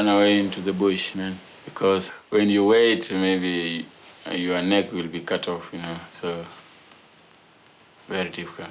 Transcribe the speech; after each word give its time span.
I 0.00 0.02
ran 0.02 0.16
away 0.16 0.40
into 0.40 0.62
the 0.62 0.72
bush, 0.72 1.14
man, 1.14 1.38
because 1.66 2.10
when 2.30 2.48
you 2.48 2.64
wait, 2.64 3.12
maybe 3.12 3.84
your 4.32 4.62
neck 4.62 4.92
will 4.92 5.08
be 5.08 5.20
cut 5.20 5.46
off, 5.46 5.74
you 5.74 5.78
know. 5.78 5.96
So 6.12 6.42
very 8.08 8.30
difficult 8.30 8.70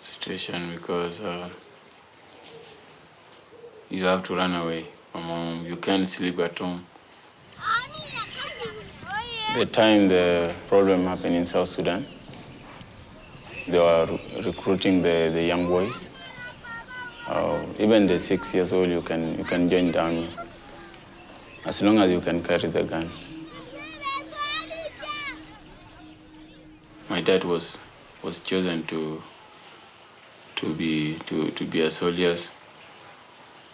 situation 0.00 0.72
because 0.74 1.20
uh, 1.20 1.48
you 3.88 4.04
have 4.06 4.24
to 4.24 4.34
run 4.34 4.52
away 4.56 4.86
from 5.12 5.22
home. 5.22 5.64
You 5.64 5.76
can't 5.76 6.08
sleep 6.08 6.40
at 6.40 6.58
home. 6.58 6.84
The 9.54 9.66
time 9.66 10.08
the 10.08 10.52
problem 10.66 11.04
happened 11.04 11.36
in 11.36 11.46
South 11.46 11.68
Sudan, 11.68 12.04
they 13.68 13.78
were 13.78 14.18
recruiting 14.44 15.02
the, 15.02 15.30
the 15.32 15.44
young 15.44 15.68
boys. 15.68 16.04
Even 17.78 18.06
the 18.06 18.18
six 18.18 18.54
years 18.54 18.72
old, 18.72 18.88
you 18.88 19.02
can, 19.02 19.36
you 19.36 19.44
can 19.44 19.68
join 19.68 19.92
the 19.92 20.00
army 20.00 20.28
as 21.66 21.82
long 21.82 21.98
as 21.98 22.10
you 22.10 22.20
can 22.20 22.42
carry 22.42 22.68
the 22.68 22.82
gun. 22.84 23.10
My 27.10 27.20
dad 27.20 27.44
was, 27.44 27.78
was 28.22 28.40
chosen 28.40 28.84
to, 28.84 29.22
to, 30.56 30.74
be, 30.74 31.16
to, 31.26 31.50
to 31.50 31.64
be 31.64 31.82
a 31.82 31.90
soldier. 31.90 32.34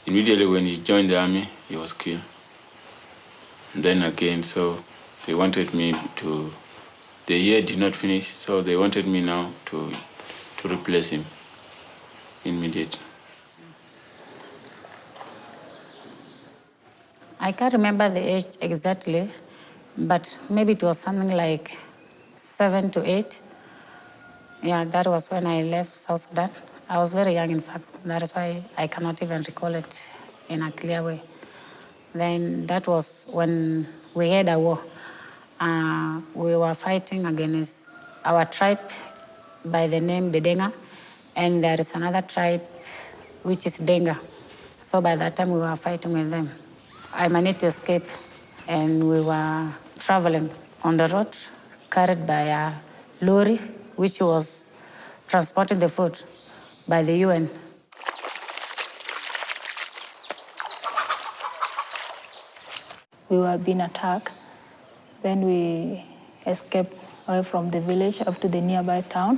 Immediately 0.06 0.46
when 0.46 0.66
he 0.66 0.78
joined 0.78 1.08
the 1.08 1.18
army, 1.18 1.48
he 1.68 1.76
was 1.76 1.92
killed. 1.92 2.22
And 3.74 3.84
then 3.84 4.02
again, 4.02 4.42
so 4.42 4.82
they 5.26 5.34
wanted 5.34 5.72
me 5.74 5.94
to, 6.16 6.52
the 7.26 7.36
year 7.36 7.62
did 7.62 7.78
not 7.78 7.94
finish, 7.94 8.34
so 8.34 8.62
they 8.62 8.76
wanted 8.76 9.06
me 9.06 9.20
now 9.20 9.52
to, 9.66 9.92
to 10.58 10.68
replace 10.68 11.10
him 11.10 11.24
immediately. 12.44 12.98
I 17.42 17.50
can't 17.50 17.72
remember 17.72 18.08
the 18.08 18.20
age 18.20 18.56
exactly, 18.60 19.28
but 19.98 20.38
maybe 20.48 20.74
it 20.74 20.82
was 20.84 20.98
something 20.98 21.32
like 21.36 21.76
seven 22.36 22.88
to 22.92 23.04
eight. 23.04 23.40
Yeah, 24.62 24.84
that 24.84 25.08
was 25.08 25.28
when 25.28 25.48
I 25.48 25.64
left 25.64 25.92
South 25.92 26.20
Sudan. 26.28 26.50
I 26.88 26.98
was 26.98 27.12
very 27.12 27.34
young, 27.34 27.50
in 27.50 27.60
fact. 27.60 27.84
That 28.04 28.22
is 28.22 28.30
why 28.30 28.62
I 28.78 28.86
cannot 28.86 29.20
even 29.24 29.42
recall 29.42 29.74
it 29.74 30.08
in 30.48 30.62
a 30.62 30.70
clear 30.70 31.02
way. 31.02 31.20
Then 32.14 32.64
that 32.68 32.86
was 32.86 33.26
when 33.28 33.88
we 34.14 34.30
had 34.30 34.48
a 34.48 34.56
war 34.60 34.80
uh, 35.58 36.20
we 36.34 36.54
were 36.54 36.74
fighting 36.74 37.26
against 37.26 37.88
our 38.24 38.44
tribe 38.44 38.78
by 39.64 39.88
the 39.88 40.00
name 40.00 40.30
Dedenga, 40.30 40.72
and 41.34 41.64
there 41.64 41.80
is 41.80 41.90
another 41.90 42.22
tribe 42.22 42.62
which 43.42 43.66
is 43.66 43.78
Denga. 43.78 44.16
So 44.84 45.00
by 45.00 45.16
that 45.16 45.34
time 45.34 45.50
we 45.50 45.58
were 45.58 45.74
fighting 45.74 46.12
with 46.12 46.30
them. 46.30 46.61
I 47.12 47.28
managed 47.28 47.60
to 47.60 47.66
escape, 47.66 48.04
and 48.66 49.08
we 49.08 49.20
were 49.20 49.68
traveling 49.98 50.50
on 50.82 50.96
the 50.96 51.08
road, 51.08 51.36
carried 51.90 52.26
by 52.26 52.42
a 52.42 52.72
lorry, 53.20 53.58
which 53.96 54.20
was 54.20 54.72
transporting 55.28 55.78
the 55.78 55.88
food 55.88 56.22
by 56.88 57.02
the 57.02 57.16
UN. 57.18 57.50
We 63.28 63.38
were 63.38 63.58
being 63.58 63.80
attacked 63.80 64.30
then 65.22 65.46
we 65.46 66.04
escaped 66.46 66.94
away 67.28 67.42
from 67.44 67.70
the 67.70 67.80
village 67.80 68.20
up 68.22 68.38
to 68.40 68.48
the 68.48 68.60
nearby 68.60 69.00
town, 69.02 69.36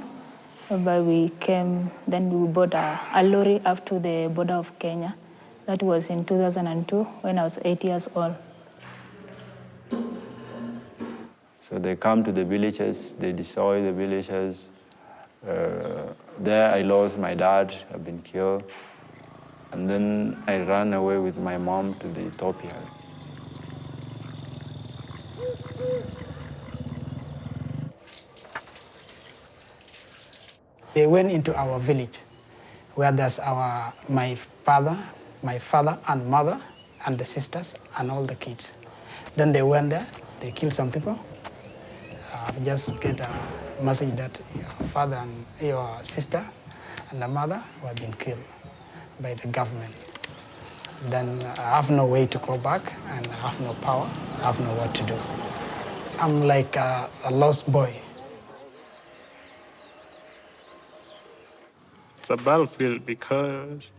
whereby 0.69 1.01
we 1.01 1.29
came, 1.41 1.91
then 2.09 2.31
we 2.33 2.49
bought 2.49 2.73
a, 2.73 2.99
a 3.15 3.23
lorry 3.23 3.61
up 3.67 3.85
to 3.87 3.99
the 3.99 4.31
border 4.35 4.55
of 4.55 4.79
Kenya. 4.79 5.15
That 5.67 5.83
was 5.83 6.11
in 6.11 6.25
2002 6.25 7.05
when 7.23 7.39
I 7.39 7.43
was 7.43 7.59
eight 7.65 7.83
years 7.85 8.09
old. 8.15 8.35
So 11.69 11.79
they 11.79 11.97
come 11.97 12.23
to 12.25 12.33
the 12.33 12.45
villages, 12.45 13.15
they 13.19 13.33
destroy 13.33 13.83
the 13.83 13.93
villages. 13.93 14.69
Uh, 15.49 16.13
there 16.39 16.71
I 16.71 16.83
lost 16.83 17.19
my 17.19 17.35
dad, 17.35 17.73
I've 17.93 18.05
been 18.05 18.21
killed. 18.21 18.65
And 19.73 19.89
then 19.89 20.43
I 20.47 20.59
ran 20.59 20.93
away 20.93 21.19
with 21.19 21.37
my 21.39 21.57
mom 21.57 21.95
to 21.95 22.09
the 22.09 22.27
Ethiopia. 22.27 22.75
They 30.95 31.07
went 31.09 31.31
into 31.33 31.57
our 31.57 31.81
village 31.81 32.21
where 32.95 33.11
there's 33.11 33.41
our, 33.41 33.93
my 34.09 34.37
father, 34.63 34.97
my 35.45 35.59
father 35.59 35.99
and 36.09 36.27
mother 36.27 36.59
and 37.07 37.19
the 37.19 37.25
sisters 37.25 37.75
and 37.99 38.11
all 38.11 38.25
the 38.25 38.35
kids. 38.35 38.75
Then 39.37 39.53
they 39.53 39.63
went 39.63 39.91
there, 39.91 40.07
they 40.41 40.51
killed 40.51 40.73
some 40.73 40.91
people. 40.91 41.19
Uh, 42.33 42.53
just 42.65 42.99
get 43.01 43.21
a 43.21 43.29
message 43.83 44.17
that 44.17 44.41
your 44.55 44.65
father 44.89 45.17
and 45.17 45.47
your 45.61 45.87
sister 46.03 46.45
and 47.11 47.21
the 47.21 47.29
mother 47.29 47.63
were 47.83 47.93
being 47.95 48.15
killed 48.15 48.43
by 49.21 49.35
the 49.35 49.47
government. 49.49 49.95
Then 51.11 51.43
I 51.59 51.77
have 51.77 51.91
no 51.91 52.07
way 52.07 52.27
to 52.27 52.39
go 52.39 52.57
back 52.57 52.95
and 53.11 53.27
I 53.27 53.35
have 53.35 53.61
no 53.61 53.75
power, 53.75 54.09
I 54.39 54.45
have 54.45 54.59
no 54.61 54.73
what 54.75 54.95
to 54.95 55.03
do. 55.05 55.19
I'm 56.19 56.45
like 56.45 56.75
a, 56.77 57.11
a 57.25 57.31
lost 57.31 57.71
boy. 57.71 57.95
It's 62.19 62.31
a 62.31 62.37
battlefield 62.37 63.05
because 63.05 63.91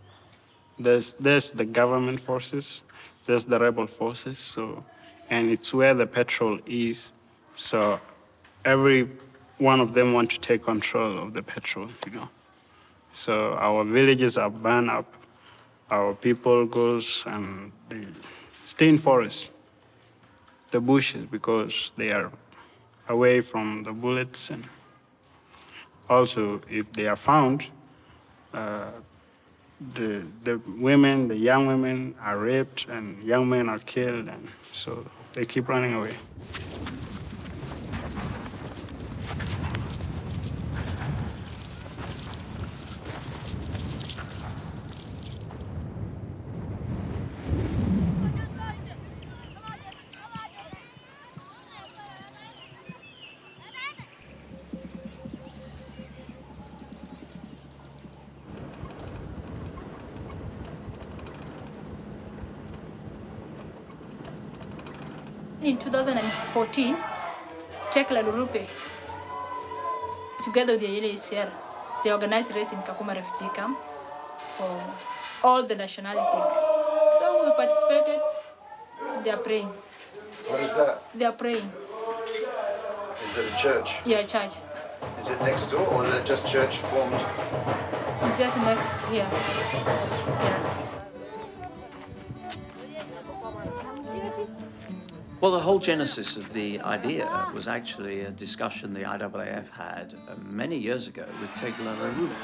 there's 0.77 1.13
there's 1.13 1.51
the 1.51 1.65
government 1.65 2.19
forces, 2.19 2.81
there's 3.25 3.45
the 3.45 3.59
rebel 3.59 3.87
forces, 3.87 4.37
so 4.37 4.83
and 5.29 5.49
it's 5.49 5.73
where 5.73 5.93
the 5.93 6.05
petrol 6.05 6.59
is. 6.65 7.11
So 7.55 7.99
every 8.63 9.07
one 9.57 9.79
of 9.79 9.93
them 9.93 10.13
want 10.13 10.31
to 10.31 10.39
take 10.39 10.63
control 10.63 11.17
of 11.17 11.33
the 11.33 11.41
petrol, 11.41 11.89
you 12.05 12.11
know. 12.11 12.29
So 13.13 13.53
our 13.53 13.83
villages 13.83 14.37
are 14.37 14.49
burned 14.49 14.89
up, 14.89 15.11
our 15.89 16.13
people 16.13 16.65
goes 16.65 17.23
and 17.25 17.71
they 17.87 18.05
stay 18.65 18.89
in 18.89 18.97
forests, 18.97 19.49
the 20.71 20.81
bushes 20.81 21.25
because 21.25 21.91
they 21.95 22.11
are 22.11 22.31
away 23.07 23.39
from 23.39 23.83
the 23.83 23.93
bullets 23.93 24.49
and 24.49 24.65
also 26.09 26.61
if 26.69 26.91
they 26.91 27.07
are 27.07 27.15
found, 27.15 27.63
uh, 28.53 28.91
the, 29.93 30.25
the 30.43 30.57
women, 30.67 31.27
the 31.27 31.35
young 31.35 31.67
women 31.67 32.15
are 32.21 32.37
raped 32.37 32.87
and 32.89 33.21
young 33.23 33.47
men 33.47 33.69
are 33.69 33.79
killed, 33.79 34.27
and 34.27 34.47
so 34.71 35.05
they 35.33 35.45
keep 35.45 35.67
running 35.67 35.93
away. 35.93 36.15
In 65.65 65.77
2014, 65.79 66.95
Tegla 67.89 68.21
Loroupe, 68.21 68.67
together 70.43 70.73
with 70.73 70.81
the 70.81 70.87
UNHCR, 70.87 71.49
they 72.03 72.11
organized 72.11 72.51
a 72.51 72.53
race 72.53 72.71
in 72.71 72.77
Kakuma 72.83 73.15
refugee 73.15 73.51
camp 73.55 73.75
for 74.57 74.79
all 75.43 75.63
the 75.65 75.73
nationalities. 75.73 76.45
So 77.17 77.43
we 77.43 77.49
participated. 77.57 78.21
They 79.23 79.31
are 79.31 79.37
praying. 79.37 79.69
What 80.49 80.59
is 80.59 80.75
that? 80.75 81.01
They 81.15 81.25
are 81.25 81.31
praying. 81.33 81.67
Is 83.27 83.37
it 83.39 83.51
a 83.51 83.57
church? 83.57 84.01
Yeah, 84.05 84.21
church. 84.21 84.53
Is 85.19 85.31
it 85.31 85.41
next 85.41 85.71
door 85.71 85.87
or 85.87 86.05
is 86.05 86.13
it 86.13 86.25
just 86.27 86.45
church 86.45 86.77
formed? 86.77 87.19
Just 88.37 88.57
next 88.57 89.03
here. 89.05 89.27
Yeah. 89.27 90.94
Well, 95.45 95.53
the 95.53 95.59
whole 95.59 95.77
genesis 95.77 96.37
of 96.37 96.53
the 96.53 96.79
idea 96.79 97.51
was 97.53 97.67
actually 97.67 98.21
a 98.21 98.31
discussion 98.31 98.95
the 98.95 99.01
IAAF 99.01 99.69
had 99.69 100.15
uh, 100.27 100.37
many 100.37 100.75
years 100.75 101.05
ago 101.05 101.27
with 101.39 101.51
Tegla 101.51 101.95
Loroupe, 101.99 102.35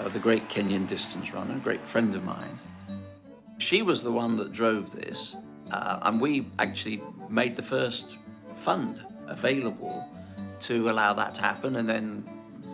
uh, 0.00 0.08
the 0.08 0.18
great 0.18 0.48
Kenyan 0.48 0.86
distance 0.86 1.34
runner, 1.34 1.54
a 1.54 1.58
great 1.58 1.84
friend 1.84 2.14
of 2.14 2.24
mine. 2.24 2.58
She 3.58 3.82
was 3.82 4.02
the 4.02 4.10
one 4.10 4.38
that 4.38 4.52
drove 4.52 4.90
this, 4.92 5.36
uh, 5.70 5.98
and 6.04 6.18
we 6.18 6.46
actually 6.58 7.02
made 7.28 7.56
the 7.56 7.62
first 7.62 8.16
fund 8.56 9.04
available 9.26 10.02
to 10.60 10.88
allow 10.88 11.12
that 11.12 11.34
to 11.34 11.42
happen, 11.42 11.76
and 11.76 11.86
then, 11.86 12.24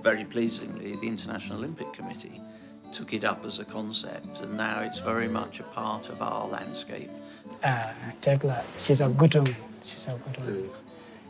very 0.01 0.25
pleasingly, 0.25 0.95
the 0.95 1.09
International 1.09 1.59
Olympic 1.59 1.93
Committee 1.93 2.41
took 2.93 3.15
it 3.15 3.25
up 3.25 3.45
as 3.45 3.59
a 3.59 3.65
concept, 3.65 4.43
and 4.43 4.57
now 4.57 4.79
it's 4.79 5.01
very 5.01 5.27
much 5.27 5.59
a 5.59 5.65
part 5.65 6.09
of 6.09 6.23
our 6.23 6.47
landscape. 6.47 7.11
Uh, 7.63 7.93
Tegla, 8.21 8.63
she's 8.77 9.01
a 9.01 9.09
good 9.09 9.35
woman. 9.35 9.55
She's 9.83 10.09
a 10.09 10.13
good 10.15 10.37
woman. 10.39 10.71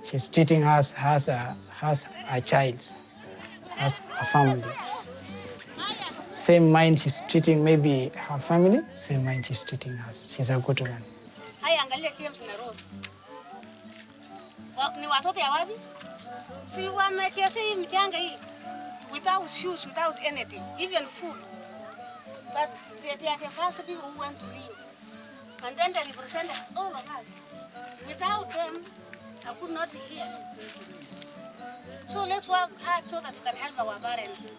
She's 0.05 0.29
treating 0.29 0.65
us 0.65 0.95
as 0.99 1.29
a, 1.29 1.57
as 1.83 2.09
a 2.31 2.41
child, 2.41 2.83
as 3.79 4.01
a 4.21 4.25
family. 4.25 4.63
Same 6.31 6.71
mind 6.71 7.01
she's 7.01 7.21
treating 7.29 7.65
maybe 7.65 8.11
her 8.15 8.39
family, 8.39 8.81
same 8.95 9.25
mind 9.25 9.45
she's 9.47 9.65
treating 9.65 9.99
us. 10.09 10.33
She's 10.35 10.51
a 10.51 10.59
good 10.59 10.81
woman. 10.81 11.03
Haya, 11.61 11.79
angalia 11.81 12.17
James 12.17 12.41
na 12.47 12.65
Rose. 12.65 12.83
Ni 15.01 15.07
watoto 15.07 15.41
ya 15.41 15.51
wapi? 15.51 15.73
Si 16.67 16.89
wamecheza 16.89 17.61
hii 17.61 17.75
mchanga 17.75 18.19
without 19.13 19.49
shoes, 19.49 19.87
without 19.87 20.17
anything, 20.27 20.63
even 20.79 21.07
food. 21.07 21.37
But 22.55 22.71
they, 23.03 23.17
they 23.17 23.29
are 23.29 23.39
the 23.39 23.49
first 23.51 23.87
people 23.87 24.11
who 24.13 24.19
want 24.19 24.39
to 24.41 24.47
leave. 24.47 24.90
And 25.67 25.77
then 25.77 25.93
they 25.93 26.01
represented 26.11 26.57
all 26.77 26.93
of 26.95 27.05
us. 27.09 27.25
Without 28.07 28.51
them, 28.51 28.83
I 29.47 29.53
could 29.55 29.71
not 29.71 29.93
be 29.93 29.99
here. 29.99 30.33
So 32.09 32.25
let's 32.25 32.49
work 32.49 32.71
hard 32.83 33.09
so 33.09 33.21
that 33.21 33.33
we 33.35 33.41
can 33.45 33.57
help 33.57 33.79
our 33.79 33.99
parents. 34.01 34.53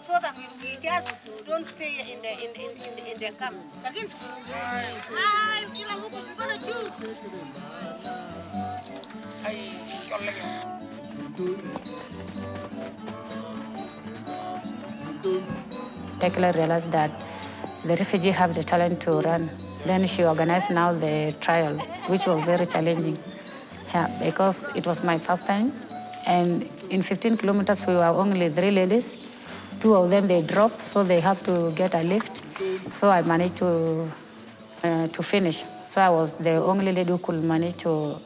So 0.00 0.12
that 0.22 0.34
we, 0.36 0.44
we 0.62 0.76
just 0.80 1.28
don't 1.46 1.64
stay 1.64 1.98
in 2.12 2.20
the 2.22 2.32
in, 2.32 2.50
in, 2.54 2.70
in, 2.86 2.92
the- 2.96 3.12
in 3.14 3.18
the 3.20 3.30
camp. 3.38 3.56
Lakini 3.84 4.08
siku 4.08 4.24
Ay, 4.54 5.66
kila 5.74 5.96
mtu 5.96 6.16
kikona 6.26 6.56
juu. 6.58 6.82
Tegla 16.20 16.52
realized 16.56 16.92
that 16.92 17.10
the 17.84 17.96
refugee 17.96 18.30
have 18.30 18.54
the 18.54 18.62
talent 18.62 19.00
to 19.02 19.20
run. 19.20 19.50
Then 19.84 20.04
she 20.06 20.24
organized 20.24 20.70
now 20.70 20.92
the 20.92 21.34
trial, 21.40 21.74
which 22.06 22.26
was 22.26 22.44
very 22.44 22.66
challenging. 22.66 23.18
Yeah, 23.92 24.08
because 24.24 24.68
it 24.74 24.86
was 24.86 25.02
my 25.02 25.18
first 25.18 25.46
time. 25.46 25.72
And 26.26 26.68
in 26.90 27.02
15 27.02 27.36
kilometers, 27.36 27.86
we 27.86 27.94
were 27.94 28.04
only 28.04 28.48
three 28.48 28.70
ladies. 28.70 29.16
Two 29.80 29.94
of 29.94 30.10
them, 30.10 30.28
they 30.28 30.40
dropped, 30.42 30.80
so 30.82 31.02
they 31.02 31.18
have 31.20 31.42
to 31.44 31.72
get 31.72 31.94
a 31.94 32.02
lift. 32.02 32.42
So 32.90 33.10
I 33.10 33.22
managed 33.22 33.56
to, 33.56 34.10
uh, 34.84 35.08
to 35.08 35.22
finish. 35.22 35.64
So 35.84 36.00
I 36.00 36.10
was 36.10 36.34
the 36.34 36.52
only 36.62 36.92
lady 36.92 37.10
who 37.10 37.18
could 37.18 37.42
manage 37.42 37.78
to, 37.78 38.18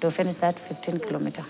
to 0.00 0.10
finish 0.10 0.36
that 0.36 0.58
15 0.60 1.00
kilometer. 1.00 1.44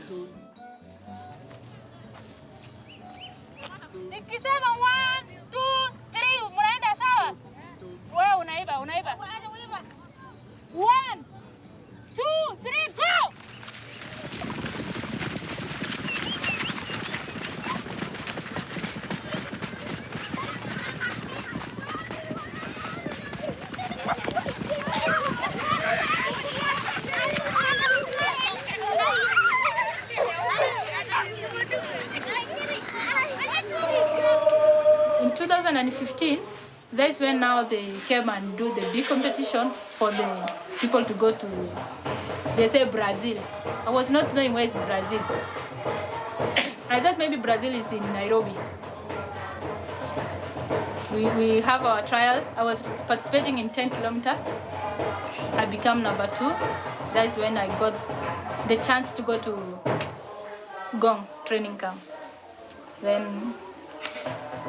Nikisema 4.10 4.70
one, 4.78 5.26
two, 5.52 5.74
three, 6.12 6.40
mnaenda 6.56 6.96
sawa? 6.98 7.34
Wewe 8.16 8.34
unaiba, 8.40 8.78
unaiba. 8.80 9.16
One, 10.74 11.24
two, 12.16 12.56
three, 12.62 12.88
go! 12.96 13.32
In 35.22 35.30
2015, 35.34 36.38
that's 36.92 37.20
when 37.20 37.40
now 37.40 37.62
they 37.62 37.93
came 38.06 38.28
and 38.28 38.56
do 38.56 38.74
the 38.74 38.80
big 38.92 39.04
competition 39.04 39.70
for 39.70 40.10
the 40.10 40.52
people 40.80 41.04
to 41.04 41.14
go 41.14 41.32
to, 41.32 41.46
they 42.56 42.68
say 42.68 42.84
Brazil. 42.84 43.38
I 43.86 43.90
was 43.90 44.10
not 44.10 44.34
knowing 44.34 44.52
where 44.52 44.64
is 44.64 44.74
Brazil. 44.74 45.20
I 46.90 47.00
thought 47.00 47.16
maybe 47.18 47.36
Brazil 47.36 47.74
is 47.74 47.90
in 47.92 48.02
Nairobi. 48.12 48.54
We, 51.14 51.26
we 51.36 51.60
have 51.60 51.84
our 51.84 52.02
trials. 52.02 52.44
I 52.56 52.64
was 52.64 52.82
participating 53.06 53.58
in 53.58 53.70
10 53.70 53.90
kilometer. 53.90 54.36
I 55.54 55.66
become 55.70 56.02
number 56.02 56.26
two. 56.36 56.52
That's 57.14 57.36
when 57.36 57.56
I 57.56 57.68
got 57.78 57.94
the 58.68 58.76
chance 58.76 59.12
to 59.12 59.22
go 59.22 59.38
to 59.38 59.78
Ngong 60.96 61.26
training 61.44 61.78
camp. 61.78 62.00
Then 63.00 63.54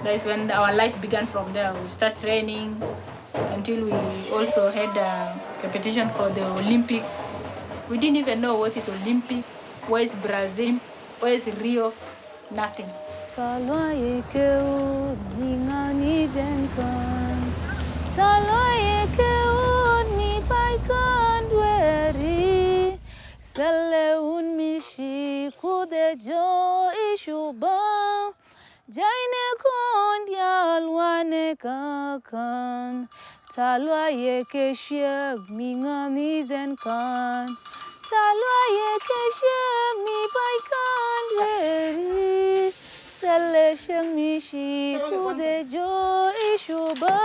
that's 0.03 0.25
when 0.25 0.51
our 0.51 0.73
life 0.73 0.99
began 1.01 1.25
from 1.25 1.51
there. 1.53 1.73
We 1.73 1.87
start 1.87 2.17
training 2.19 2.81
until 3.51 3.85
we 3.85 3.91
also 4.31 4.69
had 4.71 4.95
a 4.97 5.33
competition 5.61 6.09
for 6.09 6.29
the 6.29 6.45
Olympic. 6.61 7.03
We 7.89 7.97
didn't 7.97 8.17
even 8.17 8.41
know 8.41 8.55
what 8.55 8.75
is 8.77 8.89
Olympic, 8.89 9.43
where 9.87 10.01
is 10.01 10.15
Brazil, 10.15 10.79
where 11.19 11.33
is 11.33 11.47
Rio, 11.61 11.93
nothing. 12.51 12.89
Jaine 28.85 29.45
kon 29.57 30.29
dialwane 30.29 31.57
kakan 31.57 33.09
Talwaye 33.55 34.43
ke 34.51 34.75
shiag 34.75 35.47
mingani 35.47 36.43
jenkan 36.43 37.47
Talwaye 38.09 38.89
ke 39.07 39.21
shiag 39.37 40.01
mi 40.07 40.17
paikan 40.33 41.23
dweri 41.31 42.71
Sele 43.15 43.77
shang 43.77 44.11
mishi 44.15 44.99
kude 44.99 45.63
jo 45.71 45.87
ishuba. 46.51 47.15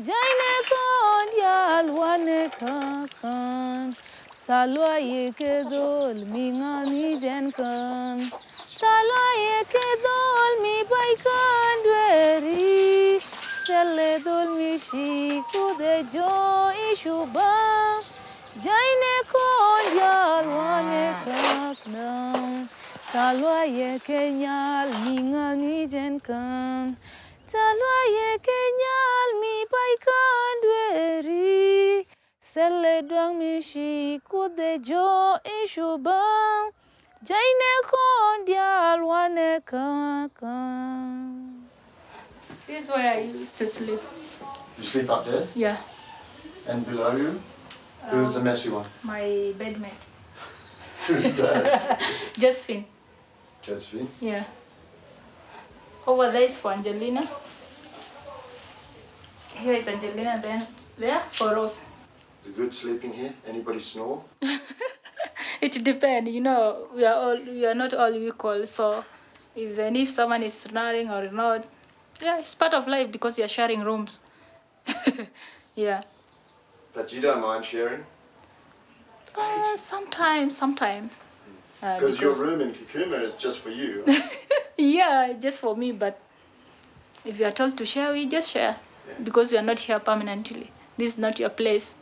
Jaine 0.00 0.54
kon 0.70 1.26
dialwane 1.36 2.40
kakan. 2.56 3.94
Talwa 4.46 4.96
ye 4.98 5.30
ke 5.32 5.68
dol 5.68 6.16
mi 6.32 6.50
ngani 6.50 7.20
jen 7.20 7.52
kan. 7.52 8.24
Talwa 8.80 9.24
ye 9.44 9.58
ke 9.76 9.86
dol 10.06 10.52
mi 10.64 10.76
bai 10.90 11.12
kan 11.26 11.76
dweri 11.84 13.20
Sele 13.66 14.22
dol 14.24 14.48
mi 14.56 14.78
shi 14.78 15.42
kude 15.50 15.94
jo 16.12 16.28
ishuba 16.88 17.48
Jaine 18.64 19.14
kon 19.30 19.82
dialwane 19.94 21.06
kaknam 21.24 22.68
Talwa 23.12 23.58
ye 23.78 23.98
ke 24.06 24.20
nyal 24.38 24.88
mi 25.02 25.16
ngani 25.32 25.90
jen 25.90 26.20
kan 26.20 26.96
ye 28.14 28.30
kenyal 28.46 29.28
mi 29.40 29.54
bai 29.72 29.94
kan 30.06 30.54
dweri 30.62 32.06
Sele 32.38 33.02
dwang 33.02 33.34
mi 33.40 33.60
shi 33.60 34.20
kude 34.30 34.78
jo 34.78 35.34
ishuba 35.58 36.22
Jaine 37.24 37.72
kon 37.90 38.44
dial 38.46 39.02
wane 39.10 39.58
kakan 39.66 41.65
This 42.66 42.84
is 42.84 42.88
where 42.90 43.14
I 43.14 43.20
used 43.20 43.56
to 43.58 43.66
sleep. 43.66 44.00
You 44.78 44.84
sleep 44.84 45.08
up 45.10 45.24
there, 45.24 45.46
Yeah, 45.54 45.76
and 46.68 46.84
below 46.86 47.16
you, 47.16 47.40
who's 48.10 48.32
the 48.32 48.38
um, 48.38 48.44
messy 48.44 48.68
one? 48.68 48.86
my 49.02 49.20
bedmate. 49.56 50.02
Who's 51.06 51.36
that? 51.36 52.00
Josephine. 52.38 52.84
Josephine. 53.62 54.08
Yeah. 54.20 54.44
Over 56.06 56.30
there 56.30 56.42
is 56.42 56.58
for 56.58 56.72
Angelina. 56.72 57.28
Here 59.54 59.74
is 59.74 59.88
Angelina, 59.88 60.38
then 60.42 60.62
there 60.98 61.20
for 61.30 61.54
Rose. 61.54 61.84
Is 62.42 62.50
it 62.50 62.56
good 62.56 62.74
sleeping 62.74 63.12
here? 63.12 63.32
Anybody 63.46 63.78
snore? 63.80 64.22
It 65.60 65.82
depends, 65.82 66.30
you 66.30 66.42
know, 66.42 66.86
we 66.94 67.04
are 67.04 67.14
all 67.14 67.38
we 67.40 67.64
are 67.64 67.74
not 67.74 67.94
all 67.94 68.14
equal, 68.14 68.66
so 68.66 69.02
even 69.56 69.96
if 69.96 70.10
someone 70.10 70.42
is 70.42 70.52
snoring 70.52 71.10
or 71.10 71.30
not, 71.30 71.66
yeah, 72.22 72.38
it's 72.38 72.54
part 72.54 72.74
of 72.74 72.86
life 72.86 73.10
because 73.10 73.38
you're 73.38 73.48
sharing 73.48 73.82
rooms. 73.82 74.20
yeah. 75.74 76.02
But 76.94 77.12
you 77.12 77.20
don't 77.20 77.40
mind 77.40 77.64
sharing? 77.64 78.04
Uh, 79.36 79.76
sometimes, 79.76 80.56
sometimes. 80.56 81.12
Uh, 81.82 81.98
Because 81.98 82.20
your 82.20 82.34
room 82.34 82.60
in 82.62 82.72
Kakuma 82.72 83.20
is 83.22 83.34
just 83.34 83.60
for 83.60 83.70
you. 83.70 84.04
Yeah, 84.78 85.32
just 85.40 85.60
for 85.62 85.74
me, 85.74 85.92
but 85.92 86.20
if 87.24 87.38
you 87.40 87.46
are 87.46 87.50
told 87.50 87.78
to 87.78 87.86
share, 87.86 88.12
we 88.12 88.26
just 88.26 88.50
share. 88.50 88.76
Because 89.24 89.50
you 89.50 89.58
are 89.58 89.62
not 89.62 89.78
here 89.78 89.98
permanently. 89.98 90.70
This 90.98 91.14
is 91.14 91.18
not 91.18 91.38
your 91.38 91.48
place. 91.48 91.94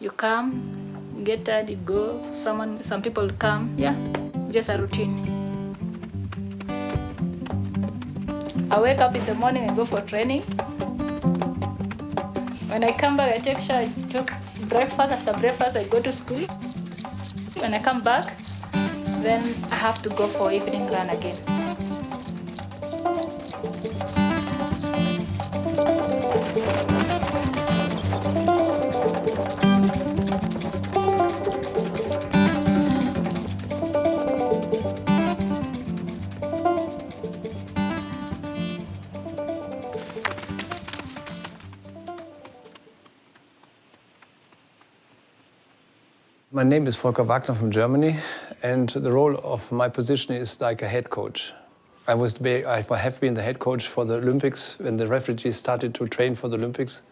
You 0.00 0.10
come, 0.10 1.22
get 1.22 1.44
tired, 1.44 1.70
you 1.70 1.76
go. 1.76 2.20
Someone, 2.32 2.82
some 2.82 3.02
people 3.02 3.30
come. 3.38 3.74
Yeah, 3.78 3.94
just 4.50 4.68
a 4.68 4.78
routine. 4.78 5.35
I 8.68 8.80
wake 8.80 8.98
up 8.98 9.14
in 9.14 9.24
the 9.26 9.34
morning 9.34 9.64
and 9.64 9.76
go 9.76 9.84
for 9.84 10.00
training. 10.00 10.42
When 12.68 12.82
I 12.82 12.90
come 12.92 13.16
back, 13.16 13.32
I 13.32 13.38
take 13.38 13.60
shower, 13.60 13.82
I 13.82 13.88
took 14.10 14.32
breakfast. 14.68 15.12
After 15.12 15.32
breakfast, 15.34 15.76
I 15.76 15.84
go 15.84 16.00
to 16.00 16.10
school. 16.10 16.44
When 17.62 17.74
I 17.74 17.78
come 17.78 18.02
back, 18.02 18.36
then 19.22 19.54
I 19.70 19.76
have 19.76 20.02
to 20.02 20.08
go 20.10 20.26
for 20.26 20.50
evening 20.52 20.88
run 20.88 21.10
again. 21.10 21.36
My 46.56 46.62
name 46.62 46.86
is 46.86 46.96
Volker 46.96 47.22
Wagner 47.22 47.54
from 47.54 47.70
Germany, 47.70 48.16
and 48.62 48.88
the 48.88 49.12
role 49.12 49.36
of 49.44 49.70
my 49.70 49.90
position 49.90 50.34
is 50.34 50.58
like 50.58 50.80
a 50.80 50.88
head 50.88 51.10
coach. 51.10 51.52
I, 52.08 52.14
was, 52.14 52.40
I 52.40 52.82
have 52.96 53.20
been 53.20 53.34
the 53.34 53.42
head 53.42 53.58
coach 53.58 53.88
for 53.88 54.06
the 54.06 54.14
Olympics 54.14 54.78
when 54.78 54.96
the 54.96 55.06
refugees 55.06 55.56
started 55.56 55.94
to 55.96 56.08
train 56.08 56.34
for 56.34 56.48
the 56.48 56.56
Olympics. 56.56 57.02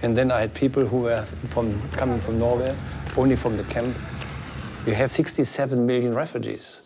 And 0.00 0.16
then 0.16 0.32
I 0.32 0.40
had 0.40 0.54
people 0.54 0.86
who 0.86 1.00
were 1.00 1.26
from, 1.48 1.78
coming 1.90 2.18
from 2.20 2.38
Norway, 2.38 2.74
only 3.18 3.36
from 3.36 3.58
the 3.58 3.64
camp. 3.64 3.94
You 4.86 4.94
have 4.94 5.10
67 5.10 5.86
million 5.86 6.14
refugees. 6.14 6.80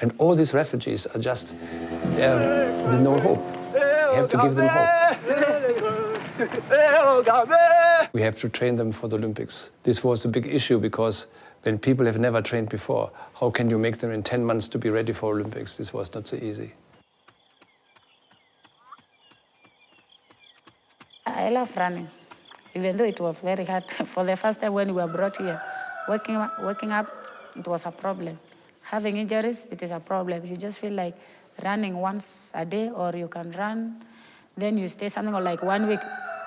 And 0.00 0.12
all 0.18 0.34
these 0.34 0.52
refugees 0.52 1.06
are 1.06 1.20
just 1.20 1.54
there 2.16 2.84
with 2.88 3.00
no 3.00 3.20
hope. 3.20 3.38
You 3.76 4.16
have 4.16 4.28
to 4.28 4.38
give 4.38 4.56
them 4.56 4.66
hope. 4.66 5.22
We 8.12 8.22
have 8.22 8.38
to 8.40 8.48
train 8.48 8.76
them 8.76 8.92
for 8.92 9.08
the 9.08 9.16
Olympics. 9.16 9.70
This 9.82 10.02
was 10.02 10.24
a 10.24 10.28
big 10.28 10.46
issue 10.46 10.78
because 10.78 11.26
when 11.62 11.78
people 11.78 12.06
have 12.06 12.18
never 12.18 12.42
trained 12.42 12.68
before, 12.68 13.10
how 13.38 13.50
can 13.50 13.70
you 13.70 13.78
make 13.78 13.98
them 13.98 14.10
in 14.10 14.22
10 14.22 14.44
months 14.44 14.68
to 14.68 14.78
be 14.78 14.90
ready 14.90 15.12
for 15.12 15.34
Olympics? 15.34 15.76
This 15.76 15.92
was 15.92 16.12
not 16.14 16.26
so 16.26 16.36
easy. 16.36 16.74
I 21.26 21.50
love 21.50 21.76
running, 21.76 22.08
even 22.74 22.96
though 22.96 23.04
it 23.04 23.20
was 23.20 23.40
very 23.40 23.64
hard. 23.64 23.84
For 23.90 24.24
the 24.24 24.36
first 24.36 24.60
time 24.60 24.74
when 24.74 24.88
we 24.88 24.94
were 24.94 25.08
brought 25.08 25.36
here, 25.36 25.60
waking 26.08 26.44
waking 26.60 26.92
up, 26.92 27.08
it 27.56 27.66
was 27.66 27.86
a 27.86 27.90
problem. 27.90 28.38
Having 28.82 29.16
injuries, 29.16 29.66
it 29.70 29.82
is 29.82 29.90
a 29.90 30.00
problem. 30.00 30.44
You 30.44 30.56
just 30.56 30.80
feel 30.80 30.92
like 30.92 31.14
running 31.64 31.96
once 31.96 32.50
a 32.54 32.64
day, 32.64 32.90
or 32.90 33.14
you 33.16 33.28
can 33.28 33.50
run, 33.52 34.04
then 34.56 34.78
you 34.78 34.88
stay 34.88 35.08
something 35.08 35.32
like 35.32 35.62
one 35.62 35.88
week 35.88 36.00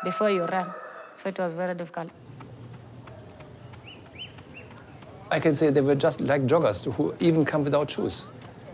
before 0.03 0.29
you 0.29 0.45
run. 0.45 0.71
So 1.15 1.29
it 1.29 1.39
was 1.39 1.53
very 1.53 1.73
difficult. 1.73 2.11
I 5.31 5.39
can 5.39 5.55
say 5.55 5.69
they 5.69 5.81
were 5.81 5.95
just 5.95 6.21
like 6.21 6.43
joggers 6.43 6.91
who 6.93 7.15
even 7.19 7.45
come 7.45 7.63
without 7.63 7.89
shoes. 7.89 8.27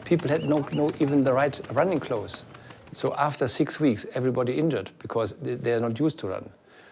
People 0.03 0.29
had 0.29 0.43
no, 0.49 0.67
no 0.73 0.91
even 0.99 1.23
the 1.23 1.31
right 1.31 1.59
running 1.71 1.99
clothes. 1.99 2.45
So 2.93 3.15
after 3.15 3.47
six 3.47 3.79
weeks, 3.79 4.05
everybody 4.15 4.59
injured 4.59 4.91
because 4.99 5.33
they, 5.41 5.71
are 5.71 5.79
not 5.79 5.99
used 5.99 6.19
to 6.19 6.27
run. 6.27 6.49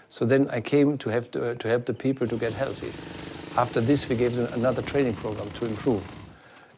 So 0.08 0.24
then 0.24 0.50
I 0.50 0.62
came 0.62 0.98
to, 1.00 1.10
have 1.10 1.30
to, 1.32 1.56
to 1.56 1.68
help 1.68 1.86
the 1.86 1.94
people 1.94 2.26
to 2.28 2.38
get 2.38 2.54
healthy. 2.54 2.94
After 3.58 3.82
this, 3.82 4.08
we 4.08 4.16
gave 4.16 4.36
them 4.36 4.54
another 4.54 4.82
training 4.82 5.16
program 5.16 5.50
to 5.52 5.66
improve. 5.66 6.16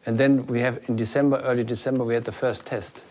And 0.06 0.18
then 0.18 0.46
we 0.46 0.60
have 0.60 0.80
in 0.88 0.96
December, 0.96 1.40
early 1.44 1.62
December, 1.62 2.04
we 2.04 2.14
had 2.14 2.24
the 2.24 2.32
first 2.32 2.66
test. 2.66 3.04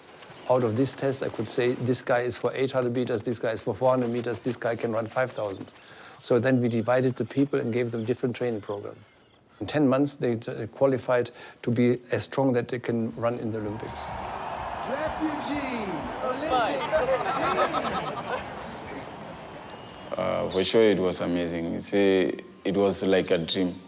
Out 0.50 0.64
of 0.64 0.76
this 0.76 0.94
test, 0.94 1.24
I 1.24 1.30
could 1.30 1.48
say 1.48 1.74
this 1.74 2.02
guy 2.02 2.20
is 2.20 2.38
for 2.38 2.52
800 2.54 2.94
meters, 2.94 3.22
this 3.22 3.40
guy 3.40 3.50
is 3.52 3.62
for 3.62 3.74
400 3.74 4.10
meters, 4.10 4.40
this 4.40 4.58
guy 4.58 4.76
can 4.76 4.92
run 4.92 5.06
5,000. 5.06 5.72
So 6.20 6.40
then 6.40 6.62
we 6.62 6.68
divided 6.68 7.16
the 7.16 7.26
people 7.26 7.60
and 7.60 7.72
gave 7.74 7.92
them 7.92 8.04
different 8.06 8.36
training 8.36 8.62
program. 8.62 8.96
In 9.60 9.68
10 9.68 9.88
months, 9.88 10.16
they 10.16 10.34
uh, 10.48 10.68
qualified 10.68 11.32
to 11.62 11.72
be 11.72 12.00
as 12.12 12.24
strong 12.24 12.54
that 12.54 12.68
they 12.68 12.80
can 12.80 13.16
run 13.16 13.40
in 13.40 13.52
the 13.52 13.60
Olympics. 13.60 14.08
Refugee 14.90 15.72
Uh, 20.18 20.50
for 20.50 20.64
sure, 20.64 20.84
it 20.84 21.00
was 21.00 21.22
amazing. 21.22 21.74
It's 21.76 21.94
a, 21.94 22.36
it 22.66 22.76
was 22.76 23.02
like 23.02 23.32
a 23.32 23.38
dream 23.38 23.80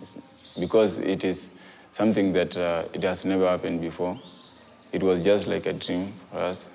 because 0.58 1.00
it 1.00 1.26
is 1.26 1.50
something 1.92 2.32
that 2.34 2.56
uh, 2.56 2.86
it 2.94 3.04
has 3.04 3.26
never 3.26 3.50
happened 3.50 3.82
before. 3.82 4.20
It 4.94 5.02
was 5.02 5.20
just 5.20 5.48
like 5.48 5.66
a 5.66 5.74
dream 5.74 6.14
for 6.32 6.38
us. 6.38 6.70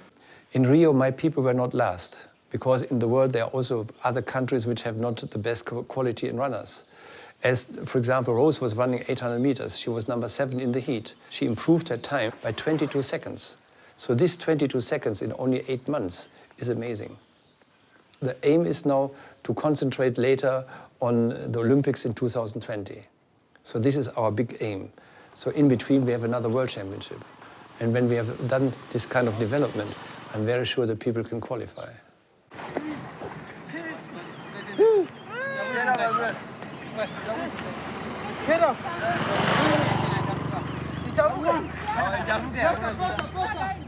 In 0.53 0.65
Rio, 0.65 0.93
my 0.93 1.11
people 1.13 1.43
were 1.43 1.55
not 1.55 1.73
last 1.73 2.27
because 2.51 2.83
in 2.83 2.99
the 2.99 3.07
world 3.07 3.33
there 3.33 3.45
are 3.45 3.51
also 3.51 3.87
other 4.03 4.21
countries 4.21 4.67
which 4.67 4.83
have 4.83 4.97
not 4.97 5.19
the 5.19 5.39
best 5.39 5.65
quality 5.65 6.29
in 6.29 6.37
runners. 6.37 6.85
As, 7.45 7.67
for 7.85 7.99
example, 7.99 8.35
Rose 8.35 8.61
was 8.61 8.75
running 8.75 9.05
800 9.07 9.39
meters. 9.39 9.79
She 9.79 9.89
was 9.89 10.09
number 10.09 10.29
seven 10.29 10.59
in 10.59 10.73
the 10.73 10.81
heat. 10.81 11.15
She 11.31 11.47
improved 11.47 11.89
her 11.91 11.97
time 11.97 12.33
by 12.43 12.51
22 12.51 13.03
seconds. 13.03 13.57
So 13.97 14.15
this 14.15 14.37
22 14.37 14.81
seconds 14.81 15.23
in 15.23 15.33
only 15.39 15.63
eight 15.69 15.87
months 15.87 16.29
is 16.59 16.71
amazing. 16.71 17.17
The 18.21 18.37
aim 18.43 18.67
is 18.67 18.85
now 18.85 19.13
to 19.45 19.55
concentrate 19.55 20.19
later 20.19 20.65
on 21.01 21.29
the 21.53 21.61
Olympics 21.61 22.05
in 22.05 22.15
2020. 22.15 23.03
So 23.63 23.79
this 23.79 23.95
is 23.95 24.09
our 24.09 24.33
big 24.33 24.57
aim. 24.61 24.91
So 25.35 25.51
in 25.53 25.69
between, 25.69 26.05
we 26.05 26.11
have 26.11 26.25
another 26.25 26.49
world 26.49 26.71
championship. 26.71 27.23
And 27.81 27.93
when 27.93 28.09
we 28.09 28.17
have 28.17 28.49
done 28.49 28.73
this 28.93 29.07
kind 29.07 29.29
of 29.29 29.39
development, 29.39 29.95
I'm 30.35 30.45
very 30.45 30.65
sure 30.65 30.87
that 30.87 30.99
people 30.99 31.23
can 31.23 31.41
qualify. 31.41 31.91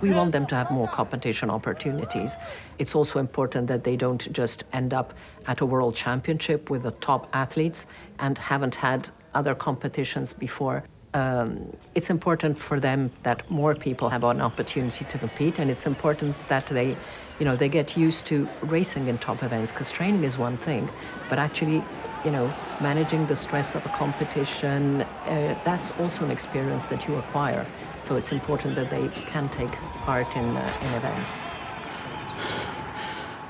We 0.01 0.13
want 0.13 0.33
them 0.33 0.47
to 0.47 0.55
have 0.55 0.71
more 0.71 0.89
competition 0.89 1.51
opportunities. 1.51 2.37
It's 2.79 2.95
also 2.95 3.19
important 3.19 3.67
that 3.67 3.85
they 3.85 3.97
don't 3.97 4.33
just 4.33 4.65
end 4.73 4.95
up 4.95 5.15
at 5.47 5.61
a 5.61 5.67
world 5.67 5.95
championship 5.95 6.71
with 6.71 6.85
the 6.85 6.93
top 6.93 7.29
athletes 7.33 7.87
and 8.19 8.39
haven't 8.39 8.77
had 8.77 9.11
other 9.35 9.55
competitions 9.55 10.33
before. 10.33 10.85
Um, 11.13 11.77
it's 11.97 12.09
important 12.09 12.59
for 12.61 12.79
them 12.79 13.11
that 13.25 13.51
more 13.51 13.75
people 13.75 14.09
have 14.11 14.23
an 14.23 14.41
opportunity 14.41 15.05
to 15.05 15.19
compete, 15.19 15.59
and 15.59 15.69
it's 15.69 15.85
important 15.85 16.39
that 16.47 16.67
they, 16.67 16.97
you 17.41 17.45
know, 17.45 17.57
they 17.57 17.69
get 17.69 17.97
used 17.97 18.27
to 18.27 18.49
racing 18.63 19.09
in 19.09 19.19
top 19.19 19.43
events 19.43 19.73
because 19.73 19.91
training 19.91 20.23
is 20.23 20.39
one 20.39 20.57
thing, 20.57 20.89
but 21.29 21.39
actually, 21.39 21.83
you 22.25 22.31
know, 22.31 22.55
managing 22.81 23.27
the 23.27 23.35
stress 23.35 23.75
of 23.75 23.85
a 23.87 23.89
competition, 23.89 25.03
uh, 25.03 25.59
that's 25.65 25.91
also 25.93 26.25
an 26.25 26.31
experience 26.31 26.87
that 26.87 27.09
you 27.09 27.17
acquire. 27.17 27.67
So 28.03 28.15
it's 28.15 28.31
important 28.31 28.77
that 28.77 28.91
they 28.91 29.09
can 29.09 29.49
take 29.49 29.73
part 30.07 30.29
in, 30.37 30.45
uh, 30.57 30.79
in 30.83 30.95
events. 30.95 31.39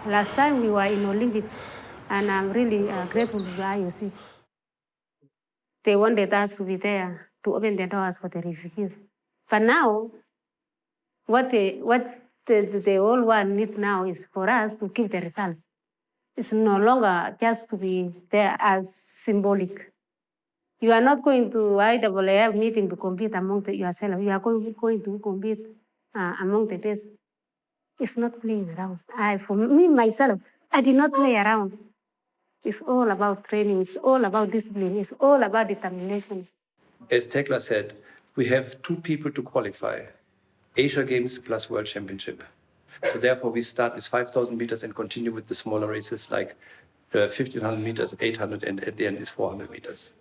Last 0.07 0.33
time 0.35 0.63
we 0.63 0.71
were 0.71 0.87
in 0.87 1.05
Olympics, 1.05 1.53
and 2.09 2.31
I'm 2.31 2.53
really 2.53 2.91
uh, 2.91 3.05
grateful 3.07 3.45
to 3.45 3.51
the 3.51 3.63
IOC. 3.63 4.11
They 5.85 5.97
wanted 5.97 6.33
us 6.33 6.57
to 6.57 6.63
be 6.63 6.77
there 6.77 7.30
to 7.45 7.55
open 7.55 7.77
the 7.77 7.87
doors 7.87 8.19
for 8.19 8.29
the 8.29 8.41
refugees. 8.41 8.93
But 9.49 9.63
now, 9.63 10.11
what 11.27 11.51
they, 11.51 11.79
what 11.83 12.21
the, 12.47 12.63
the, 12.63 12.79
the 12.79 12.97
whole 12.97 13.23
world 13.23 13.49
needs 13.49 13.77
now 13.79 14.05
is 14.05 14.27
for 14.33 14.49
us 14.49 14.75
to 14.81 14.89
give 14.89 15.11
the 15.11 15.21
results. 15.21 15.61
It's 16.37 16.53
no 16.53 16.79
longer 16.79 17.37
just 17.41 17.69
to 17.71 17.77
be 17.77 18.11
there 18.31 18.57
as 18.59 18.95
symbolic. 18.95 19.93
You 20.81 20.93
are 20.93 21.01
not 21.01 21.23
going 21.23 21.51
to 21.51 21.59
IAAF 21.59 22.55
meeting 22.55 22.89
to 22.89 22.97
compete 22.97 23.35
among 23.35 23.63
the, 23.63 23.77
yourself. 23.77 24.21
You 24.23 24.31
are 24.31 24.39
going, 24.39 24.75
going 24.81 25.03
to 25.05 25.19
compete 25.19 25.61
uh, 26.15 26.35
among 26.41 26.69
the 26.69 26.79
best. 26.79 27.07
It's 27.99 28.17
not 28.17 28.41
playing 28.41 28.71
around. 28.71 29.01
I, 29.15 29.37
for 29.37 29.57
me, 29.57 29.89
myself, 29.89 30.41
I 30.73 30.81
did 30.81 30.95
not 30.95 31.13
play 31.13 31.37
around. 31.37 31.77
It's 32.65 32.81
all 32.81 33.11
about 33.11 33.45
training. 33.45 33.83
It's 33.83 33.97
all 33.97 34.25
about 34.25 34.51
discipline. 34.51 34.97
It's 34.99 35.13
all 35.21 35.43
about 35.43 35.69
determination. 35.69 36.49
As 37.11 37.27
Tegla 37.27 37.61
said, 37.61 37.97
we 38.37 38.47
have 38.47 38.81
two 38.83 38.95
people 38.95 39.33
to 39.33 39.43
qualify 39.43 40.03
Asia 40.77 41.03
Games 41.03 41.39
plus 41.39 41.69
World 41.69 41.87
Championship. 41.87 42.45
So 43.13 43.19
therefore, 43.19 43.51
we 43.51 43.65
start 43.65 43.97
with 43.97 44.07
5,000 44.07 44.57
meters 44.57 44.85
and 44.85 44.95
continue 44.95 45.33
with 45.33 45.49
the 45.49 45.55
smaller 45.57 45.89
races 45.89 46.31
like 46.31 46.55
uh, 47.13 47.27
1,500 47.27 47.81
meters, 47.81 48.15
800, 48.21 48.63
and 48.63 48.85
at 48.85 48.97
the 48.97 49.09
end 49.09 49.19
is 49.19 49.29
400 49.29 49.71
meters. 49.71 50.13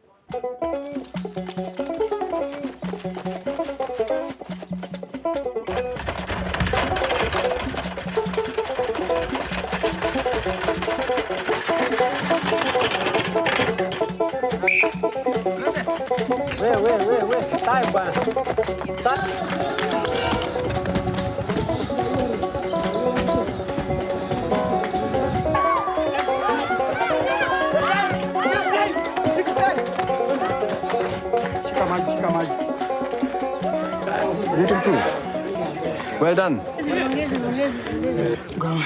água, 17.79 18.03
tá? 19.03 19.15
Little 34.57 34.81
too. 34.81 34.99
Well 36.19 36.35
done. 36.35 36.57
Go, 38.59 38.83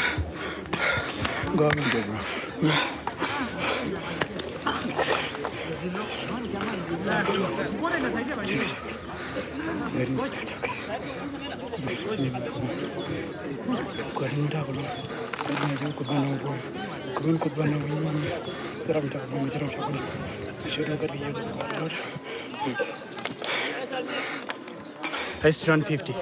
go, 1.55 1.69
go, 1.69 2.03
go. 2.61 2.92
Used 25.43 25.63
to 25.65 25.71
run 25.71 25.81
50. 25.81 26.15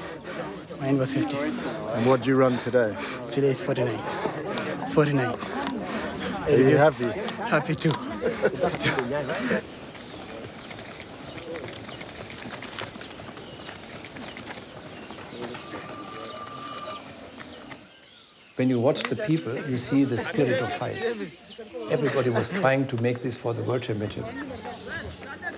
Mine 0.79 0.97
was 0.97 1.13
50. 1.13 1.38
And 1.38 2.06
what 2.08 2.23
do 2.23 2.29
you 2.29 2.36
run 2.36 2.58
today? 2.58 2.95
Today 3.29 3.49
is 3.49 3.62
49. 3.62 3.97
49. 4.93 5.25
Are 5.25 6.49
you 6.49 6.77
happy? 6.77 7.06
Happy 7.49 7.75
too. 7.75 7.91
When 18.62 18.69
you 18.69 18.80
watch 18.80 19.02
the 19.02 19.15
people, 19.15 19.58
you 19.67 19.76
see 19.76 20.04
the 20.04 20.19
spirit 20.19 20.62
of 20.62 20.71
fight. 20.71 21.04
Everybody 21.89 22.30
was 22.30 22.50
trying 22.50 22.86
to 22.89 23.02
make 23.02 23.24
this 23.24 23.36
for 23.36 23.56
the 23.56 23.63
World 23.63 23.82
Championship. 23.82 24.24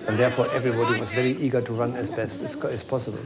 And 0.08 0.18
therefore, 0.18 0.50
everybody 0.52 0.98
was 0.98 1.10
very 1.10 1.32
eager 1.32 1.60
to 1.60 1.72
run 1.74 1.96
as 1.96 2.08
best 2.08 2.40
as, 2.40 2.56
as 2.64 2.82
possible. 2.82 3.18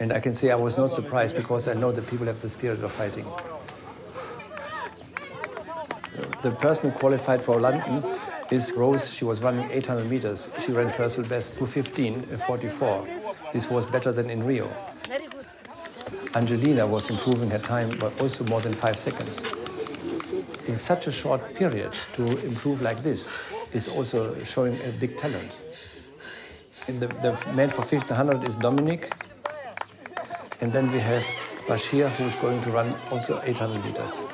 And 0.00 0.12
I 0.12 0.18
can 0.18 0.34
say 0.34 0.50
I 0.50 0.56
was 0.56 0.76
not 0.76 0.92
surprised 0.92 1.36
because 1.36 1.68
I 1.68 1.74
know 1.74 1.92
that 1.92 2.08
people 2.08 2.26
have 2.26 2.40
the 2.40 2.48
spirit 2.48 2.82
of 2.82 2.90
fighting. 2.90 3.24
The 6.42 6.50
person 6.50 6.90
who 6.90 6.98
qualified 6.98 7.40
for 7.40 7.60
London 7.60 8.02
is 8.50 8.72
Rose. 8.74 9.14
She 9.14 9.24
was 9.24 9.42
running 9.42 9.70
800 9.70 10.10
meters. 10.10 10.50
She 10.58 10.72
ran 10.72 10.90
personal 10.90 11.30
best 11.30 11.56
215, 11.56 12.26
uh, 12.32 12.38
44. 12.38 13.06
This 13.52 13.70
was 13.70 13.86
better 13.86 14.10
than 14.10 14.28
in 14.28 14.42
Rio. 14.42 14.74
Angelina 16.36 16.84
was 16.86 17.10
improving 17.10 17.50
her 17.50 17.58
time 17.58 17.90
by 17.98 18.08
also 18.20 18.44
more 18.44 18.60
than 18.60 18.72
five 18.72 18.98
seconds. 18.98 19.44
In 20.66 20.76
such 20.76 21.06
a 21.06 21.12
short 21.12 21.54
period 21.54 21.92
to 22.14 22.38
improve 22.44 22.82
like 22.82 23.02
this 23.02 23.30
is 23.72 23.86
also 23.86 24.42
showing 24.42 24.76
a 24.84 24.90
big 24.90 25.16
talent. 25.16 25.58
The, 26.86 27.06
the 27.06 27.52
man 27.54 27.68
for 27.68 27.82
1500 27.82 28.42
is 28.48 28.56
Dominic. 28.56 29.12
And 30.60 30.72
then 30.72 30.90
we 30.90 30.98
have 30.98 31.24
Bashir, 31.66 32.10
who's 32.10 32.36
going 32.36 32.60
to 32.62 32.70
run 32.70 32.94
also 33.10 33.40
800 33.44 33.84
meters. 33.84 34.24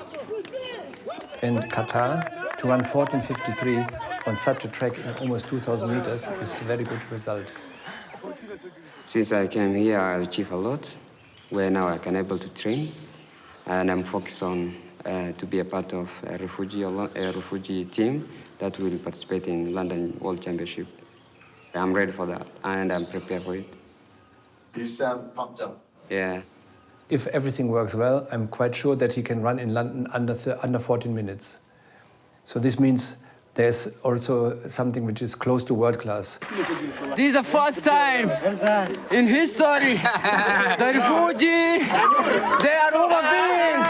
And 1.43 1.71
Qatar, 1.71 2.41
to 2.59 2.67
run 2.67 2.81
1453 2.81 3.87
on 4.27 4.37
such 4.37 4.65
a 4.65 4.69
track 4.69 4.99
in 4.99 5.15
almost 5.21 5.49
2000 5.49 5.89
meters 5.95 6.29
is 6.29 6.61
a 6.61 6.65
very 6.65 6.85
good 6.85 7.01
result. 7.11 7.53
Since 9.05 9.33
I 9.33 9.47
came 9.47 9.75
here, 9.75 9.99
I 9.99 10.19
achieved 10.19 10.53
a 10.53 10.57
lot, 10.57 10.97
where 11.51 11.71
now 11.71 11.89
I 11.89 11.99
can 11.99 12.17
able 12.17 12.39
to 12.39 12.49
train, 12.49 12.93
and 13.67 13.91
I'm 13.91 14.05
focused 14.05 14.43
on 14.43 14.77
uh, 15.05 15.33
to 15.33 15.47
be 15.47 15.59
a 15.59 15.65
part 15.65 15.93
of 15.93 16.11
a 16.27 16.39
refugee, 16.39 16.83
a 16.83 16.91
refugee 16.91 17.85
team 17.85 18.29
that 18.59 18.79
will 18.79 18.97
participate 18.99 19.49
in 19.49 19.75
London 19.75 20.17
World 20.21 20.41
Championship. 20.41 20.87
I'm 21.75 21.93
ready 21.93 22.13
for 22.13 22.27
that, 22.27 22.47
and 22.65 22.93
I'm 22.93 23.07
prepared 23.07 23.43
for 23.45 23.57
it. 23.57 23.67
You 24.77 24.87
sound 24.87 25.35
pumped 25.35 25.61
up. 25.61 25.81
Yeah. 26.09 26.43
If 27.09 27.27
everything 27.29 27.69
works 27.69 27.95
well, 27.95 28.27
I'm 28.31 28.47
quite 28.47 28.75
sure 28.75 28.95
that 28.97 29.13
he 29.13 29.23
can 29.23 29.43
run 29.43 29.59
in 29.59 29.75
London 29.75 30.07
under, 30.13 30.35
th- 30.35 30.57
under 30.63 30.79
14 30.79 31.13
minutes. 31.13 31.59
So 32.45 32.61
this 32.61 32.79
means 32.79 33.17
there's 33.55 33.89
also 34.03 34.59
something 34.67 35.05
which 35.05 35.23
is 35.23 35.35
close 35.35 35.65
to 35.65 35.75
world 35.75 35.99
class. 35.99 36.39
This 37.17 37.29
is 37.29 37.35
the 37.35 37.43
first 37.43 37.85
time 37.85 38.31
in 39.11 39.27
history 39.27 39.97
the 39.97 40.93
refugee, 40.95 41.85
they 42.63 42.77
are 42.85 42.93
human 42.93 43.25
being. 43.35 43.81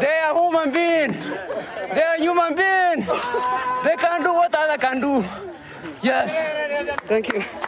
They 0.00 0.18
are 0.24 0.34
human 0.34 0.72
being. 0.72 1.12
They 1.94 2.02
are 2.02 2.18
human 2.18 2.54
being. 2.54 3.06
They 3.84 3.96
can 3.96 4.22
do 4.22 4.34
what 4.34 4.54
other 4.54 4.78
can 4.78 5.00
do. 5.00 5.24
Yes. 6.02 7.00
Thank 7.08 7.32
you. 7.32 7.65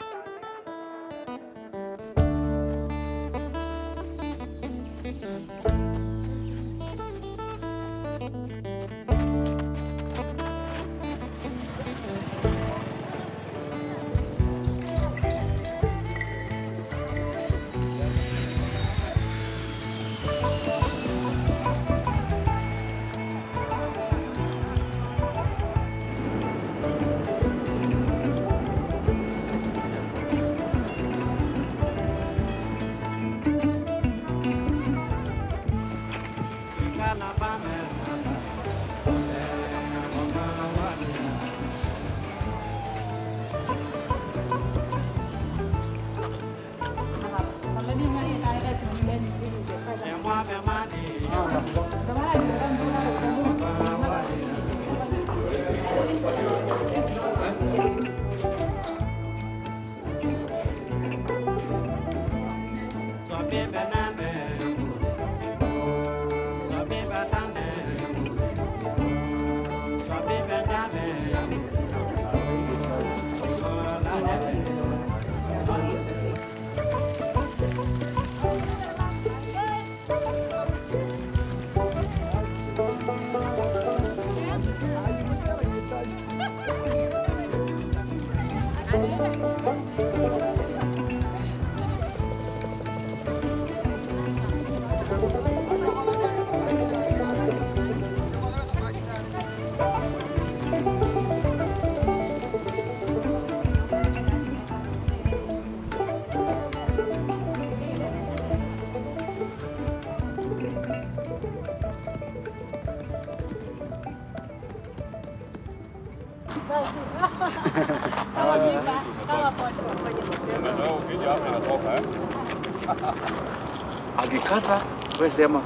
Akikata 124.19 124.83
wewe 125.19 125.31
sema 125.31 125.59
my 125.59 125.65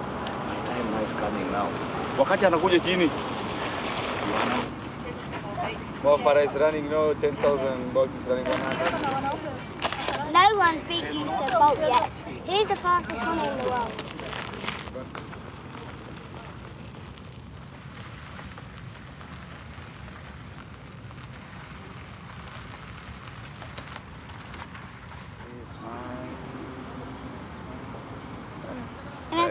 time 0.75 1.05
is 1.05 1.13
coming 1.13 1.51
now. 1.53 1.69
Wakati 2.19 2.47
anakuja 2.47 2.81
chini 2.81 3.11
Mo 6.03 6.19
Farah 6.19 6.45
is 6.45 6.55
running 6.55 6.91
no 6.91 7.15
10,000, 7.15 7.93
Bolt 7.95 8.11
is 8.21 8.27
running 8.27 8.47
100. 8.47 10.33
No 10.33 10.57
one's 10.59 10.83
beat 10.85 11.05
Usain 11.05 11.59
Bolt 11.59 11.79
yet. 11.79 12.11
He's 12.45 12.69
the 12.69 12.77
fastest 12.77 13.23
runner 13.25 13.51
in 13.51 13.59
the 13.59 13.65
world. 13.65 13.93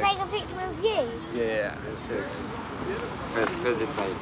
take 0.02 0.20
a 0.20 0.26
picture 0.28 0.62
of 0.62 0.84
you? 0.84 1.10
Yeah, 1.34 1.46
yeah. 1.46 1.76
First, 3.34 3.54
first 3.54 3.80
this 3.80 3.90
side. 3.96 4.16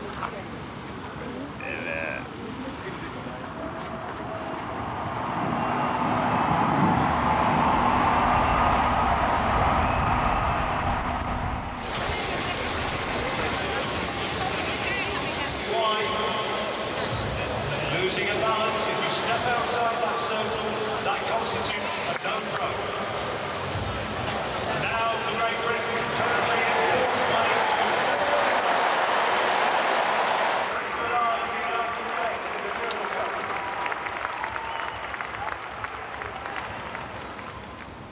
Losing 18.01 18.29
a 18.29 18.33
balance, 18.35 18.88
if 18.88 19.03
you 19.03 19.09
step 19.21 19.41
outside 19.45 19.95
that 20.03 20.19
circle, 20.19 20.69
that 21.03 21.19
constitutes 21.29 21.99
a 21.99 22.01
no 22.23 22.39
throw. 22.53 22.73
And 24.71 24.81
now 24.83 25.09
the 25.25 25.31
Great 25.38 25.59
Britain 25.65 26.05
currently 26.17 26.62
in 26.63 26.69
fourth 26.89 27.13
place. 27.29 27.65
Esplanade, 30.79 31.43
the 31.43 31.62
United 31.69 32.05
States 32.13 32.45
in 32.55 32.59
the 32.65 32.71
Triple 32.79 33.07
Cup. 33.13 33.31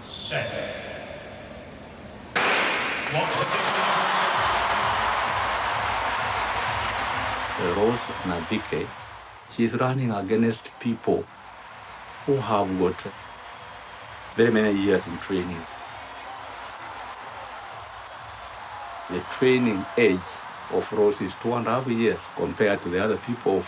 Set. 0.09 0.49
What's 3.13 3.37
the 7.57 7.73
Rose 7.75 8.05
Nathike, 8.29 8.87
she's 9.57 9.73
running 9.73 10.11
against 10.11 10.69
people 10.79 11.25
who 12.27 12.35
have 12.35 12.79
got 12.79 13.07
very 14.35 14.51
many 14.51 14.79
years 14.79 15.07
in 15.07 15.17
training. 15.17 15.63
The 19.09 19.19
training 19.31 19.83
age 19.97 20.29
of 20.71 20.91
Rose 20.91 21.21
is 21.21 21.33
two 21.35 21.53
and 21.53 21.65
a 21.65 21.71
half 21.71 21.87
years 21.87 22.27
compared 22.35 22.83
to 22.83 22.89
the 22.89 23.03
other 23.03 23.17
people 23.17 23.57
of 23.57 23.67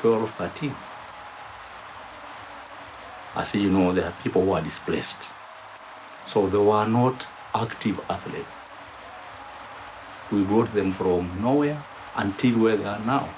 12, 0.00 0.30
13. 0.30 0.74
As 3.34 3.54
you 3.54 3.70
know, 3.70 3.92
there 3.92 4.06
are 4.06 4.14
people 4.22 4.44
who 4.44 4.52
are 4.52 4.60
displaced. 4.60 5.32
So 6.26 6.48
they 6.48 6.58
were 6.58 6.86
not 6.86 7.30
active 7.54 7.98
athletes. 8.10 8.46
We 10.30 10.44
brought 10.44 10.74
them 10.74 10.92
from 10.92 11.40
nowhere 11.40 11.82
until 12.14 12.58
where 12.58 12.76
they 12.76 12.84
are 12.84 12.98
now. 13.06 13.30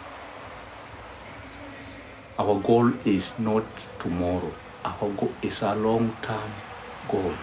Our 2.38 2.58
goal 2.60 2.94
is 3.04 3.34
not 3.38 3.64
tomorrow. 3.98 4.52
Our 4.84 5.10
goal 5.10 5.32
is 5.42 5.60
a 5.60 5.74
long-term 5.74 6.50
goal. 7.06 7.34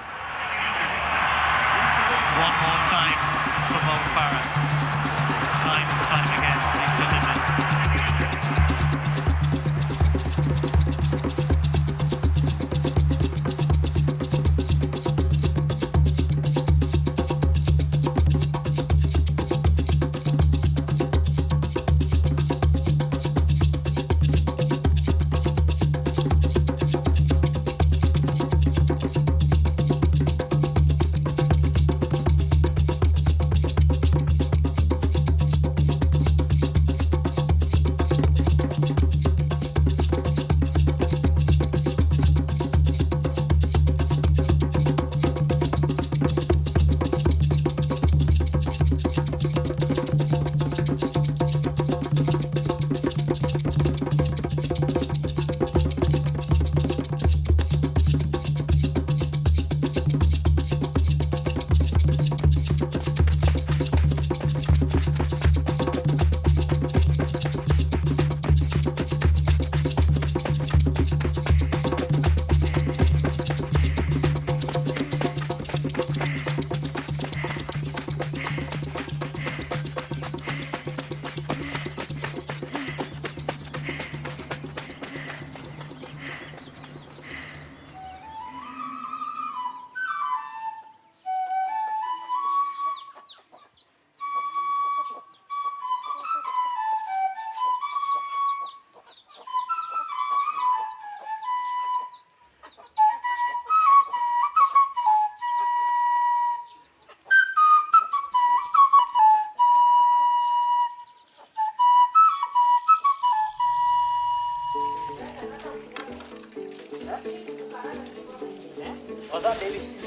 What's 119.49 119.98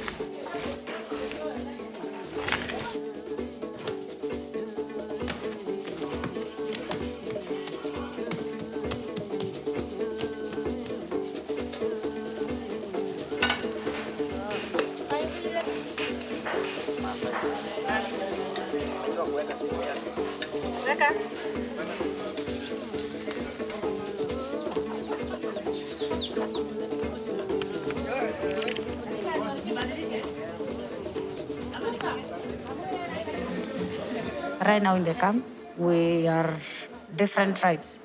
Right 34.73 34.83
now 34.83 34.95
in 34.95 35.05
the 35.05 35.13
camp, 35.13 35.45
we 35.77 36.27
are 36.27 36.51
different 37.15 37.59
tribes. 37.59 37.99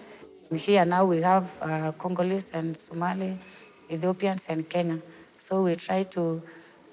Here 0.54 0.84
now 0.84 1.06
we 1.06 1.22
have 1.22 1.58
uh, 1.62 1.94
Congolese 1.94 2.50
and 2.52 2.76
Somali, 2.76 3.40
Ethiopians 3.90 4.48
and 4.50 4.68
Kenyan. 4.68 5.02
So 5.40 5.64
we 5.64 5.76
try 5.76 6.04
to 6.04 6.44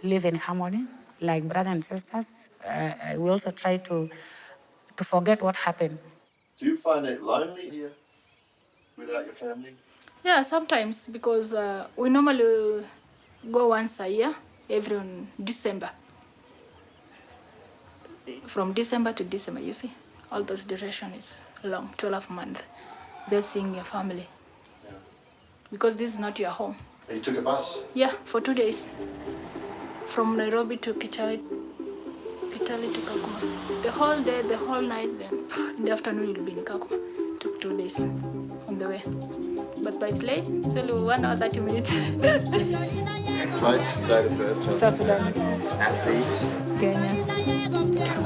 live 0.04 0.26
in 0.26 0.36
harmony, 0.36 0.86
like 1.20 1.48
brothers 1.48 1.72
and 1.72 1.84
sisters. 1.84 2.50
Uh, 2.64 3.18
we 3.18 3.28
also 3.28 3.50
try 3.50 3.78
to 3.78 4.08
to 4.96 5.02
forget 5.02 5.42
what 5.42 5.56
happened. 5.56 5.98
Do 6.56 6.66
you 6.66 6.76
find 6.76 7.04
it 7.06 7.20
lonely 7.20 7.68
here 7.68 7.94
without 8.96 9.26
your 9.26 9.34
family? 9.34 9.74
Yeah, 10.22 10.42
sometimes 10.42 11.08
because 11.08 11.52
uh, 11.52 11.88
we 11.96 12.10
normally 12.10 12.86
go 13.50 13.74
once 13.74 13.98
a 13.98 14.06
year, 14.06 14.36
every 14.70 14.98
on 14.98 15.26
December. 15.42 15.90
From 18.46 18.72
December 18.72 19.12
to 19.12 19.24
December, 19.24 19.60
you 19.60 19.72
see, 19.72 19.92
all 20.32 20.42
those 20.42 20.64
duration 20.64 21.12
is 21.12 21.40
long, 21.62 21.92
12 21.98 22.30
months. 22.30 22.62
They're 23.28 23.42
seeing 23.42 23.74
your 23.74 23.84
family. 23.84 24.28
Because 25.70 25.96
this 25.96 26.14
is 26.14 26.18
not 26.18 26.38
your 26.38 26.50
home. 26.50 26.76
You 27.12 27.20
took 27.20 27.36
a 27.36 27.42
bus? 27.42 27.82
Yeah, 27.94 28.12
for 28.24 28.40
two 28.40 28.54
days. 28.54 28.90
From 30.06 30.36
Nairobi 30.36 30.76
to 30.78 30.94
Kitale, 30.94 31.38
Kitale 32.50 32.92
to 32.92 33.00
Kakuma. 33.00 33.82
The 33.82 33.90
whole 33.90 34.20
day, 34.22 34.42
the 34.42 34.56
whole 34.56 34.80
night, 34.80 35.18
then 35.18 35.44
in 35.78 35.84
the 35.84 35.92
afternoon 35.92 36.34
you'll 36.34 36.44
be 36.44 36.52
in 36.52 36.64
Kakuma. 36.64 37.40
Took 37.40 37.60
two 37.60 37.76
days 37.76 38.04
on 38.04 38.78
the 38.78 38.88
way. 38.88 39.02
But 39.82 40.00
by 40.00 40.10
plane, 40.12 40.62
it's 40.64 40.76
only 40.76 40.94
one 41.02 41.24
hour, 41.24 41.36
30 41.36 41.60
minutes. 41.60 41.92
Place, 43.58 43.96
date 43.96 44.26
of 44.26 44.38
birth. 44.38 44.62
South 44.62 44.94
Sudan. 44.96 45.32
Athlete. 45.78 46.80
Kenya. 46.80 47.83
Yeah. 47.94 48.24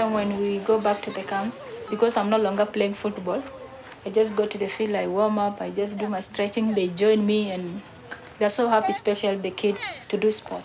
Sometime 0.00 0.14
when 0.30 0.40
we 0.40 0.58
go 0.60 0.80
back 0.80 1.02
to 1.02 1.10
the 1.10 1.22
camps, 1.22 1.62
because 1.90 2.16
I'm 2.16 2.30
no 2.30 2.38
longer 2.38 2.64
playing 2.64 2.94
football, 2.94 3.42
I 4.06 4.08
just 4.08 4.34
go 4.34 4.46
to 4.46 4.56
the 4.56 4.66
field, 4.66 4.94
I 4.94 5.06
warm 5.06 5.38
up, 5.38 5.60
I 5.60 5.68
just 5.68 5.98
do 5.98 6.08
my 6.08 6.20
stretching, 6.20 6.72
they 6.74 6.88
join 6.88 7.26
me, 7.26 7.50
and 7.50 7.82
they're 8.38 8.48
so 8.48 8.66
happy, 8.70 8.92
especially 8.92 9.36
the 9.36 9.50
kids, 9.50 9.84
to 10.08 10.16
do 10.16 10.30
sport. 10.30 10.64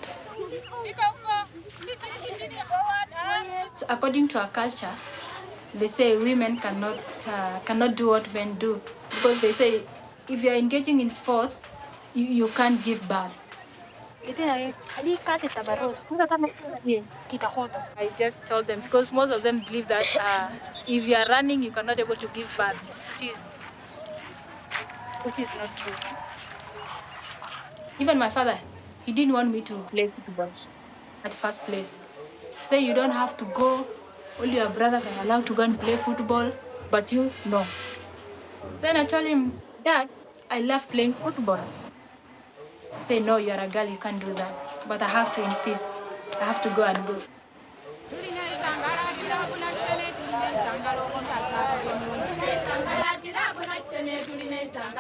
So 3.76 3.86
according 3.90 4.30
to 4.30 4.40
our 4.40 4.48
culture, 4.48 4.96
they 5.74 5.88
say 5.88 6.16
women 6.16 6.56
cannot 6.56 6.98
uh, 7.28 7.60
cannot 7.66 7.98
do 7.98 8.08
what 8.08 8.34
men 8.34 8.54
do 8.54 8.80
because 9.10 9.42
they 9.42 9.52
say 9.52 9.84
if 10.30 10.42
you 10.42 10.50
are 10.50 10.56
engaging 10.56 11.02
in 11.02 11.10
sport, 11.10 11.52
you, 12.14 12.24
you 12.24 12.48
can't 12.48 12.82
give 12.86 13.06
birth. 13.10 13.45
I 17.98 18.10
just 18.18 18.46
told 18.46 18.68
them 18.68 18.82
because 18.82 19.12
most 19.12 19.32
of 19.32 19.44
them 19.44 19.60
believe 19.60 19.88
that 19.88 20.06
uh, 20.20 20.50
if 20.88 21.08
you 21.08 21.16
are 21.16 21.26
running, 21.28 21.62
you 21.64 21.72
cannot 21.72 22.00
able 22.00 22.16
to 22.16 22.28
give 22.30 22.52
birth, 22.58 22.76
which 23.14 23.30
is 23.32 23.62
which 25.24 25.40
is 25.40 25.56
not 25.56 25.76
true. 25.78 25.94
Even 28.00 28.18
my 28.18 28.30
father, 28.30 28.58
he 29.06 29.12
didn't 29.12 29.34
want 29.34 29.52
me 29.52 29.62
to 29.62 29.78
play 29.94 30.08
football 30.08 30.50
at 31.24 31.32
first 31.32 31.62
place. 31.66 31.94
Say 32.64 32.80
you 32.80 32.94
don't 32.94 33.12
have 33.12 33.38
to 33.38 33.46
go. 33.46 33.86
Only 34.40 34.56
your 34.56 34.70
brother 34.70 35.00
can 35.00 35.26
allow 35.26 35.42
to 35.42 35.54
go 35.54 35.64
and 35.64 35.80
play 35.80 35.98
football, 35.98 36.52
but 36.92 37.12
you 37.12 37.32
no. 37.46 37.66
Then 38.82 38.98
I 38.98 39.06
told 39.06 39.26
him, 39.26 39.54
Dad, 39.84 40.10
I 40.50 40.60
love 40.62 40.90
playing 40.90 41.14
football. 41.14 41.60
Say 43.00 43.20
no, 43.20 43.38
you 43.38 43.52
are 43.52 43.60
a 43.60 43.68
girl, 43.68 43.86
you 43.88 43.98
can't 43.98 44.20
do 44.20 44.34
that. 44.34 44.54
But 44.88 45.02
I 45.02 45.08
have 45.08 45.34
to 45.36 45.44
insist. 45.44 45.88
I 46.42 46.46
have 46.46 46.62
to 46.64 46.70
go 46.70 46.84
and 46.84 47.08
go. 47.08 47.18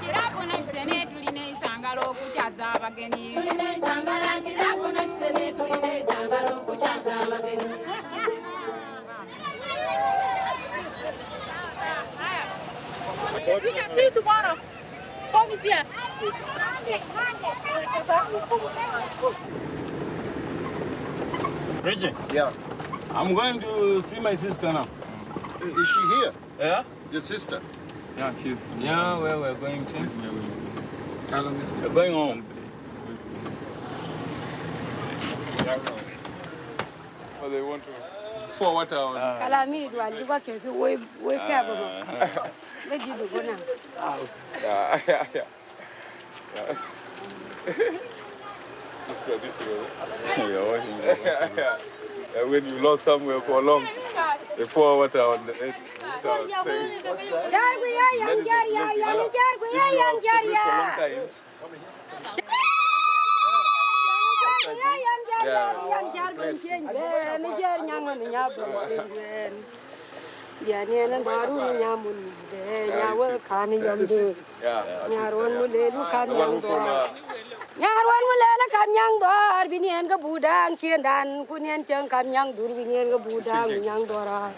kirabu 0.00 0.40
tulina 1.10 1.48
esangala 1.54 2.00
okukyaza 2.10 2.62
abagenyi 2.74 3.26
can 13.76 13.90
see 13.94 14.02
you 14.02 14.10
tomorrow. 14.10 14.54
Come 15.30 15.58
here. 15.58 15.84
Reggie. 21.82 22.14
Yeah. 22.34 22.52
I'm 23.12 23.34
going 23.34 23.60
to 23.60 24.02
see 24.02 24.18
my 24.18 24.34
sister 24.34 24.72
now. 24.72 24.88
Is 25.62 25.88
she 25.88 26.00
here? 26.16 26.32
Yeah? 26.58 26.84
Your 27.12 27.22
sister? 27.22 27.60
Yeah, 28.16 28.32
she's. 28.42 28.58
Yeah, 28.78 29.18
where 29.18 29.38
we're 29.38 29.54
going 29.54 29.86
to? 29.86 29.98
How 31.30 31.40
long 31.42 31.56
is 31.56 31.72
We're 31.82 31.88
going 31.88 32.12
home. 32.12 32.44
Oh, 37.42 37.50
they 37.50 37.62
want 37.62 37.82
to. 37.84 37.90
For 38.52 38.74
what 38.74 38.92
hour? 38.92 39.14
Kalami 39.38 39.88
dwaljibwa 39.90 40.40
keke 40.40 40.68
we 40.68 40.96
we 41.22 41.36
kaba 41.36 41.74
mo. 41.74 41.88
Meji 42.88 43.10
bugona. 43.12 43.58
Yeah, 44.62 45.00
yeah, 45.08 45.26
yeah. 45.34 45.44
yeah. 46.54 46.74
It's 49.08 49.26
a 49.26 49.38
bit 49.38 49.54
low. 49.66 50.48
You're 50.48 50.66
watching 50.72 50.98
yeah, 51.24 51.48
yeah. 51.56 51.78
Yeah, 52.36 52.44
when 52.44 52.64
you 52.68 52.78
lost 52.82 53.04
somewhere 53.04 53.40
for 53.40 53.62
long, 53.62 53.86
the 54.58 54.66
four 54.66 54.98
water 54.98 55.22
on 55.22 55.46
the 55.46 55.54
head. 55.54 55.74
it's 68.84 69.85
yani 70.64 71.20
baru 71.20 71.60
nyamun 71.76 72.16
de 72.48 72.88
nyawa 72.88 73.28
kani 73.44 73.76
yamdu 73.76 74.32
nyaruan 75.12 75.52
mulai 75.60 75.92
lu 75.92 76.02
kami 76.08 76.32
yang 76.32 76.56
do 76.64 76.72
nyaruan 77.76 78.22
mulai 78.24 78.54
lu 78.56 78.66
kami 78.72 78.94
yang 78.96 79.14
dor 79.20 79.64
binian 79.68 80.04
ke 80.08 80.16
budang 80.16 80.72
cien 80.72 81.04
dan 81.04 81.44
kunian 81.44 81.84
ceng 81.84 82.08
kami 82.08 82.32
yang 82.32 82.48
dur 82.56 82.72
binian 82.72 83.12
ke 83.12 83.18
budang 83.20 83.68
yang 83.84 84.00
dora 84.08 84.48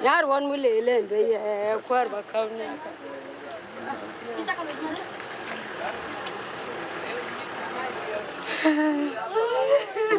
nyaruan 0.00 0.48
mulai 0.48 0.80
lu 0.80 0.96
be 1.04 1.20
ye 1.36 1.76
kwar 1.84 2.08
bakam 2.08 2.48
ne 2.56 2.68
kita 4.40 4.52
kami 4.56 4.72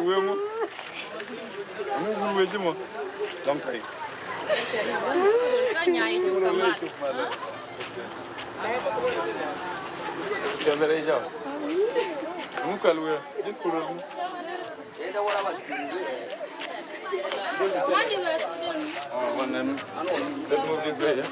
Uwe 0.00 0.16
mo, 0.24 0.32
uwe 2.00 2.12
mo, 2.16 2.26
uwe 2.32 2.58
mo, 2.62 2.72
long. 3.46 3.60
Kiamere 10.64 11.02
jao. 11.02 11.22
Mungu 12.66 12.88
alwe. 12.88 13.18
Jikuru. 13.46 13.80
Wani 17.92 18.16
wa 18.16 18.40
Oh, 19.12 19.38
one, 19.38 19.52
then 19.52 19.68
let's 20.48 20.66
move 20.66 20.82
this 20.84 20.98
way, 20.98 21.22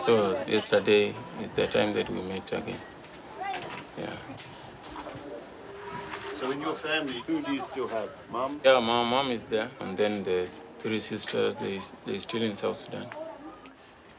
So 0.00 0.42
yesterday 0.46 1.14
is 1.40 1.50
the 1.50 1.66
time 1.66 1.94
that 1.94 2.10
we 2.10 2.20
met 2.20 2.52
again. 2.52 2.76
Yeah. 3.98 4.10
So 6.34 6.50
in 6.50 6.60
your 6.60 6.74
family, 6.74 7.22
who 7.26 7.40
do 7.40 7.54
you 7.54 7.62
still 7.62 7.88
have? 7.88 8.10
Mum? 8.30 8.60
Yeah, 8.62 8.78
my 8.80 9.04
mom 9.04 9.30
is 9.30 9.42
there, 9.42 9.70
and 9.80 9.96
then 9.96 10.22
there's 10.22 10.64
three 10.78 11.00
sisters. 11.00 11.56
They 11.56 11.80
they 12.04 12.18
still 12.18 12.42
in 12.42 12.56
South 12.56 12.76
Sudan. 12.76 13.06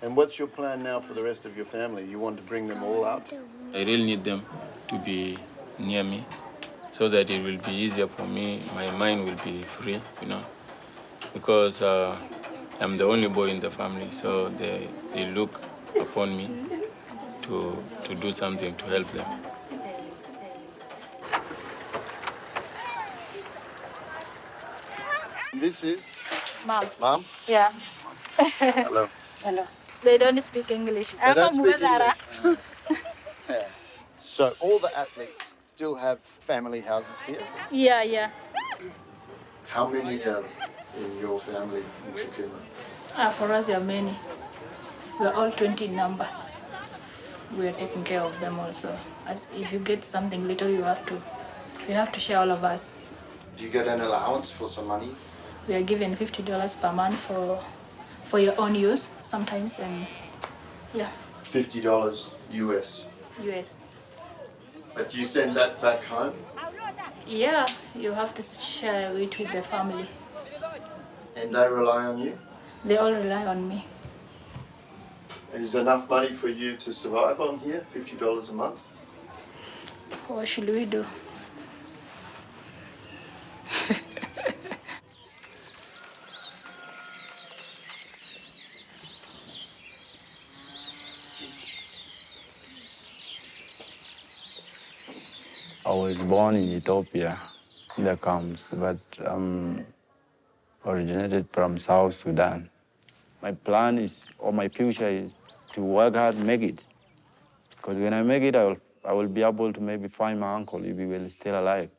And 0.02 0.18
what's 0.18 0.40
your 0.40 0.48
plan 0.48 0.82
now 0.82 1.00
for 1.00 1.14
the 1.14 1.22
rest 1.22 1.46
of 1.46 1.56
your 1.56 1.66
family? 1.66 2.06
You 2.06 2.18
want 2.18 2.38
to 2.38 2.44
bring 2.44 2.68
them 2.68 2.82
all 2.84 3.06
out? 3.06 3.32
I 3.74 3.84
really 3.84 4.04
need 4.04 4.24
them 4.24 4.46
to 4.88 4.98
be 4.98 5.38
near 5.78 6.04
me, 6.04 6.26
so 6.94 7.10
that 7.10 7.28
it 7.30 7.44
will 7.44 7.58
be 7.58 7.72
easier 7.74 8.08
for 8.08 8.26
me. 8.26 8.62
My 8.76 8.90
mind 8.92 9.26
will 9.26 9.40
be 9.44 9.64
free, 9.64 10.00
you 10.22 10.28
know, 10.28 10.42
because 11.34 11.82
uh, 11.82 12.16
I'm 12.80 12.96
the 12.98 13.06
only 13.06 13.28
boy 13.28 13.50
in 13.50 13.60
the 13.60 13.72
family. 13.72 14.08
So 14.12 14.50
they 14.50 14.88
they 15.14 15.26
look 15.26 15.60
upon 16.00 16.38
me 16.38 16.50
to 17.50 17.84
to 18.06 18.16
do 18.16 18.32
something 18.32 18.76
to 18.76 18.86
help 18.86 19.10
them. 19.12 19.26
This 25.54 25.84
is 25.84 26.06
Mom. 26.68 26.86
Mom. 27.02 27.26
Yeah. 27.48 27.72
Hello. 28.38 29.10
Hello. 29.44 29.66
They 30.04 30.18
don't 30.20 30.42
speak 30.44 30.70
English. 30.70 31.10
They 31.26 31.34
don't 31.34 31.56
speak 31.56 31.80
Zara. 31.80 32.14
So 34.20 34.56
all 34.62 34.80
the 34.80 34.90
athletes 34.98 35.53
still 35.76 35.96
have 35.96 36.20
family 36.20 36.82
houses 36.82 37.20
here. 37.26 37.42
Yeah, 37.72 38.04
yeah. 38.04 38.30
How 39.68 39.88
many 39.88 40.24
uh, 40.24 40.44
in 41.00 41.20
your 41.20 41.40
family 41.40 41.82
in 42.08 42.14
Kakuma? 42.14 42.60
Ah, 43.18 43.30
for 43.30 43.52
us, 43.52 43.68
there 43.68 43.78
are 43.78 43.84
many. 43.84 44.14
We 45.20 45.26
are 45.26 45.34
all 45.34 45.52
20 45.52 45.86
in 45.86 45.96
number. 45.96 46.28
We 47.58 47.68
are 47.68 47.74
taking 47.74 48.04
care 48.04 48.22
of 48.22 48.40
them 48.40 48.60
also. 48.60 48.96
As 49.26 49.50
if 49.56 49.74
you 49.74 49.80
get 49.80 50.04
something 50.04 50.48
little, 50.48 50.70
you 50.70 50.84
have 50.84 51.04
to, 51.08 51.16
you 51.88 51.94
have 51.96 52.12
to 52.12 52.20
share 52.20 52.40
all 52.40 52.52
of 52.52 52.64
us. 52.64 52.92
Do 53.58 53.64
you 53.64 53.72
get 53.72 53.88
an 53.88 54.02
allowance 54.02 54.52
for 54.52 54.68
some 54.68 54.88
money? 54.88 55.10
We 55.68 55.76
are 55.76 55.82
given 55.82 56.16
$50 56.16 56.82
per 56.82 56.92
month 56.92 57.16
for, 57.16 57.64
for 58.26 58.40
your 58.40 58.54
own 58.60 58.76
use 58.76 59.10
sometimes, 59.22 59.80
and 59.80 60.06
yeah, 60.94 61.10
Fifty 61.44 61.82
dollars 61.82 62.36
US. 62.52 63.06
US. 63.44 63.78
But 64.96 65.16
you 65.16 65.26
send 65.26 65.56
that 65.58 65.82
back 65.82 66.04
home, 66.04 66.34
Yeah, 67.28 67.66
you 67.96 68.12
have 68.12 68.34
to 68.36 68.44
share 68.44 69.10
it 69.18 69.38
with 69.40 69.52
the 69.52 69.62
family. 69.64 70.08
and 71.36 71.54
they 71.54 71.68
rely 71.68 72.06
on 72.06 72.20
you. 72.20 72.38
They 72.86 72.98
all 72.98 73.12
rely 73.12 73.46
on 73.48 73.68
me. 73.68 73.86
Is 75.54 75.76
enough 75.76 76.10
money 76.10 76.32
for 76.32 76.50
you 76.50 76.76
to 76.78 76.92
survive 76.94 77.40
on 77.40 77.60
here? 77.60 77.86
Fifty 77.92 78.16
dollars 78.16 78.50
a 78.50 78.54
month. 78.54 78.92
What 80.28 80.48
should 80.48 80.68
we 80.70 80.86
do? 80.86 81.06
was 96.14 96.22
born 96.22 96.56
in 96.56 96.70
Ethiopia, 96.70 97.40
in 97.98 98.04
the 98.04 98.16
camps, 98.16 98.70
but 98.72 99.00
um, 99.26 99.84
originated 100.86 101.48
from 101.52 101.80
South 101.80 102.14
Sudan. 102.14 102.70
My 103.42 103.52
plan 103.52 103.98
is, 103.98 104.26
or 104.38 104.54
my 104.54 104.68
future 104.68 105.08
is, 105.08 105.32
to 105.72 105.82
work 105.82 106.14
hard, 106.14 106.38
make 106.38 106.62
it. 106.62 106.86
Because 107.72 107.98
when 107.98 108.14
I 108.14 108.22
make 108.22 108.44
it, 108.44 108.56
I 108.56 108.64
will, 108.64 108.78
I 109.04 109.14
will 109.14 109.28
be 109.28 109.42
able 109.42 109.74
to 109.74 109.82
maybe 109.82 110.08
find 110.08 110.40
my 110.40 110.54
uncle 110.54 110.86
if 110.86 110.96
he 111.00 111.06
will 111.06 111.28
still 111.32 111.60
alive. 111.60 111.90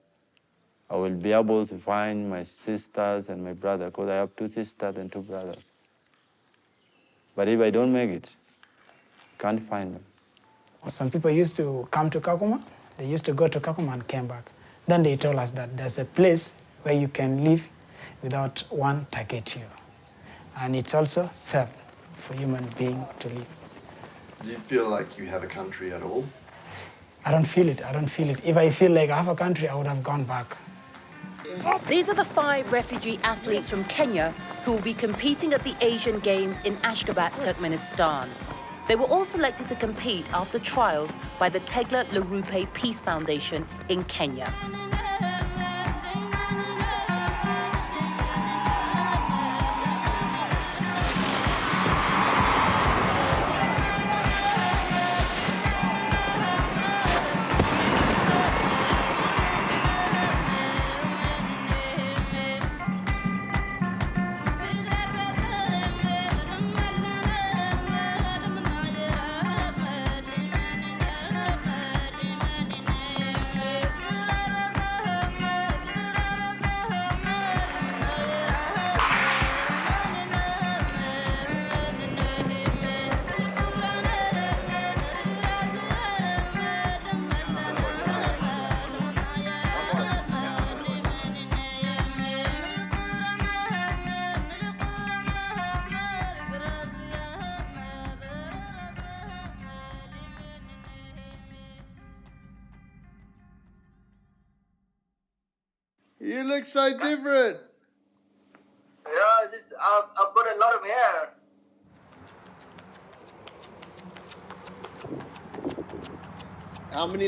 I 0.88 0.94
will 0.94 1.16
be 1.26 1.32
able 1.32 1.66
to 1.66 1.76
find 1.76 2.30
my 2.30 2.44
sisters 2.44 3.28
and 3.30 3.44
my 3.44 3.52
brother, 3.52 3.86
because 3.86 4.10
I 4.10 4.14
have 4.14 4.36
two 4.36 4.48
sisters 4.48 4.94
and 4.96 5.10
two 5.10 5.22
brothers. 5.22 5.64
But 7.34 7.48
if 7.48 7.60
I 7.60 7.70
don't 7.70 7.92
make 7.92 8.10
it, 8.10 8.28
can't 9.38 9.60
find 9.68 9.96
them. 9.96 10.04
Some 10.86 11.10
people 11.10 11.32
used 11.32 11.56
to 11.56 11.88
come 11.90 12.10
to 12.10 12.20
Kakuma. 12.20 12.62
They 12.96 13.06
used 13.06 13.24
to 13.26 13.32
go 13.32 13.48
to 13.48 13.60
Kakuma 13.60 13.92
and 13.92 14.06
came 14.06 14.26
back. 14.26 14.50
Then 14.86 15.02
they 15.02 15.16
told 15.16 15.36
us 15.36 15.50
that 15.52 15.76
there's 15.76 15.98
a 15.98 16.04
place 16.04 16.54
where 16.82 16.94
you 16.94 17.08
can 17.08 17.44
live 17.44 17.68
without 18.22 18.62
one 18.70 19.06
target 19.10 19.56
you. 19.56 19.64
And 20.58 20.76
it's 20.76 20.94
also 20.94 21.28
safe 21.32 21.68
for 22.16 22.34
human 22.34 22.68
being 22.78 23.04
to 23.18 23.28
live. 23.28 23.46
Do 24.42 24.50
you 24.50 24.58
feel 24.58 24.88
like 24.88 25.18
you 25.18 25.26
have 25.26 25.42
a 25.42 25.46
country 25.46 25.92
at 25.92 26.02
all? 26.02 26.24
I 27.24 27.30
don't 27.30 27.44
feel 27.46 27.68
it. 27.68 27.82
I 27.84 27.92
don't 27.92 28.06
feel 28.08 28.28
it. 28.28 28.40
If 28.44 28.56
I 28.56 28.70
feel 28.70 28.92
like 28.92 29.10
I 29.10 29.16
have 29.16 29.28
a 29.28 29.34
country, 29.34 29.68
I 29.68 29.74
would 29.74 29.86
have 29.86 30.02
gone 30.02 30.24
back. 30.24 30.56
These 31.88 32.08
are 32.08 32.14
the 32.14 32.24
five 32.24 32.72
refugee 32.72 33.18
athletes 33.22 33.68
from 33.68 33.84
Kenya 33.84 34.34
who 34.64 34.72
will 34.72 34.80
be 34.80 34.94
competing 34.94 35.52
at 35.52 35.62
the 35.62 35.74
Asian 35.80 36.18
Games 36.20 36.60
in 36.64 36.76
Ashgabat, 36.76 37.32
Turkmenistan. 37.40 38.28
They 38.86 38.96
were 38.96 39.06
all 39.06 39.24
selected 39.24 39.66
to 39.68 39.74
compete 39.74 40.30
after 40.32 40.58
trials 40.58 41.14
by 41.38 41.48
the 41.48 41.60
Tegla 41.60 42.04
Loroupe 42.06 42.72
Peace 42.74 43.00
Foundation 43.00 43.66
in 43.88 44.04
Kenya. 44.04 44.52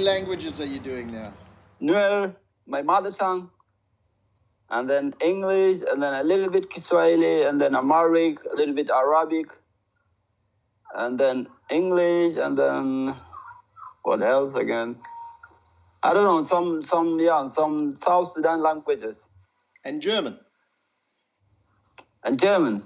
Languages 0.06 0.60
are 0.60 0.70
you 0.74 0.78
doing 0.78 1.12
now? 1.12 1.32
Nuer, 1.82 2.34
my 2.66 2.80
mother 2.80 3.10
tongue, 3.10 3.50
and 4.70 4.88
then 4.88 5.12
English, 5.20 5.78
and 5.90 6.00
then 6.02 6.14
a 6.14 6.22
little 6.22 6.48
bit 6.48 6.70
Kiswahili, 6.70 7.42
and 7.42 7.60
then 7.60 7.74
Amharic, 7.74 8.38
a 8.52 8.56
little 8.56 8.74
bit 8.74 8.88
Arabic, 8.88 9.46
and 10.94 11.18
then 11.18 11.48
English, 11.70 12.36
and 12.38 12.56
then 12.56 13.14
what 14.02 14.22
else 14.22 14.54
again? 14.54 14.96
I 16.04 16.14
don't 16.14 16.24
know, 16.24 16.42
some, 16.44 16.82
some, 16.82 17.18
yeah, 17.18 17.48
some 17.48 17.96
South 17.96 18.30
Sudan 18.32 18.62
languages. 18.62 19.26
And 19.84 20.00
German. 20.00 20.38
And 22.22 22.38
German. 22.38 22.82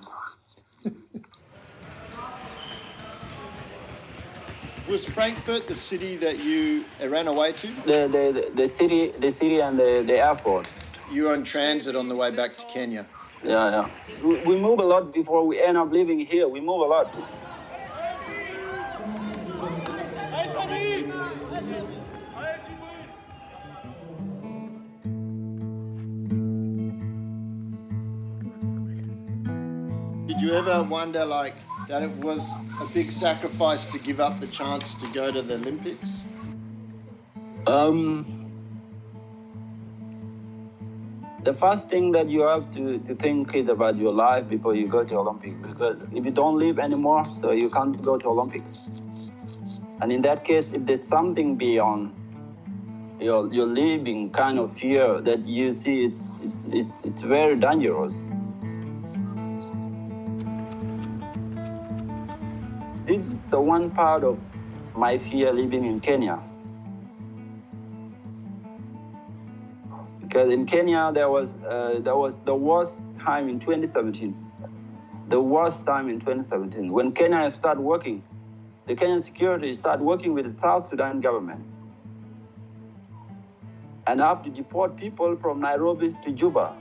Was 4.91 5.05
Frankfurt 5.05 5.69
the 5.69 5.75
city 5.77 6.17
that 6.17 6.41
you 6.41 6.85
ran 7.01 7.29
away 7.29 7.53
to? 7.53 7.69
The, 7.69 8.09
the, 8.09 8.33
the, 8.35 8.51
the 8.57 8.69
city, 8.69 9.13
the 9.21 9.31
city 9.31 9.61
and 9.61 9.79
the, 9.79 10.03
the 10.05 10.19
airport. 10.19 10.69
you 11.13 11.29
on 11.31 11.45
transit 11.45 11.95
on 11.95 12.09
the 12.09 12.17
way 12.17 12.33
back 12.33 12.55
to 12.55 12.65
Kenya. 12.65 13.07
Yeah, 13.45 13.71
yeah. 13.71 13.91
We, 14.21 14.41
we 14.41 14.57
move 14.57 14.81
a 14.81 14.85
lot 14.85 15.15
before 15.15 15.47
we 15.47 15.63
end 15.63 15.79
up 15.79 15.93
living 15.93 16.19
here. 16.27 16.49
We 16.49 16.61
move 16.61 16.81
a 16.81 16.87
lot. 16.87 17.15
Did 30.27 30.41
you 30.41 30.53
ever 30.55 30.83
wonder, 30.83 31.25
like, 31.25 31.55
that 31.91 32.05
it 32.05 32.17
was 32.19 32.49
a 32.81 32.87
big 32.95 33.11
sacrifice 33.11 33.85
to 33.85 33.99
give 33.99 34.21
up 34.21 34.39
the 34.39 34.47
chance 34.47 34.95
to 34.95 35.13
go 35.13 35.33
to 35.33 35.43
the 35.43 35.55
Olympics? 35.55 36.23
Um, 37.67 38.53
the 41.43 41.53
first 41.53 41.89
thing 41.89 42.13
that 42.13 42.29
you 42.29 42.43
have 42.43 42.73
to, 42.75 43.01
to 43.01 43.17
think 43.17 43.57
is 43.57 43.69
about 43.69 43.97
your 43.97 44.13
life 44.13 44.49
before 44.49 44.77
you 44.77 44.87
go 44.87 45.03
to 45.05 45.17
Olympics. 45.17 45.57
Because 45.57 45.97
if 46.13 46.25
you 46.25 46.31
don't 46.31 46.59
live 46.59 46.79
anymore, 46.79 47.25
so 47.35 47.51
you 47.51 47.69
can't 47.69 48.01
go 48.03 48.17
to 48.17 48.29
Olympics. 48.29 49.03
And 50.01 50.13
in 50.13 50.23
that 50.23 50.45
case, 50.45 50.73
if 50.73 50.87
there's 50.87 51.03
something 51.03 51.57
beyond 51.57 52.15
your, 53.19 53.53
your 53.53 53.67
living 53.67 54.31
kind 54.31 54.61
of 54.61 54.79
fear 54.79 55.21
that 55.23 55.45
you 55.45 55.73
see, 55.73 56.05
it's, 56.05 56.39
it's, 56.41 56.61
it, 56.71 56.87
it's 57.03 57.23
very 57.23 57.57
dangerous. 57.57 58.23
This 63.11 63.27
is 63.27 63.39
the 63.51 63.61
one 63.61 63.91
part 63.91 64.23
of 64.23 64.39
my 64.95 65.19
fear 65.19 65.53
living 65.53 65.85
in 65.85 65.99
Kenya. 65.99 66.39
Because 70.21 70.53
in 70.53 70.65
Kenya, 70.65 71.11
there 71.13 71.29
was, 71.29 71.51
uh, 71.69 71.99
there 71.99 72.15
was 72.15 72.37
the 72.45 72.55
worst 72.55 73.01
time 73.19 73.49
in 73.49 73.59
2017. 73.59 74.33
The 75.29 75.41
worst 75.41 75.85
time 75.85 76.09
in 76.09 76.21
2017. 76.21 76.87
When 76.95 77.11
Kenya 77.11 77.51
started 77.51 77.81
working, 77.81 78.23
the 78.87 78.95
Kenyan 78.95 79.21
security 79.21 79.75
started 79.75 80.05
working 80.05 80.33
with 80.33 80.45
the 80.45 80.61
South 80.63 80.87
Sudan 80.87 81.21
government. 81.21 81.65
And 84.07 84.21
have 84.21 84.45
to 84.45 84.51
deport 84.51 84.97
people 84.97 85.35
from 85.35 85.59
Nairobi 85.59 86.15
to 86.23 86.31
Juba. 86.31 86.77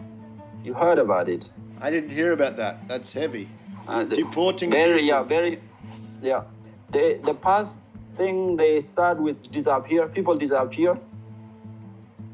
You 0.64 0.76
heard 0.76 1.00
about 1.00 1.28
it. 1.28 1.50
I 1.82 1.90
didn't 1.90 2.12
hear 2.12 2.34
about 2.34 2.56
that. 2.58 2.88
That's 2.88 3.14
heavy. 3.14 3.50
Uh, 3.88 4.04
Deporting 4.04 4.70
very, 4.70 5.02
people. 5.02 5.08
yeah, 5.08 5.24
very, 5.24 5.60
yeah. 6.22 6.44
The 6.92 7.20
the 7.24 7.34
past 7.34 7.78
thing 8.16 8.58
they 8.58 8.82
start 8.82 9.20
with 9.20 9.52
disappear, 9.52 10.08
people 10.08 10.36
disappear, 10.36 10.98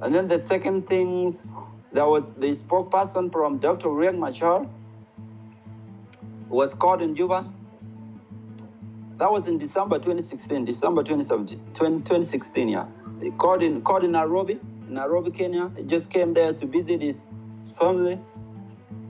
and 0.01 0.13
then 0.13 0.27
the 0.27 0.41
second 0.41 0.87
things, 0.87 1.43
there 1.91 2.05
was 2.05 2.23
the 2.37 2.51
spokesperson 2.51 3.31
from 3.31 3.57
Dr. 3.59 3.87
Riek 3.89 4.17
Machar 4.17 4.67
was 6.49 6.73
caught 6.73 7.01
in 7.01 7.15
Juba. 7.15 7.51
That 9.17 9.31
was 9.31 9.47
in 9.47 9.57
December 9.57 9.97
2016, 9.97 10.65
December 10.65 11.01
2017, 11.01 11.73
20, 11.73 11.97
2016, 11.99 12.67
yeah. 12.69 12.85
Caught 13.37 13.63
in 13.63 13.81
caught 13.81 14.03
in 14.03 14.11
Nairobi, 14.11 14.59
Nairobi, 14.89 15.31
Kenya. 15.31 15.71
He 15.77 15.83
just 15.83 16.09
came 16.09 16.33
there 16.33 16.53
to 16.53 16.65
visit 16.65 17.01
his 17.01 17.25
family. 17.79 18.19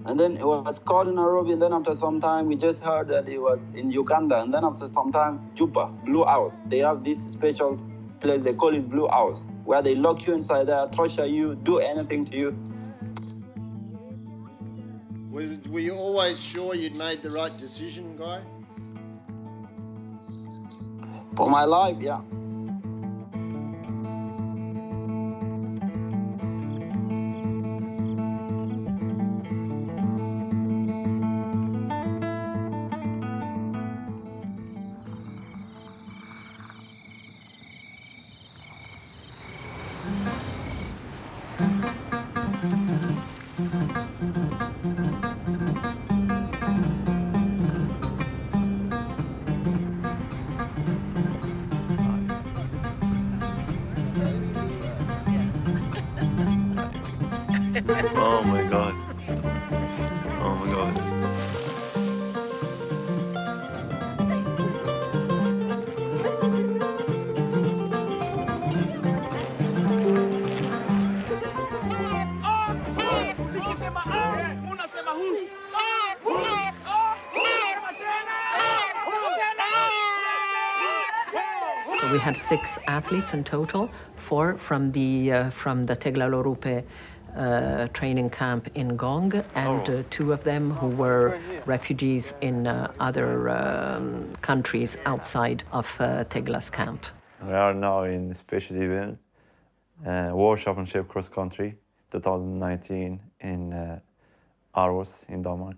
And 0.06 0.20
then 0.20 0.38
he 0.38 0.43
was 0.43 0.78
caught 0.78 1.08
in 1.08 1.16
Nairobi, 1.16 1.53
and 1.53 1.62
then 1.62 1.74
after 1.74 1.95
some 1.95 2.22
time, 2.22 2.45
we 2.45 2.56
just 2.56 2.84
heard 2.84 3.08
that 3.08 3.28
he 3.28 3.39
was 3.39 3.66
in 3.74 3.89
Uganda. 3.89 4.39
And 4.39 4.53
then 4.53 4.64
after 4.64 4.88
some 4.88 5.12
time, 5.12 5.49
Juba, 5.56 5.88
Blue 6.06 6.24
House. 6.24 6.62
They 6.68 6.78
have 6.80 7.03
this 7.03 7.24
special 7.24 7.82
place, 8.20 8.43
they 8.43 8.53
call 8.53 8.76
it 8.76 8.88
Blue 8.88 9.08
House, 9.10 9.47
where 9.64 9.82
they 9.82 9.95
lock 9.95 10.28
you 10.28 10.36
inside 10.36 10.68
there, 10.68 10.88
torture 10.91 11.26
you, 11.26 11.56
do 11.56 11.80
anything 11.80 12.24
to 12.26 12.38
you. 12.38 12.64
Was, 15.32 15.58
were 15.70 15.80
you 15.80 15.95
always 15.95 16.39
sure 16.39 16.76
you'd 16.76 16.95
made 16.95 17.24
the 17.24 17.32
right 17.32 17.58
decision, 17.58 18.16
Guy? 18.16 18.41
For 21.36 21.49
my 21.49 21.66
life, 21.66 21.97
yeah. 21.99 22.22
Oh 57.88 58.43
my 58.43 58.63
god. 58.63 58.95
Oh 60.41 60.55
my 60.55 60.71
god. 60.73 61.01
We 82.11 82.19
had 82.19 82.38
six 82.38 82.79
athletes 82.88 83.33
in 83.33 83.43
total, 83.43 83.89
four 84.15 84.57
from 84.57 84.91
the 84.91 85.31
uh, 85.31 85.49
from 85.49 85.86
the 85.86 85.95
Tegla 85.95 86.29
Loroupe 86.29 86.83
uh, 87.36 87.88
training 87.93 88.29
camp 88.29 88.67
in 88.75 88.97
Ngong, 88.97 89.43
and 89.55 89.89
uh, 89.89 90.03
two 90.09 90.31
of 90.33 90.43
them 90.43 90.71
who 90.71 90.88
were 90.88 91.38
refugees 91.65 92.33
in 92.41 92.67
uh, 92.67 92.91
other 92.99 93.49
um, 93.49 94.31
countries 94.41 94.97
outside 95.05 95.63
of 95.71 95.95
uh, 95.99 96.23
Tegla's 96.25 96.69
camp. 96.69 97.05
We 97.45 97.53
are 97.53 97.73
now 97.73 98.03
in 98.03 98.31
a 98.31 98.36
special 98.36 98.75
event, 98.77 99.17
uh, 100.05 100.31
World 100.33 100.59
Championship 100.59 101.07
Cross 101.07 101.29
Country 101.29 101.75
2019 102.11 103.19
in 103.41 103.73
uh, 103.73 103.99
Aarhus 104.75 105.25
in 105.29 105.43
Denmark. 105.43 105.75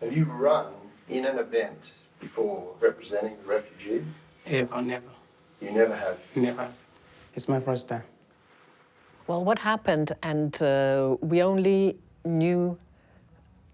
Have 0.00 0.16
you 0.16 0.24
run 0.24 0.66
in 1.08 1.24
an 1.24 1.38
event 1.38 1.94
before 2.20 2.74
representing 2.80 3.36
the 3.42 3.48
refugee? 3.48 4.04
Ever, 4.46 4.82
never, 4.82 5.10
You 5.60 5.72
never 5.72 5.94
have. 5.96 6.18
never. 6.34 6.68
It's 7.34 7.48
my 7.48 7.60
first 7.60 7.88
time. 7.88 8.02
Well, 9.28 9.44
what 9.44 9.58
happened, 9.58 10.12
and 10.22 10.60
uh, 10.62 11.16
we 11.20 11.42
only 11.42 11.98
knew 12.24 12.78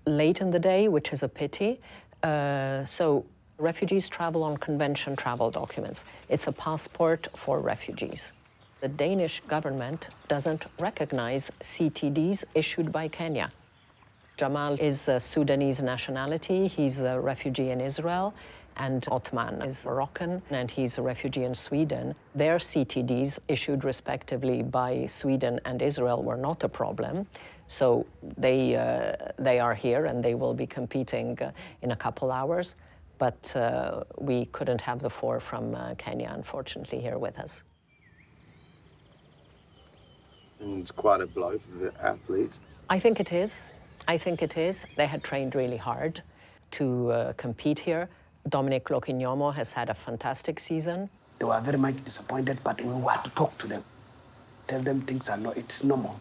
late 0.05 0.41
in 0.41 0.51
the 0.51 0.59
day, 0.59 0.89
which 0.89 1.13
is 1.13 1.23
a 1.23 1.29
pity. 1.29 1.79
Uh, 2.25 2.85
so, 2.85 3.25
refugees 3.59 4.09
travel 4.09 4.43
on 4.43 4.57
convention 4.57 5.15
travel 5.15 5.53
documents. 5.53 6.05
It's 6.29 6.49
a 6.49 6.53
passport 6.53 7.29
for 7.37 7.61
refugees. 7.61 8.33
The 8.81 8.89
Danish 8.89 9.41
government 9.47 10.09
doesn't 10.27 10.67
recognize 10.81 11.53
CTDs 11.61 12.43
issued 12.57 12.91
by 12.91 13.07
Kenya. 13.07 13.53
Jamal 14.37 14.75
is 14.81 15.07
a 15.07 15.21
Sudanese 15.21 15.81
nationality. 15.81 16.67
He's 16.67 16.99
a 16.99 17.21
refugee 17.21 17.71
in 17.71 17.81
Israel. 17.81 18.35
And 18.77 19.07
Otman 19.11 19.63
is 19.63 19.85
Moroccan 19.85 20.43
and 20.51 20.71
he's 20.71 20.99
a 20.99 21.03
refugee 21.03 21.45
in 21.45 21.55
Sweden. 21.55 22.15
Their 22.35 22.59
CTDs, 22.59 23.39
issued 23.49 23.85
respectively 23.85 24.63
by 24.63 25.07
Sweden 25.07 25.61
and 25.65 25.81
Israel, 25.81 26.23
were 26.23 26.37
not 26.37 26.65
a 26.65 26.69
problem. 26.69 27.27
So 27.69 28.07
they, 28.37 28.77
uh, 28.77 29.33
they 29.39 29.59
are 29.61 29.75
here 29.75 30.07
and 30.07 30.23
they 30.23 30.35
will 30.35 30.55
be 30.55 30.67
competing 30.67 31.39
uh, 31.41 31.53
in 31.83 31.93
a 31.93 31.97
couple 31.97 32.33
hours. 32.33 32.77
But 33.19 33.55
uh, 33.57 34.05
we 34.19 34.47
couldn't 34.47 34.81
have 34.81 35.01
the 35.01 35.11
four 35.11 35.39
from 35.39 35.75
uh, 35.75 35.95
Kenya, 35.95 36.33
unfortunately, 36.35 37.01
here 37.01 37.19
with 37.19 37.39
us. 37.39 37.63
And 40.61 40.81
it's 40.81 40.91
quite 40.91 41.21
a 41.21 41.27
blow 41.27 41.59
for 41.59 41.85
the 41.85 41.93
athletes. 42.03 42.61
I 42.91 42.99
think 42.99 43.21
it 43.21 43.33
is. 43.33 43.61
I 44.09 44.19
think 44.19 44.43
it 44.43 44.57
is. 44.57 44.85
They 44.97 45.07
had 45.07 45.23
trained 45.23 45.55
really 45.55 45.77
hard 45.77 46.23
to 46.73 47.11
uh, 47.11 47.33
compete 47.35 47.79
here. 47.79 48.09
Dominic 48.49 48.85
Lokinyomo 48.85 49.55
has 49.55 49.73
had 49.73 49.89
a 49.89 49.95
fantastic 49.95 50.61
season. 50.61 51.09
They 51.39 51.47
were 51.47 51.61
very 51.61 51.79
much 51.79 52.03
disappointed, 52.05 52.59
but 52.63 52.81
we 52.81 52.93
had 53.07 53.25
to 53.25 53.31
talk 53.31 53.57
to 53.59 53.67
them, 53.67 53.85
tell 54.67 54.83
them 54.83 55.01
things 55.03 55.29
are 55.29 55.37
not, 55.37 55.57
it's 55.57 55.83
normal. 55.83 56.21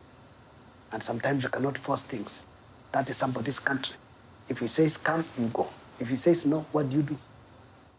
And 0.91 1.03
sometimes 1.03 1.43
you 1.43 1.49
cannot 1.49 1.77
force 1.77 2.03
things. 2.03 2.45
That 2.91 3.09
is 3.09 3.17
somebody's 3.17 3.59
country. 3.59 3.95
If 4.47 4.59
he 4.59 4.67
says 4.67 4.97
come, 4.97 5.25
you 5.37 5.47
go. 5.47 5.67
If 5.99 6.09
he 6.09 6.15
says 6.15 6.45
no, 6.45 6.65
what 6.71 6.89
do 6.89 6.95
you 6.95 7.03
do? 7.03 7.17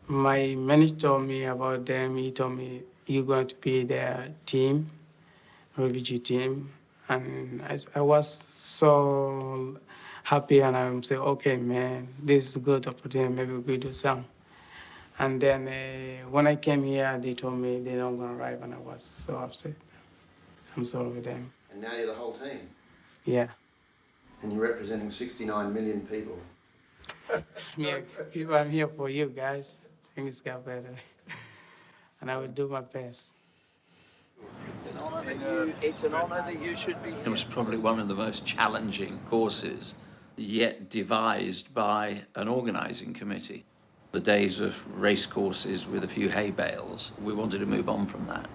My 0.06 0.54
manager 0.54 0.96
told 0.96 1.26
me 1.26 1.44
about 1.44 1.86
them. 1.86 2.16
He 2.16 2.30
told 2.30 2.56
me 2.56 2.82
you're 3.06 3.24
going 3.24 3.46
to 3.46 3.56
be 3.56 3.84
their 3.84 4.28
team, 4.46 4.90
refugee 5.76 6.18
team, 6.18 6.72
And 7.08 7.62
I 7.94 8.00
was 8.00 8.28
so 8.28 9.78
happy, 10.24 10.60
and 10.60 10.76
I'm 10.76 11.02
saying, 11.02 11.20
okay, 11.20 11.56
man, 11.56 12.08
this 12.20 12.48
is 12.48 12.56
a 12.56 12.58
good 12.58 12.86
opportunity. 12.86 13.32
Maybe 13.32 13.52
we 13.52 13.76
do 13.76 13.92
some. 13.92 14.24
And 15.18 15.40
then 15.40 15.68
uh, 15.68 16.28
when 16.30 16.46
I 16.48 16.56
came 16.56 16.82
here, 16.82 17.16
they 17.22 17.34
told 17.34 17.58
me 17.58 17.78
they're 17.80 17.98
not 17.98 18.18
gonna 18.18 18.34
arrive, 18.34 18.62
and 18.62 18.74
I 18.74 18.78
was 18.78 19.04
so 19.04 19.36
upset. 19.36 19.74
I'm 20.76 20.84
sorry 20.84 21.10
with 21.10 21.24
them. 21.24 21.52
And 21.70 21.82
now 21.82 21.94
you're 21.94 22.06
the 22.06 22.14
whole 22.14 22.32
team. 22.32 22.68
Yeah. 23.24 23.48
And 24.42 24.52
you're 24.52 24.62
representing 24.62 25.10
69 25.10 25.72
million 25.72 26.00
people. 26.00 26.38
Yeah, 27.76 28.00
people, 28.32 28.54
I'm 28.54 28.70
here 28.70 28.88
for 28.88 29.08
you 29.08 29.26
guys. 29.26 29.78
Things 30.14 30.40
got 30.40 30.64
better, 30.64 30.94
and 32.20 32.30
I 32.30 32.36
will 32.38 32.48
do 32.48 32.68
my 32.68 32.80
best. 32.80 33.34
It's 35.82 36.02
an 36.02 36.14
honour 36.14 36.42
that 36.42 36.62
you 36.62 36.76
should 36.76 37.02
be 37.02 37.10
It 37.10 37.28
was 37.28 37.44
probably 37.44 37.76
one 37.76 37.98
of 37.98 38.08
the 38.08 38.14
most 38.14 38.46
challenging 38.46 39.18
courses 39.28 39.94
yet 40.36 40.90
devised 40.90 41.72
by 41.74 42.22
an 42.34 42.48
organising 42.48 43.14
committee. 43.14 43.64
The 44.12 44.20
days 44.20 44.60
of 44.60 45.00
race 45.00 45.26
courses 45.26 45.86
with 45.86 46.04
a 46.04 46.08
few 46.08 46.28
hay 46.28 46.50
bales, 46.50 47.12
we 47.22 47.34
wanted 47.34 47.58
to 47.58 47.66
move 47.66 47.88
on 47.88 48.06
from 48.06 48.26
that. 48.26 48.48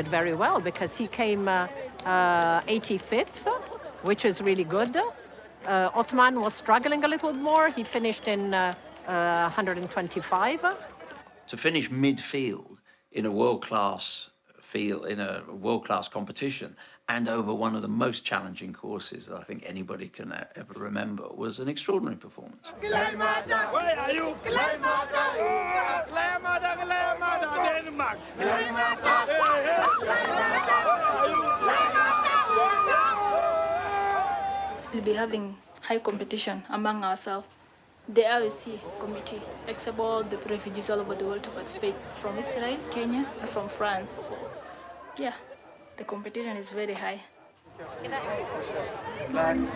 Did 0.00 0.08
very 0.08 0.32
well 0.32 0.60
because 0.60 0.96
he 0.96 1.06
came 1.08 1.46
uh, 1.46 1.68
uh, 2.06 2.62
85th, 2.62 3.46
which 4.00 4.24
is 4.24 4.40
really 4.40 4.64
good. 4.64 4.96
Uh, 4.96 5.90
Otman 5.92 6.40
was 6.40 6.54
struggling 6.54 7.04
a 7.04 7.08
little 7.08 7.34
more. 7.34 7.68
He 7.68 7.84
finished 7.84 8.26
in 8.26 8.54
uh, 8.54 8.72
uh, 9.06 9.50
125. 9.50 10.60
To 11.48 11.56
finish 11.58 11.90
midfield 11.90 12.78
in 13.12 13.26
a 13.26 13.30
world-class 13.30 14.29
field, 14.72 15.06
in 15.12 15.18
a 15.20 15.42
world-class 15.64 16.06
competition, 16.08 16.70
and 17.08 17.28
over 17.28 17.52
one 17.66 17.74
of 17.78 17.82
the 17.82 17.94
most 18.04 18.24
challenging 18.30 18.72
courses 18.72 19.26
that 19.26 19.36
I 19.42 19.44
think 19.48 19.60
anybody 19.66 20.08
can 20.08 20.28
ever 20.62 20.74
remember 20.88 21.24
was 21.44 21.58
an 21.58 21.68
extraordinary 21.68 22.18
performance. 22.26 22.64
Where 22.80 23.98
are 24.04 24.12
you? 24.18 24.26
Denmark. 27.90 28.18
We'll 34.92 35.02
be 35.02 35.14
having 35.14 35.56
high 35.88 35.98
competition 35.98 36.62
among 36.70 37.04
ourselves. 37.04 37.48
The 38.08 38.22
IOC 38.22 38.80
committee 38.98 39.42
accept 39.68 39.98
all 39.98 40.22
the 40.24 40.38
refugees 40.54 40.90
all 40.90 41.00
over 41.00 41.14
the 41.14 41.24
world 41.24 41.42
to 41.44 41.50
participate 41.50 41.94
from 42.14 42.38
Israel, 42.38 42.78
Kenya, 42.90 43.24
and 43.40 43.48
from 43.48 43.68
France. 43.68 44.30
Yeah, 45.20 45.34
the 45.98 46.04
competition 46.04 46.56
is 46.56 46.70
very 46.70 46.94
high. 46.94 47.20
wrestle 49.34 49.70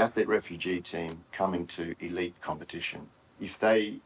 the 0.00 0.06
athlete 0.06 0.28
refugee 0.28 0.80
team 0.80 1.22
coming 1.30 1.66
to 1.66 1.94
elite 2.00 2.34
competition. 2.40 3.06
If 3.38 3.58
they 3.58 4.00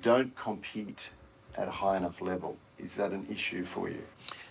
don't 0.00 0.34
compete 0.36 1.10
at 1.56 1.66
a 1.66 1.70
high 1.70 1.96
enough 1.96 2.20
level, 2.20 2.56
is 2.78 2.94
that 2.96 3.10
an 3.10 3.26
issue 3.28 3.64
for 3.64 3.88
you? 3.88 4.04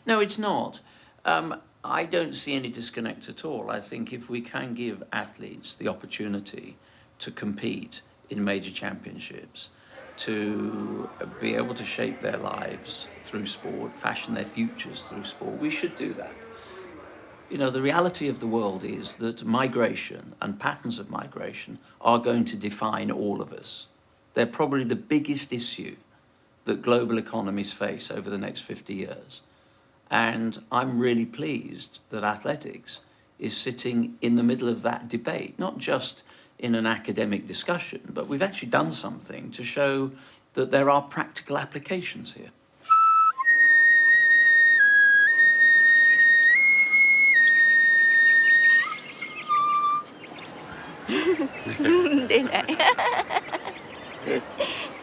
No, 0.06 0.20
it's 0.20 0.38
not. 0.38 0.82
Um, 1.24 1.62
I 1.82 2.04
don't 2.04 2.36
see 2.36 2.56
any 2.56 2.70
disconnect 2.70 3.30
at 3.30 3.46
all. 3.46 3.72
I 3.72 3.80
think 3.80 4.12
if 4.12 4.30
we 4.30 4.42
can 4.42 4.74
give 4.74 5.02
athletes 5.14 5.76
the 5.76 5.88
opportunity 5.88 6.78
to 7.20 7.32
compete 7.32 8.02
in 8.30 8.44
major 8.44 8.72
championships, 8.72 9.70
to 10.18 11.10
be 11.40 11.56
able 11.56 11.74
to 11.74 11.86
shape 11.86 12.22
their 12.22 12.38
lives 12.38 13.08
through 13.24 13.46
sport, 13.46 13.96
fashion 13.96 14.34
their 14.34 14.46
futures 14.46 15.08
through 15.08 15.24
sport, 15.24 15.58
we 15.58 15.70
should 15.70 15.96
do 15.96 16.12
that. 16.14 16.36
You 17.52 17.58
know, 17.58 17.70
the 17.70 17.82
reality 17.82 18.30
of 18.30 18.40
the 18.40 18.48
world 18.48 18.86
is 18.86 19.16
that 19.16 19.44
migration 19.44 20.36
and 20.42 20.58
patterns 20.58 20.98
of 21.00 21.10
migration 21.10 21.80
are 22.00 22.18
going 22.18 22.46
to 22.46 22.56
define 22.56 23.12
all 23.12 23.42
of 23.42 23.52
us. 23.52 23.88
They're 24.36 24.46
probably 24.46 24.86
the 24.86 24.96
biggest 24.96 25.52
issue 25.52 25.98
that 26.64 26.82
global 26.82 27.18
economies 27.18 27.74
face 27.74 28.10
over 28.10 28.30
the 28.30 28.38
next 28.38 28.62
50 28.62 28.94
years. 28.94 29.42
And 30.10 30.64
I'm 30.72 30.98
really 30.98 31.26
pleased 31.26 32.00
that 32.10 32.24
athletics 32.24 33.02
is 33.38 33.58
sitting 33.58 34.16
in 34.22 34.36
the 34.36 34.44
middle 34.44 34.70
of 34.70 34.82
that 34.84 35.10
debate, 35.10 35.60
not 35.60 35.78
just 35.78 36.24
in 36.58 36.74
an 36.74 36.88
academic 36.88 37.48
discussion, 37.48 38.00
but 38.14 38.30
we've 38.30 38.42
actually 38.42 38.70
done 38.70 38.94
something 38.94 39.52
to 39.52 39.64
show 39.66 40.12
that 40.54 40.72
there 40.72 40.90
are 40.90 41.02
practical 41.02 41.58
applications 41.58 42.32
here. 42.32 42.52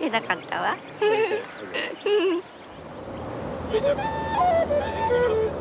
Hindi 0.08 0.24
nakatawa. 0.24 0.72
Bishop, 3.68 3.98
I 3.98 4.64
think 4.64 4.96
you 4.96 5.12
know 5.12 5.36
this 5.36 5.56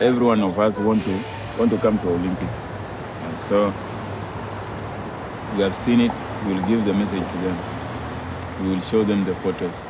every 0.00 0.24
one 0.24 0.40
of 0.40 0.58
us 0.58 0.78
want 0.78 1.04
to 1.04 1.12
want 1.58 1.70
to 1.70 1.78
come 1.78 1.98
to 1.98 2.08
Olympic. 2.08 2.48
And 3.22 3.40
so 3.40 3.72
we 5.54 5.60
have 5.62 5.74
seen 5.74 6.00
it. 6.00 6.12
We 6.46 6.54
will 6.54 6.66
give 6.66 6.84
the 6.84 6.94
message 6.94 7.20
to 7.32 7.38
them. 7.44 7.58
We 8.62 8.70
will 8.70 8.80
show 8.80 9.04
them 9.04 9.24
the 9.24 9.34
photos. 9.36 9.84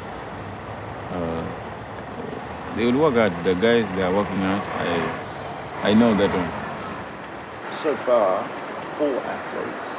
Uh, 1.13 1.45
they 2.77 2.87
will 2.87 3.01
work 3.01 3.15
hard. 3.15 3.33
The 3.45 3.55
guys 3.55 3.87
they 3.95 4.03
are 4.03 4.13
working 4.13 4.39
hard. 4.39 4.63
I 4.83 5.91
I 5.91 5.95
know 5.95 6.15
that 6.17 6.31
one. 6.31 6.51
So 7.83 7.95
far, 8.05 8.45
four 8.99 9.17
athletes 9.23 9.91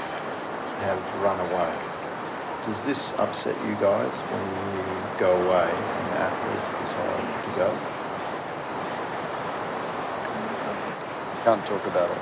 have 0.84 1.00
run 1.24 1.40
away. 1.40 1.74
Does 2.66 2.86
this 2.86 3.12
upset 3.18 3.56
you 3.66 3.74
guys 3.76 4.14
when 4.30 4.46
you 4.76 5.20
go 5.20 5.32
away 5.42 5.72
and 5.72 6.10
athletes 6.20 6.70
decide 6.84 7.44
to 7.46 7.52
go? 7.58 8.01
Can't 11.44 11.66
talk 11.66 11.84
about 11.88 12.12
it. 12.12 12.18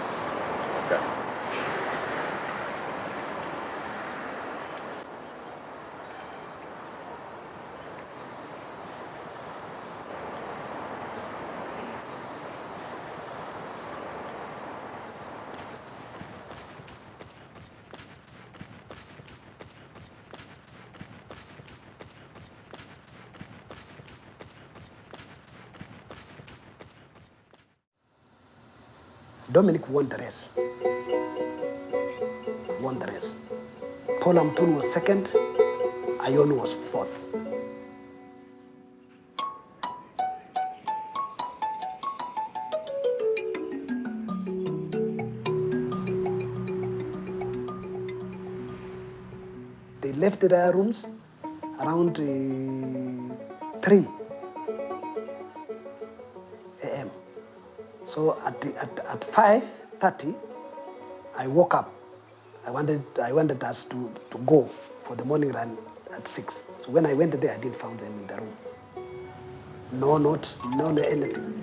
Okay. 0.85 1.18
Dominic 29.59 29.89
won 29.89 30.07
the 30.07 30.17
race. 30.17 30.47
Won 32.79 32.97
the 32.97 33.07
race. 33.07 33.33
Paul 34.21 34.35
Amotun 34.35 34.73
was 34.77 34.89
second. 34.89 35.25
Ayon 36.25 36.55
was 36.57 36.75
fourth. 36.75 37.11
They 49.99 50.13
left 50.13 50.39
their 50.39 50.71
rooms 50.71 51.09
around 51.81 52.17
uh, 52.17 53.81
3 53.81 54.18
So 58.19 58.37
at, 58.45 58.65
at, 58.65 58.99
at 58.99 59.21
5.30, 59.21 60.35
I 61.37 61.47
woke 61.47 61.73
up. 61.73 61.89
I 62.67 62.69
wanted, 62.69 63.01
I 63.23 63.31
wanted 63.31 63.63
us 63.63 63.85
to, 63.85 64.11
to 64.31 64.37
go 64.39 64.69
for 65.03 65.15
the 65.15 65.23
morning 65.23 65.53
run 65.53 65.77
at 66.13 66.27
6. 66.27 66.65
So 66.81 66.91
when 66.91 67.05
I 67.05 67.13
went 67.13 67.39
there, 67.39 67.55
I 67.55 67.57
didn't 67.57 67.77
find 67.77 67.97
them 67.97 68.11
in 68.19 68.27
the 68.27 68.35
room. 68.41 68.57
No 69.93 70.17
note, 70.17 70.57
no 70.75 70.91
no 70.91 71.01
anything. 71.01 71.58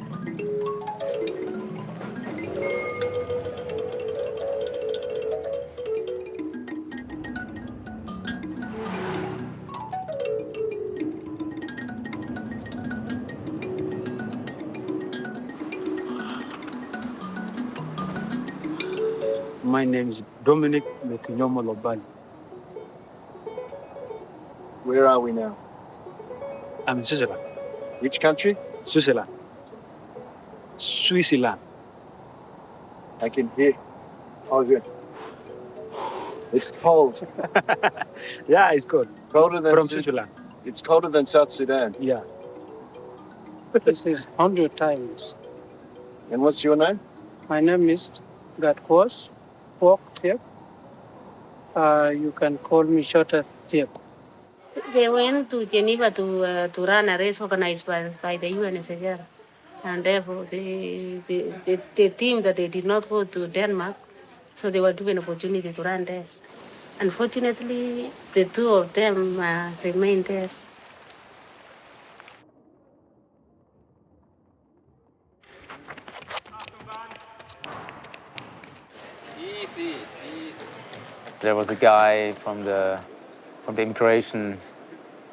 Dominic 20.46 20.84
Lokinyomo 21.04 21.60
Lobalu. 21.60 22.00
Where 24.84 25.06
are 25.08 25.18
we 25.18 25.32
now? 25.32 25.56
I'm 26.86 26.98
in 27.00 27.04
Switzerland. 27.04 27.42
Which 27.98 28.20
country? 28.20 28.56
Switzerland. 28.84 29.28
Switzerland. 30.76 31.58
I 33.20 33.28
can 33.28 33.50
hear. 33.56 33.72
How's 34.48 34.70
it? 34.70 34.84
It's 36.52 36.70
cold. 36.80 37.26
Yeah, 38.48 38.70
it's 38.70 38.86
cold. 38.86 39.08
Colder 39.30 39.60
than 39.60 39.74
From 39.74 39.88
Su- 39.88 39.94
Switzerland. 39.94 40.30
It's 40.64 40.80
colder 40.80 41.08
than 41.08 41.26
South 41.26 41.50
Sudan. 41.50 41.96
Yeah. 41.98 42.20
this 43.84 44.06
is 44.06 44.26
hundred 44.38 44.76
times. 44.76 45.34
And 46.30 46.40
what's 46.40 46.62
your 46.62 46.76
name? 46.76 47.00
My 47.48 47.60
name 47.60 47.90
is 47.90 48.10
Gatkwas 48.60 49.28
Walk 49.80 50.00
Tip. 50.16 50.40
Uh, 51.74 52.10
you 52.16 52.32
can 52.32 52.56
call 52.58 52.84
me 52.84 53.02
short 53.02 53.34
as. 53.34 53.54
They 53.68 55.08
went 55.08 55.50
to 55.50 55.66
Geneva 55.66 56.10
to, 56.10 56.44
uh, 56.44 56.68
to 56.68 56.86
run 56.86 57.08
a 57.08 57.18
race 57.18 57.40
organized 57.40 57.84
by, 57.86 58.10
by 58.22 58.36
the 58.38 58.50
UNSCR. 58.50 59.20
And 59.84 60.02
therefore, 60.02 60.44
the, 60.50 61.20
the, 61.26 61.52
the, 61.64 61.80
the 61.94 62.08
team 62.10 62.42
that 62.42 62.56
they 62.56 62.68
did 62.68 62.84
not 62.86 63.08
go 63.08 63.24
to 63.24 63.46
Denmark, 63.46 63.96
so 64.54 64.70
they 64.70 64.80
were 64.80 64.92
given 64.94 65.18
opportunity 65.18 65.72
to 65.72 65.82
run 65.82 66.04
there. 66.06 66.24
Unfortunately, 66.98 68.10
the 68.32 68.46
two 68.46 68.70
of 68.70 68.92
them 68.94 69.38
uh, 69.38 69.70
remained 69.84 70.24
there. 70.24 70.48
There 81.40 81.54
was 81.54 81.70
a 81.70 81.74
guy 81.74 82.32
from 82.32 82.64
the 82.64 83.00
from 83.62 83.74
the 83.74 83.82
immigration 83.82 84.58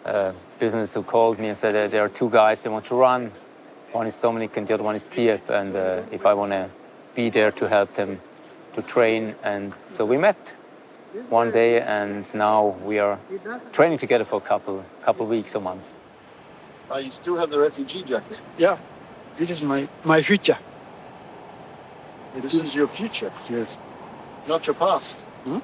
uh, 0.06 0.34
business 0.60 0.94
who 0.94 1.04
called 1.04 1.40
me 1.40 1.48
and 1.48 1.58
said 1.58 1.74
that 1.76 1.92
there 1.92 2.04
are 2.04 2.10
two 2.10 2.30
guys 2.30 2.64
they 2.64 2.70
want 2.70 2.86
to 2.86 2.96
run. 2.96 3.32
One 3.92 4.08
is 4.08 4.20
Dominic 4.20 4.58
and 4.58 4.68
the 4.68 4.74
other 4.74 4.84
one 4.84 4.96
is 4.96 5.08
Tiep, 5.08 5.50
and 5.50 5.76
uh, 5.76 6.02
if 6.12 6.26
I 6.26 6.34
want 6.34 6.52
to 6.52 6.70
be 7.16 7.30
there 7.30 7.52
to 7.52 7.70
help 7.70 7.94
them 7.94 8.20
to 8.74 8.82
train. 8.82 9.36
And 9.44 9.74
so 9.88 10.04
we 10.04 10.18
met 10.18 10.56
one 11.30 11.52
day, 11.52 11.80
and 11.80 12.26
now 12.34 12.76
we 12.84 12.98
are 13.00 13.20
training 13.72 14.00
together 14.00 14.26
for 14.26 14.38
a 14.38 14.42
couple 14.42 14.84
couple 15.06 15.26
weeks 15.28 15.56
or 15.56 15.62
months. 15.62 15.94
Uh, 16.92 16.98
you 16.98 17.12
still 17.12 17.38
have 17.38 17.50
the 17.50 17.60
refugee 17.60 18.04
jacket. 18.04 18.40
Yeah, 18.58 18.78
this 19.38 19.50
is 19.50 19.62
my, 19.62 19.88
my 20.04 20.22
future. 20.22 20.58
This 22.36 22.56
is 22.56 22.76
your 22.76 22.88
future, 22.88 23.32
Yes. 23.50 23.78
not 24.48 24.66
your 24.68 24.74
past. 24.74 25.22
Hmm? 25.46 25.60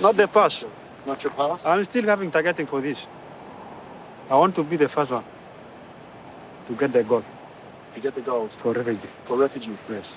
Not 0.00 0.16
the 0.16 0.26
past. 0.28 0.64
Not 1.06 1.22
your 1.22 1.32
past. 1.32 1.66
I'm 1.66 1.84
still 1.84 2.04
having 2.04 2.30
targeting 2.30 2.66
for 2.66 2.80
this. 2.80 3.06
I 4.30 4.36
want 4.36 4.54
to 4.56 4.64
be 4.64 4.76
the 4.76 4.88
first 4.88 5.10
one 5.10 5.24
to 6.66 6.74
get 6.74 6.92
the 6.92 7.02
gold 7.04 7.24
to 7.94 8.00
get 8.00 8.14
the 8.14 8.20
gold 8.22 8.50
for 8.52 8.72
refugee. 8.72 9.08
for 9.24 9.36
refugee. 9.36 9.76
Yes. 9.88 10.16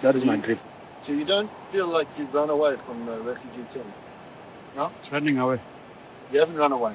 That 0.00 0.14
is 0.16 0.22
So 0.22 0.26
my 0.26 0.34
you- 0.36 0.42
dream. 0.42 0.58
So 1.06 1.12
you 1.12 1.24
don't 1.24 1.50
feel 1.70 1.86
like 1.86 2.08
you've 2.18 2.32
run 2.34 2.48
away 2.50 2.76
from 2.76 3.04
the 3.06 3.20
refugee 3.20 3.64
team? 3.72 3.84
No? 4.74 4.90
Running 5.12 5.38
away. 5.38 5.60
You 6.32 6.40
haven't 6.40 6.56
run 6.56 6.72
away. 6.72 6.94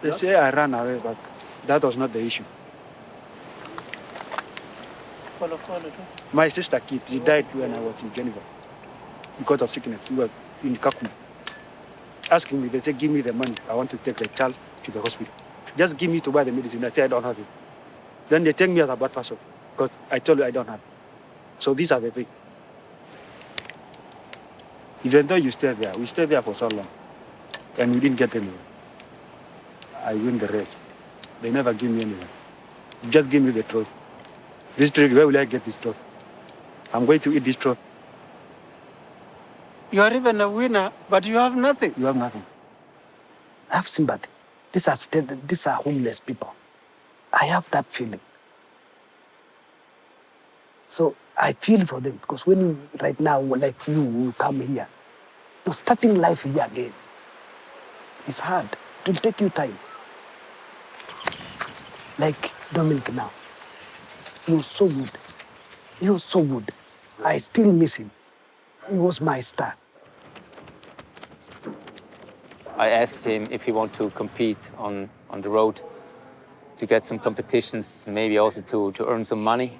They 0.00 0.08
Yeah? 0.10 0.14
say 0.14 0.34
I 0.36 0.50
ran 0.50 0.72
away, 0.74 1.00
but 1.02 1.16
that 1.66 1.82
was 1.82 1.96
not 1.96 2.12
the 2.12 2.20
issue. 2.20 2.44
Follow, 5.38 5.56
follow. 5.56 5.90
My 6.32 6.48
sister 6.48 6.80
kid, 6.80 7.02
she 7.08 7.18
died 7.18 7.46
when 7.52 7.76
I 7.76 7.80
was 7.80 8.00
in 8.02 8.12
Geneva 8.12 8.40
because 9.38 9.62
of 9.62 9.70
sickness. 9.70 10.10
We 10.10 10.16
were 10.18 10.30
in 10.62 10.76
Kakuma. 10.76 11.10
Asking 12.30 12.60
me, 12.62 12.68
they 12.68 12.80
say, 12.80 12.92
give 12.92 13.10
me 13.10 13.20
the 13.20 13.32
money. 13.32 13.54
I 13.68 13.74
want 13.74 13.90
to 13.90 13.96
take 13.98 14.16
the 14.16 14.26
child 14.28 14.56
to 14.82 14.90
the 14.90 15.00
hospital. 15.00 15.32
Just 15.76 15.96
give 15.96 16.10
me 16.10 16.20
to 16.20 16.30
buy 16.30 16.44
the 16.44 16.52
medicine. 16.52 16.84
I 16.84 16.90
say, 16.90 17.04
I 17.04 17.06
don't 17.06 17.22
have 17.22 17.38
it. 17.38 17.46
Then 18.28 18.44
they 18.44 18.52
take 18.52 18.70
me 18.70 18.80
as 18.80 18.88
a 18.88 18.96
bad 18.96 19.12
person 19.12 19.38
because 19.72 19.90
I 20.10 20.18
told 20.18 20.38
you 20.38 20.44
I 20.44 20.50
don't 20.50 20.68
have 20.68 20.78
it. 20.78 21.62
So 21.62 21.74
these 21.74 21.90
are 21.92 22.00
the 22.00 22.10
things. 22.10 22.28
Even 25.04 25.26
though 25.26 25.36
you 25.36 25.50
stay 25.50 25.72
there, 25.74 25.92
we 25.98 26.06
stay 26.06 26.24
there 26.24 26.42
for 26.42 26.54
so 26.54 26.68
long 26.68 26.86
and 27.78 27.94
we 27.94 28.00
didn't 28.00 28.16
get 28.16 28.34
anywhere. 28.34 28.58
I 30.04 30.14
win 30.14 30.38
the 30.38 30.48
race. 30.48 30.70
They 31.40 31.50
never 31.50 31.72
give 31.72 31.90
me 31.90 32.02
anything. 32.02 32.28
Just 33.10 33.30
give 33.30 33.42
me 33.42 33.52
the 33.52 33.62
truth. 33.62 33.88
This 34.76 34.90
truth, 34.90 35.12
where 35.12 35.26
will 35.26 35.36
I 35.36 35.44
get 35.44 35.64
this 35.64 35.76
truth? 35.76 35.96
I'm 36.92 37.06
going 37.06 37.20
to 37.20 37.36
eat 37.36 37.44
this 37.44 37.56
truth. 37.56 37.78
You 39.90 40.02
are 40.02 40.12
even 40.12 40.40
a 40.40 40.50
winner, 40.50 40.92
but 41.08 41.24
you 41.26 41.36
have 41.36 41.56
nothing. 41.56 41.94
You 41.96 42.06
have 42.06 42.16
nothing. 42.16 42.44
I 43.72 43.76
have 43.76 43.88
sympathy. 43.88 44.28
These 44.72 44.88
are 44.88 44.96
these 45.46 45.66
are 45.66 45.76
homeless 45.76 46.20
people. 46.20 46.54
I 47.32 47.46
have 47.46 47.68
that 47.70 47.86
feeling. 47.86 48.20
So 50.88 51.16
I 51.38 51.52
feel 51.54 51.86
for 51.86 52.00
them 52.00 52.18
because 52.20 52.46
when 52.46 52.60
you, 52.60 52.78
right 53.02 53.18
now, 53.20 53.40
like 53.40 53.86
you, 53.86 54.02
you 54.02 54.34
come 54.38 54.60
here, 54.60 54.88
you're 55.66 55.74
starting 55.74 56.16
life 56.16 56.42
here 56.42 56.64
again. 56.70 56.92
It's 58.26 58.40
hard. 58.40 58.68
It 59.06 59.08
will 59.08 59.16
take 59.16 59.40
you 59.40 59.50
time. 59.50 59.78
Like 62.18 62.52
Dominic 62.74 63.12
now. 63.14 63.30
He 64.46 64.54
was 64.54 64.66
so 64.66 64.88
good. 64.88 65.10
He 66.00 66.10
was 66.10 66.24
so 66.24 66.42
good. 66.42 66.72
I 67.24 67.38
still 67.38 67.72
miss 67.72 67.96
him. 67.96 68.10
He 68.90 68.96
was 68.96 69.20
my 69.20 69.40
star. 69.40 69.77
I 72.78 72.90
asked 72.90 73.24
him 73.24 73.48
if 73.50 73.64
he 73.64 73.72
want 73.72 73.92
to 73.94 74.10
compete 74.10 74.70
on, 74.78 75.10
on 75.28 75.42
the 75.42 75.50
road 75.50 75.80
to 76.78 76.86
get 76.86 77.04
some 77.04 77.18
competitions, 77.18 78.06
maybe 78.08 78.38
also 78.38 78.60
to, 78.60 78.92
to 78.92 79.06
earn 79.08 79.24
some 79.24 79.42
money. 79.42 79.76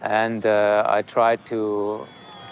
And 0.00 0.46
uh, 0.46 0.84
I 0.88 1.02
tried 1.02 1.44
to 1.46 2.06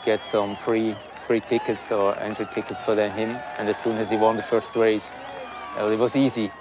get 0.04 0.24
some 0.24 0.56
free 0.56 0.94
free 1.26 1.40
tickets 1.40 1.90
or 1.90 2.16
entry 2.20 2.46
tickets 2.52 2.80
for 2.82 2.94
him. 2.94 3.36
And 3.58 3.68
as 3.68 3.78
soon 3.78 3.96
as 3.96 4.10
he 4.10 4.16
won 4.16 4.36
the 4.36 4.42
first 4.42 4.76
race, 4.76 5.20
it 5.78 5.98
was 5.98 6.14
easy. 6.14 6.52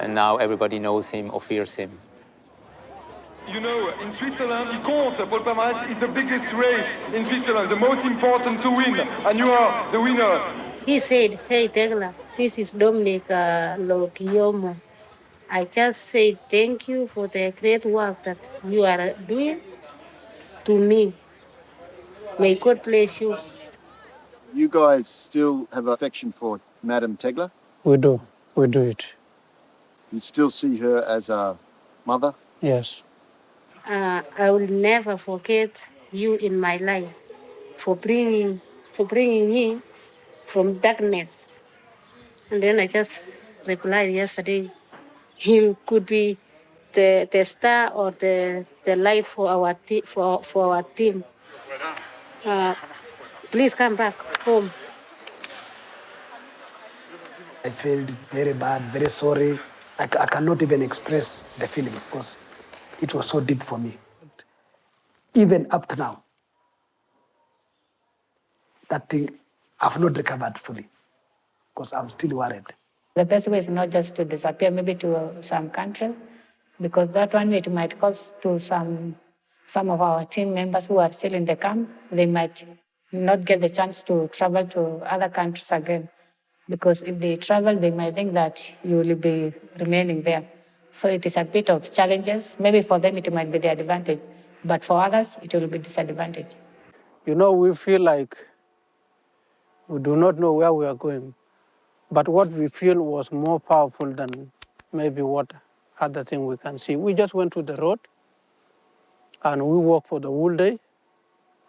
And 0.00 0.14
now 0.14 0.38
everybody 0.38 0.78
knows 0.78 1.08
him 1.08 1.30
or 1.32 1.40
fears 1.40 1.74
him. 1.74 1.98
You 3.52 3.60
know, 3.60 3.94
in 4.00 4.12
Switzerland, 4.14 4.70
the 4.70 4.82
compte 4.84 5.28
Paul 5.30 5.40
Palmares 5.40 5.90
is 5.90 5.98
the 5.98 6.08
biggest 6.08 6.52
race 6.52 7.10
in 7.10 7.24
Switzerland, 7.26 7.70
the 7.70 7.76
most 7.76 8.04
important 8.04 8.60
to 8.62 8.70
win, 8.70 8.98
and 8.98 9.38
you 9.38 9.50
are 9.50 9.90
the 9.90 10.00
winner. 10.00 10.67
He 10.88 11.00
said, 11.00 11.38
Hey, 11.46 11.68
Tegla, 11.68 12.14
this 12.34 12.56
is 12.56 12.72
Dominic 12.72 13.30
uh, 13.30 13.76
Lokiomo. 13.76 14.74
I 15.50 15.66
just 15.66 16.00
say 16.04 16.38
thank 16.50 16.88
you 16.88 17.06
for 17.06 17.28
the 17.28 17.52
great 17.60 17.84
work 17.84 18.22
that 18.22 18.48
you 18.64 18.84
are 18.84 19.12
doing 19.12 19.60
to 20.64 20.78
me. 20.78 21.12
May 22.38 22.54
God 22.54 22.82
bless 22.82 23.20
you. 23.20 23.36
You 24.54 24.68
guys 24.68 25.08
still 25.08 25.68
have 25.74 25.88
affection 25.88 26.32
for 26.32 26.58
Madame 26.82 27.18
Tegla? 27.18 27.50
We 27.84 27.98
do. 27.98 28.22
We 28.54 28.66
do 28.68 28.80
it. 28.80 29.12
You 30.10 30.20
still 30.20 30.48
see 30.48 30.78
her 30.78 31.04
as 31.04 31.28
a 31.28 31.58
mother? 32.06 32.32
Yes. 32.62 33.02
Uh, 33.86 34.22
I 34.38 34.50
will 34.50 34.68
never 34.70 35.18
forget 35.18 35.86
you 36.12 36.36
in 36.36 36.58
my 36.58 36.78
life 36.78 37.12
for 37.76 37.94
bringing 37.94 38.62
for 38.92 39.04
bringing 39.04 39.50
me 39.50 39.82
from 40.48 40.78
darkness. 40.78 41.46
And 42.50 42.62
then 42.62 42.80
I 42.80 42.86
just 42.86 43.20
replied 43.66 44.10
yesterday, 44.12 44.70
you 45.40 45.76
could 45.86 46.06
be 46.06 46.36
the, 46.94 47.28
the 47.30 47.44
star 47.44 47.92
or 47.92 48.10
the, 48.12 48.64
the 48.84 48.96
light 48.96 49.26
for 49.26 49.48
our 49.50 49.74
te- 49.74 50.00
for, 50.02 50.42
for 50.42 50.74
our 50.74 50.82
team. 50.82 51.22
Uh, 52.44 52.74
please 53.50 53.74
come 53.74 53.94
back 53.94 54.14
home. 54.42 54.70
I 57.64 57.70
felt 57.70 58.08
very 58.32 58.54
bad, 58.54 58.80
very 58.84 59.08
sorry. 59.10 59.58
I, 59.98 60.04
I 60.04 60.26
cannot 60.26 60.62
even 60.62 60.80
express 60.80 61.44
the 61.58 61.68
feeling 61.68 61.92
because 61.92 62.36
it 63.02 63.12
was 63.12 63.28
so 63.28 63.40
deep 63.40 63.62
for 63.62 63.78
me. 63.78 63.98
Even 65.34 65.66
up 65.70 65.86
to 65.88 65.96
now, 65.96 66.22
that 68.88 69.08
thing, 69.10 69.37
I've 69.80 69.98
not 70.00 70.16
recovered 70.16 70.58
fully 70.58 70.86
because 71.74 71.92
I'm 71.92 72.08
still 72.10 72.36
worried. 72.36 72.64
The 73.14 73.24
best 73.24 73.48
way 73.48 73.58
is 73.58 73.68
not 73.68 73.90
just 73.90 74.16
to 74.16 74.24
disappear, 74.24 74.70
maybe 74.70 74.94
to 74.94 75.16
uh, 75.16 75.42
some 75.42 75.70
country, 75.70 76.10
because 76.80 77.10
that 77.10 77.32
one 77.32 77.52
it 77.52 77.70
might 77.70 77.98
cause 77.98 78.32
to 78.42 78.58
some 78.58 79.16
some 79.66 79.90
of 79.90 80.00
our 80.00 80.24
team 80.24 80.54
members 80.54 80.86
who 80.86 80.98
are 80.98 81.12
still 81.12 81.34
in 81.34 81.44
the 81.44 81.56
camp. 81.56 81.90
They 82.10 82.26
might 82.26 82.64
not 83.12 83.44
get 83.44 83.60
the 83.60 83.68
chance 83.68 84.02
to 84.04 84.28
travel 84.28 84.66
to 84.66 84.80
other 85.14 85.28
countries 85.28 85.70
again, 85.70 86.08
because 86.68 87.02
if 87.02 87.18
they 87.20 87.36
travel, 87.36 87.76
they 87.76 87.90
might 87.90 88.14
think 88.14 88.34
that 88.34 88.72
you 88.82 88.96
will 88.96 89.14
be 89.14 89.52
remaining 89.78 90.22
there. 90.22 90.44
So 90.90 91.08
it 91.08 91.26
is 91.26 91.36
a 91.36 91.44
bit 91.44 91.70
of 91.70 91.92
challenges. 91.92 92.56
Maybe 92.58 92.82
for 92.82 92.98
them 92.98 93.16
it 93.16 93.32
might 93.32 93.52
be 93.52 93.58
the 93.58 93.70
advantage, 93.70 94.20
but 94.64 94.84
for 94.84 95.02
others 95.02 95.38
it 95.42 95.54
will 95.54 95.68
be 95.68 95.78
disadvantage. 95.78 96.54
You 97.26 97.34
know, 97.34 97.52
we 97.52 97.74
feel 97.74 98.00
like 98.00 98.36
we 99.88 100.00
do 100.00 100.16
not 100.16 100.38
know 100.38 100.52
where 100.52 100.72
we 100.72 100.86
are 100.86 100.94
going. 100.94 101.34
But 102.10 102.28
what 102.28 102.50
we 102.50 102.68
feel 102.68 102.96
was 102.96 103.32
more 103.32 103.58
powerful 103.60 104.12
than 104.12 104.50
maybe 104.92 105.22
what 105.22 105.52
other 106.00 106.24
thing 106.24 106.46
we 106.46 106.56
can 106.56 106.78
see. 106.78 106.96
We 106.96 107.14
just 107.14 107.34
went 107.34 107.52
to 107.54 107.62
the 107.62 107.76
road 107.76 107.98
and 109.42 109.62
we 109.66 109.78
walked 109.78 110.08
for 110.08 110.20
the 110.20 110.28
whole 110.28 110.54
day. 110.54 110.78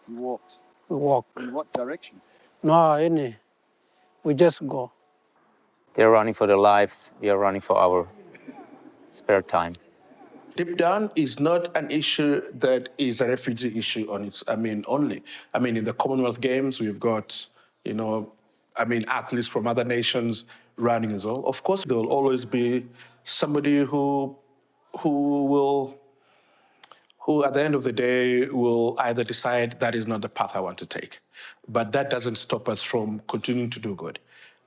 You 0.08 0.16
walked. 0.16 0.60
We 0.88 0.96
walked. 0.96 1.38
In 1.38 1.52
what 1.52 1.72
direction? 1.72 2.20
No, 2.62 2.92
any. 2.94 3.36
We 4.22 4.34
just 4.34 4.66
go. 4.66 4.92
They're 5.94 6.10
running 6.10 6.34
for 6.34 6.46
their 6.46 6.56
lives, 6.56 7.14
we 7.20 7.30
are 7.30 7.38
running 7.38 7.60
for 7.60 7.76
our 7.76 8.08
spare 9.10 9.42
time. 9.42 9.72
Deep 10.56 10.76
down 10.76 11.10
is 11.16 11.40
not 11.40 11.76
an 11.76 11.90
issue 11.90 12.42
that 12.54 12.90
is 12.98 13.20
a 13.20 13.28
refugee 13.28 13.76
issue 13.78 14.10
on 14.12 14.24
its, 14.24 14.44
I 14.46 14.56
mean, 14.56 14.84
only. 14.86 15.22
I 15.54 15.58
mean, 15.58 15.76
in 15.76 15.84
the 15.84 15.94
Commonwealth 15.94 16.40
Games, 16.40 16.80
we've 16.80 17.00
got, 17.00 17.46
you 17.84 17.94
know, 17.94 18.32
I 18.76 18.84
mean, 18.84 19.04
athletes 19.08 19.48
from 19.48 19.66
other 19.66 19.84
nations 19.84 20.44
running 20.76 21.12
as 21.12 21.24
well. 21.24 21.44
Of 21.46 21.62
course, 21.62 21.84
there 21.84 21.96
will 21.96 22.08
always 22.08 22.44
be 22.44 22.86
somebody 23.24 23.84
who, 23.84 24.36
who 24.98 25.44
will, 25.44 25.98
who 27.18 27.44
at 27.44 27.52
the 27.52 27.62
end 27.62 27.74
of 27.74 27.84
the 27.84 27.92
day 27.92 28.46
will 28.48 28.96
either 29.00 29.24
decide 29.24 29.78
that 29.80 29.94
is 29.94 30.06
not 30.06 30.22
the 30.22 30.28
path 30.28 30.52
I 30.54 30.60
want 30.60 30.78
to 30.78 30.86
take. 30.86 31.20
But 31.68 31.92
that 31.92 32.10
doesn't 32.10 32.36
stop 32.36 32.68
us 32.68 32.82
from 32.82 33.20
continuing 33.28 33.70
to 33.70 33.80
do 33.80 33.94
good, 33.94 34.18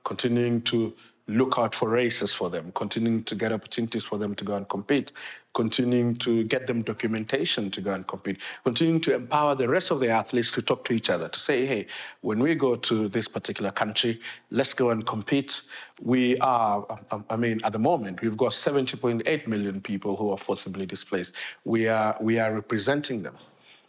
continuing 0.04 0.62
to 0.62 0.94
look 1.26 1.54
out 1.58 1.74
for 1.74 1.88
races 1.88 2.34
for 2.34 2.50
them, 2.50 2.72
continuing 2.74 3.24
to 3.24 3.34
get 3.34 3.52
opportunities 3.52 4.04
for 4.04 4.18
them 4.18 4.34
to 4.34 4.44
go 4.44 4.56
and 4.56 4.68
compete, 4.68 5.12
continuing 5.54 6.14
to 6.16 6.44
get 6.44 6.66
them 6.66 6.82
documentation 6.82 7.70
to 7.70 7.80
go 7.80 7.92
and 7.94 8.06
compete, 8.06 8.38
continuing 8.64 9.00
to 9.00 9.14
empower 9.14 9.54
the 9.54 9.68
rest 9.68 9.90
of 9.90 10.00
the 10.00 10.08
athletes 10.08 10.52
to 10.52 10.60
talk 10.62 10.84
to 10.84 10.92
each 10.92 11.08
other, 11.08 11.28
to 11.28 11.38
say, 11.38 11.64
hey, 11.64 11.86
when 12.20 12.40
we 12.40 12.54
go 12.54 12.76
to 12.76 13.08
this 13.08 13.28
particular 13.28 13.70
country, 13.70 14.20
let's 14.50 14.74
go 14.74 14.90
and 14.90 15.06
compete. 15.06 15.62
We 16.02 16.36
are, 16.38 16.86
um, 17.10 17.24
I 17.30 17.36
mean, 17.36 17.60
at 17.64 17.72
the 17.72 17.78
moment, 17.78 18.20
we've 18.20 18.36
got 18.36 18.52
70.8 18.52 19.46
million 19.46 19.80
people 19.80 20.16
who 20.16 20.30
are 20.30 20.38
forcibly 20.38 20.86
displaced. 20.86 21.34
We 21.64 21.88
are, 21.88 22.16
we 22.20 22.38
are 22.38 22.54
representing 22.54 23.22
them. 23.22 23.36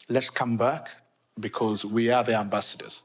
let's 0.09 0.29
come 0.29 0.57
back 0.57 0.89
because 1.39 1.83
we 1.85 2.09
are 2.09 2.23
the 2.23 2.35
ambassadors. 2.35 3.03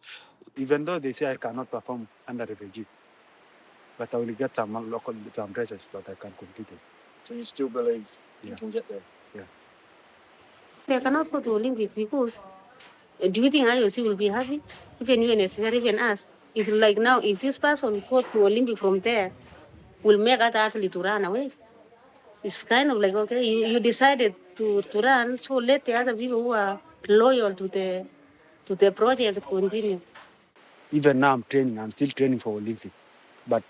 Even 0.57 0.85
though 0.85 0.99
they 0.99 1.13
say 1.13 1.31
I 1.31 1.37
cannot 1.37 1.71
perform 1.71 2.09
under 2.29 2.45
refugee, 2.45 2.87
but 4.01 4.15
I 4.15 4.17
will 4.17 4.33
get 4.43 4.57
some 4.57 4.73
local 4.91 5.15
some 5.37 5.53
dresses 5.53 5.87
that 5.93 6.09
I 6.09 6.15
can 6.15 6.33
compete 6.39 6.69
in. 6.75 6.79
So 7.25 7.35
you 7.35 7.45
still 7.45 7.69
believe 7.69 8.07
you 8.43 8.51
Yeah. 8.51 8.57
can 8.61 8.71
get 8.77 8.89
there? 8.89 9.03
Yeah. 9.39 9.49
They 10.87 11.01
cannot 11.01 11.31
go 11.31 11.41
to 11.41 11.51
Olympic 11.57 11.95
because 11.95 12.41
uh, 13.23 13.29
do 13.29 13.43
you 13.43 13.51
think 13.51 13.69
IOC 13.69 14.03
will 14.03 14.17
be 14.17 14.29
happy? 14.29 14.63
Even 15.01 15.21
UNSCR, 15.21 15.75
even 15.81 15.99
us. 15.99 16.29
It's 16.55 16.71
like 16.85 16.97
now, 17.09 17.19
if 17.21 17.41
this 17.41 17.59
person 17.59 18.03
go 18.09 18.23
to 18.23 18.47
Olympic 18.47 18.79
from 18.79 19.01
there, 19.01 19.33
will 20.03 20.19
make 20.29 20.41
other 20.41 20.61
athlete 20.61 20.93
to 20.93 21.03
run 21.03 21.27
away. 21.27 21.51
It's 22.43 22.63
kind 22.63 22.91
of 22.91 22.97
like, 22.97 23.15
okay, 23.25 23.43
you, 23.45 23.67
you 23.73 23.81
decided 23.81 24.35
to, 24.57 24.81
to 24.81 25.01
run, 25.03 25.37
so 25.37 25.57
let 25.57 25.85
the 25.85 25.93
other 25.95 26.15
people 26.15 26.43
who 26.43 26.53
are 26.53 26.81
loyal 27.07 27.53
to 27.55 27.69
the 27.69 28.07
to 28.65 28.75
the 28.75 28.91
project 28.93 29.47
continue. 29.47 30.01
Even 30.91 31.21
now 31.21 31.35
I'm 31.35 31.45
training, 31.51 31.79
I'm 31.79 31.91
still 31.91 32.09
training 32.09 32.39
for 32.39 32.57
Olympic. 32.57 32.93
But 33.47 33.63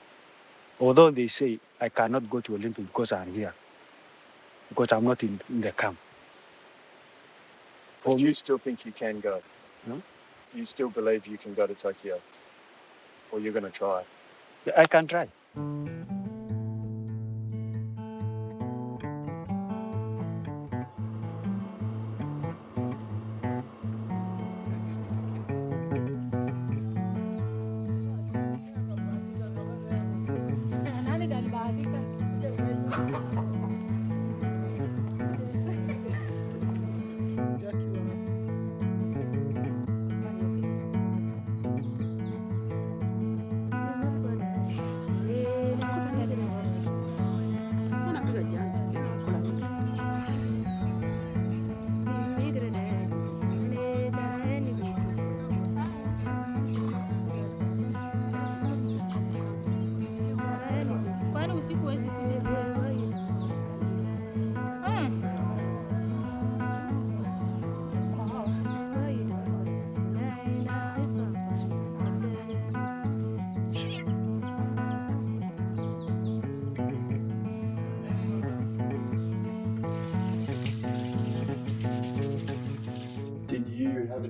although 0.80 1.10
they 1.10 1.28
say 1.28 1.58
I 1.80 1.88
cannot 1.88 2.28
go 2.28 2.40
to 2.40 2.54
Olympic 2.54 2.86
because 2.86 3.12
I'm 3.12 3.32
here, 3.32 3.54
because 4.68 4.92
I'm 4.92 5.04
not 5.04 5.22
in, 5.22 5.40
in 5.48 5.60
the 5.60 5.72
camp. 5.72 5.98
But 8.04 8.18
you 8.18 8.32
still 8.32 8.58
think 8.58 8.86
you 8.86 8.92
can 8.92 9.20
go? 9.20 9.42
No? 9.86 10.00
You 10.54 10.64
still 10.64 10.88
believe 10.88 11.26
you 11.26 11.38
can 11.38 11.54
go 11.54 11.66
to 11.66 11.74
Tokyo? 11.74 12.20
Or 13.30 13.40
you're 13.40 13.52
going 13.52 13.64
to 13.64 13.70
try? 13.70 14.02
I 14.76 14.86
can 14.86 15.06
try. 15.06 15.28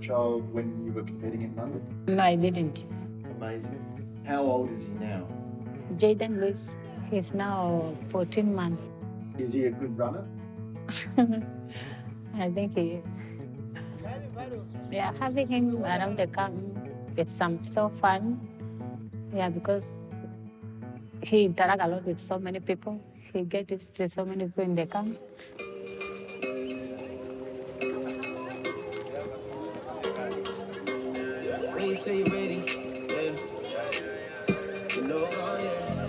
Child 0.01 0.53
when 0.53 0.85
you 0.85 0.93
were 0.93 1.03
competing 1.03 1.43
in 1.43 1.55
London? 1.57 1.83
No, 2.07 2.23
I 2.23 2.35
didn't. 2.35 2.87
Amazing. 3.37 3.79
How 4.27 4.43
old 4.43 4.71
is 4.71 4.87
he 4.87 4.93
now? 4.95 5.27
Jaden 5.97 6.41
Lewis, 6.41 6.77
he's 7.11 7.35
now 7.35 7.95
14 8.09 8.55
months. 8.55 8.83
Is 9.39 9.53
he 9.53 9.65
a 9.65 9.71
good 9.71 9.97
runner? 9.99 10.25
I 12.35 12.51
think 12.51 12.75
he 12.75 13.01
is. 13.01 13.21
Yeah, 14.91 15.13
having 15.19 15.49
him 15.49 15.85
around 15.85 16.19
the 16.19 16.27
camp, 16.27 16.57
it's 17.17 17.35
some 17.35 17.63
so 17.63 17.89
fun. 18.01 18.41
Yeah, 19.35 19.49
because 19.49 19.89
he 21.23 21.45
interact 21.45 21.83
a 21.83 21.87
lot 21.87 22.05
with 22.05 22.21
so 22.21 22.39
many 22.39 22.61
people. 22.61 23.01
He 23.33 23.43
gets 23.43 23.89
to 23.89 24.09
see 24.09 24.13
so 24.13 24.25
many 24.25 24.45
people 24.47 24.65
in 24.65 24.75
the 24.75 24.87
camp. 24.87 25.19
Say 32.01 32.19
you 32.21 32.25
ready, 32.33 32.63
yeah. 33.11 33.37
You 34.97 35.03
know, 35.03 35.29
oh 35.31 35.59
yeah. 35.63 36.09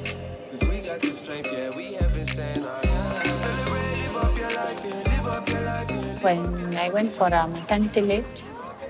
Cause 0.50 0.64
we 0.70 0.80
got 0.80 1.02
the 1.02 1.12
strength, 1.12 1.50
yeah. 1.52 1.76
We 1.76 1.94
haven't 1.96 2.28
said, 2.28 2.60
oh 2.60 2.80
yeah. 2.82 3.24
Celebrate, 3.24 3.98
live 4.04 4.16
up 4.16 4.38
your 4.38 4.52
life, 4.52 4.82
yeah. 4.86 5.04
Live 5.12 5.28
up 5.28 5.50
your 5.50 5.62
life, 5.62 5.92
yeah. 5.92 6.20
When 6.24 6.78
I 6.78 6.90
went 6.92 7.12
for 7.12 7.28
a 7.28 7.46
maternity 7.46 8.02
leave, 8.02 8.26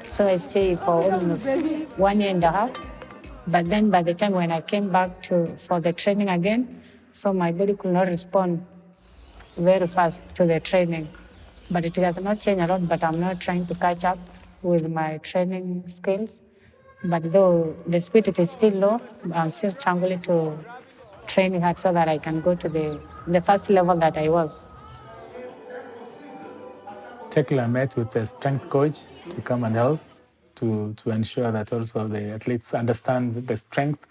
so 0.06 0.28
I 0.28 0.38
stayed 0.38 0.78
for 0.82 1.12
almost 1.12 1.50
one 1.98 2.22
year 2.22 2.30
and 2.30 2.44
a 2.44 2.52
half. 2.52 2.72
But 3.48 3.68
then 3.68 3.90
by 3.90 4.04
the 4.04 4.14
time 4.14 4.34
when 4.34 4.52
I 4.52 4.62
came 4.62 4.92
back 4.92 5.24
to 5.24 5.58
for 5.58 5.82
the 5.82 5.94
training 5.94 6.30
again, 6.30 6.84
so 7.14 7.34
my 7.34 7.52
body 7.52 7.74
could 7.74 7.94
not 7.94 8.10
respond 8.10 8.64
very 9.58 9.88
fast 9.88 10.22
to 10.36 10.46
the 10.46 10.60
training. 10.60 11.10
But 11.72 11.84
it 11.84 11.96
has 11.96 12.20
not 12.20 12.40
changed 12.40 12.62
a 12.62 12.68
lot, 12.68 12.88
but 12.88 13.04
I'm 13.04 13.20
not 13.20 13.42
trying 13.42 13.66
to 13.66 13.74
catch 13.74 14.04
up 14.04 14.20
with 14.62 14.88
my 14.88 15.18
training 15.18 15.86
skills. 15.88 16.42
But 17.04 17.32
though 17.32 17.76
the 17.88 18.00
speed 18.00 18.38
is 18.40 18.52
still 18.52 18.74
low, 18.74 19.00
I'm 19.34 19.50
still 19.50 19.72
trying 19.72 20.22
to 20.22 20.58
train 21.28 21.60
hard 21.60 21.80
so 21.80 21.92
that 21.94 22.08
I 22.08 22.18
can 22.18 22.42
go 22.42 22.56
to 22.56 22.70
the, 22.70 23.00
the 23.28 23.42
first 23.42 23.70
level 23.70 23.96
that 23.98 24.18
I 24.18 24.30
was. 24.30 24.66
Tegla 27.32 27.68
met 27.68 27.96
with 27.96 28.16
a 28.16 28.26
strength 28.28 28.70
coach 28.70 29.00
to 29.34 29.42
come 29.42 29.64
and 29.64 29.76
help 29.76 30.02
to, 30.56 30.94
to 30.98 31.12
ensure 31.12 31.52
that 31.52 31.72
also 31.74 32.08
the 32.08 32.32
athletes 32.32 32.74
understand 32.74 33.48
the 33.48 33.58
strength. 33.58 34.06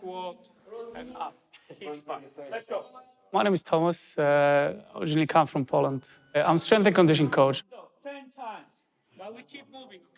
Quad 0.00 0.36
and 0.96 1.16
up. 1.16 1.34
Hips 1.78 2.02
back. 2.02 2.22
Let's 2.50 2.68
go. 2.68 2.84
My 3.32 3.44
name 3.44 3.54
is 3.54 3.62
Thomas. 3.62 4.18
Uh, 4.18 4.82
originally 4.96 5.26
come 5.26 5.46
from 5.46 5.64
Poland. 5.64 6.06
Uh, 6.34 6.40
I'm 6.40 6.58
strength 6.58 6.86
and 6.86 6.94
conditioning 6.94 7.30
coach. 7.30 7.62
Ten 8.02 8.30
times. 8.30 8.66
But 9.16 9.34
we 9.36 9.42
keep 9.42 9.64
moving, 9.72 10.00
okay? 10.00 10.09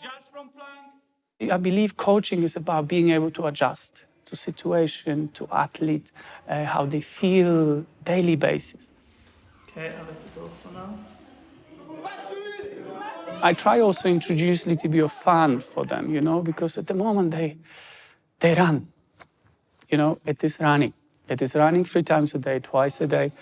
Just 0.00 0.32
from 0.32 0.50
plank. 0.50 1.52
I 1.52 1.56
believe 1.56 1.96
coaching 1.96 2.42
is 2.42 2.56
about 2.56 2.88
being 2.88 3.10
able 3.10 3.30
to 3.32 3.46
adjust 3.46 4.04
to 4.26 4.36
situation, 4.36 5.30
to 5.34 5.48
athlete, 5.52 6.10
uh, 6.48 6.64
how 6.64 6.84
they 6.86 7.00
feel 7.00 7.84
daily 8.04 8.36
basis. 8.36 8.90
Okay, 9.68 9.88
I'll 9.88 10.04
let 10.04 10.14
it 10.14 10.34
go 10.34 10.48
for 10.48 10.72
now. 10.72 10.98
I 13.42 13.52
try 13.52 13.80
also 13.80 14.08
introduce 14.08 14.66
a 14.66 14.70
little 14.70 14.90
bit 14.90 15.04
of 15.04 15.12
fun 15.12 15.60
for 15.60 15.84
them, 15.84 16.12
you 16.12 16.20
know, 16.20 16.40
because 16.40 16.78
at 16.78 16.86
the 16.86 16.94
moment 16.94 17.30
they 17.30 17.56
they 18.40 18.54
run. 18.54 18.88
You 19.88 19.98
know, 19.98 20.18
it 20.26 20.42
is 20.42 20.58
running. 20.58 20.92
It 21.28 21.42
is 21.42 21.54
running 21.54 21.84
three 21.84 22.02
times 22.02 22.34
a 22.34 22.38
day, 22.38 22.58
twice 22.58 23.00
a 23.00 23.06
day. 23.06 23.32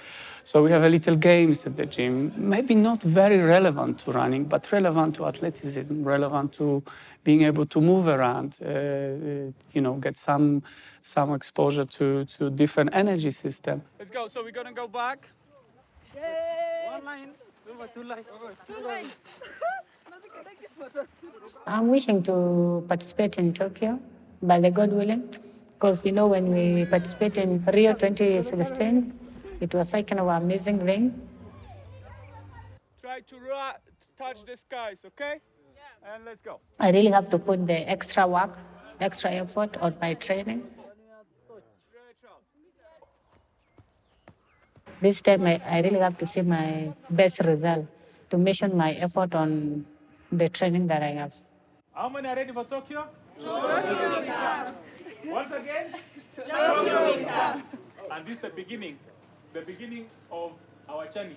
So 0.44 0.62
we 0.62 0.70
have 0.70 0.84
a 0.84 0.90
little 0.90 1.16
games 1.16 1.64
at 1.64 1.74
the 1.74 1.86
gym, 1.86 2.30
maybe 2.36 2.74
not 2.74 3.02
very 3.02 3.38
relevant 3.38 4.00
to 4.00 4.12
running, 4.12 4.44
but 4.44 4.70
relevant 4.70 5.14
to 5.14 5.26
athleticism, 5.26 6.04
relevant 6.04 6.52
to 6.54 6.82
being 7.24 7.42
able 7.42 7.64
to 7.64 7.80
move 7.80 8.08
around, 8.08 8.54
uh, 8.60 8.68
uh, 8.68 9.50
you 9.72 9.80
know, 9.80 9.94
get 9.94 10.18
some 10.18 10.62
some 11.00 11.32
exposure 11.32 11.86
to 11.86 12.26
to 12.26 12.50
different 12.50 12.90
energy 12.92 13.30
system. 13.30 13.82
Let's 13.98 14.10
go. 14.10 14.28
So 14.28 14.44
we're 14.44 14.52
gonna 14.52 14.74
go 14.74 14.86
back. 14.86 15.26
Yay. 16.14 16.88
One 16.92 17.04
line. 17.04 17.30
Two 17.94 18.04
line. 18.04 18.24
Two 18.66 18.86
line. 18.86 19.06
I'm 21.66 21.88
wishing 21.88 22.22
to 22.24 22.84
participate 22.86 23.38
in 23.38 23.54
Tokyo, 23.54 23.98
by 24.42 24.60
the 24.60 24.70
God 24.70 24.92
willing, 24.92 25.34
because 25.72 26.04
you 26.04 26.12
know 26.12 26.26
when 26.26 26.52
we 26.52 26.84
participate 26.84 27.38
in 27.38 27.64
Rio 27.64 27.94
2016, 27.94 29.23
it 29.64 29.72
was 29.72 29.92
like 29.94 30.06
kind 30.06 30.20
of 30.20 30.28
an 30.28 30.42
amazing 30.42 30.78
thing. 30.78 31.04
Try 33.00 33.20
to 33.20 33.36
ru- 33.36 33.78
touch 34.18 34.44
the 34.44 34.56
skies, 34.56 35.00
okay? 35.10 35.40
Yeah. 35.40 36.14
And 36.14 36.24
let's 36.26 36.42
go. 36.42 36.60
I 36.78 36.90
really 36.90 37.10
have 37.10 37.28
to 37.30 37.38
put 37.38 37.66
the 37.66 37.78
extra 37.96 38.26
work, 38.26 38.58
extra 39.00 39.30
effort 39.32 39.76
on 39.78 39.96
my 40.00 40.12
training. 40.14 40.62
This 45.00 45.20
time 45.20 45.44
I, 45.46 45.60
I 45.66 45.80
really 45.80 45.98
have 45.98 46.16
to 46.18 46.26
see 46.26 46.42
my 46.42 46.92
best 47.10 47.40
result 47.40 47.86
to 48.30 48.38
measure 48.38 48.68
my 48.68 48.92
effort 48.92 49.34
on 49.34 49.84
the 50.32 50.48
training 50.48 50.86
that 50.86 51.02
I 51.02 51.12
have. 51.20 51.34
How 51.92 52.08
many 52.08 52.28
are 52.28 52.36
ready 52.36 52.52
for 52.52 52.64
Tokyo? 52.64 53.04
Tokyo 53.38 54.74
Once 55.26 55.52
again? 55.52 55.86
Tokyo 56.36 57.62
And 58.10 58.26
this 58.26 58.34
is 58.36 58.40
the 58.40 58.50
beginning, 58.50 58.98
the 59.54 59.60
beginning 59.60 60.06
of 60.32 60.50
our 60.88 61.06
journey. 61.06 61.36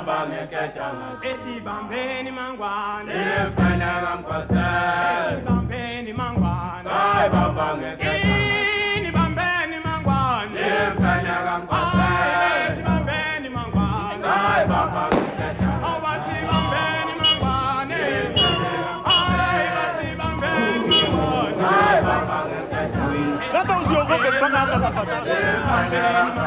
Sai 0.00 0.06
bambange 0.06 0.46
keta. 0.50 0.86
Beti 1.20 1.60
bambeni 1.60 2.30
mangwane. 2.30 3.12
Yemfele 3.12 3.90
ngapasa. 4.02 4.66
Beti 5.28 5.44
bambeni 5.46 6.12
mangwane. 6.12 6.82
Sai 6.84 7.28
bambange 7.28 7.90
keta. 8.00 8.28
Ini 8.96 9.10
bambeni 9.16 9.76
mangwane. 9.84 10.56
Yemfele 10.56 11.34
ngapasa. 11.44 12.08
Beti 12.42 12.82
bambeni 12.88 13.48
mangwane. 13.56 14.20
Sai 14.24 14.62
bambange 14.70 15.22
keta. 15.38 15.70
Oh, 15.84 15.96
bambeni 16.48 17.14
mangwane. 17.20 18.02
Ai, 19.04 19.64
bati 19.76 20.08
bambeni 20.20 20.96
mangwane. 21.12 21.54
Sai 21.60 21.98
bambange 22.06 22.60
keta. 22.72 23.04
Hata 23.52 23.74
usiogope 23.78 24.30
mpaka 24.30 24.58
hapa 24.58 24.78
tafadhali. 24.80 25.30
Bambeni 25.68 26.39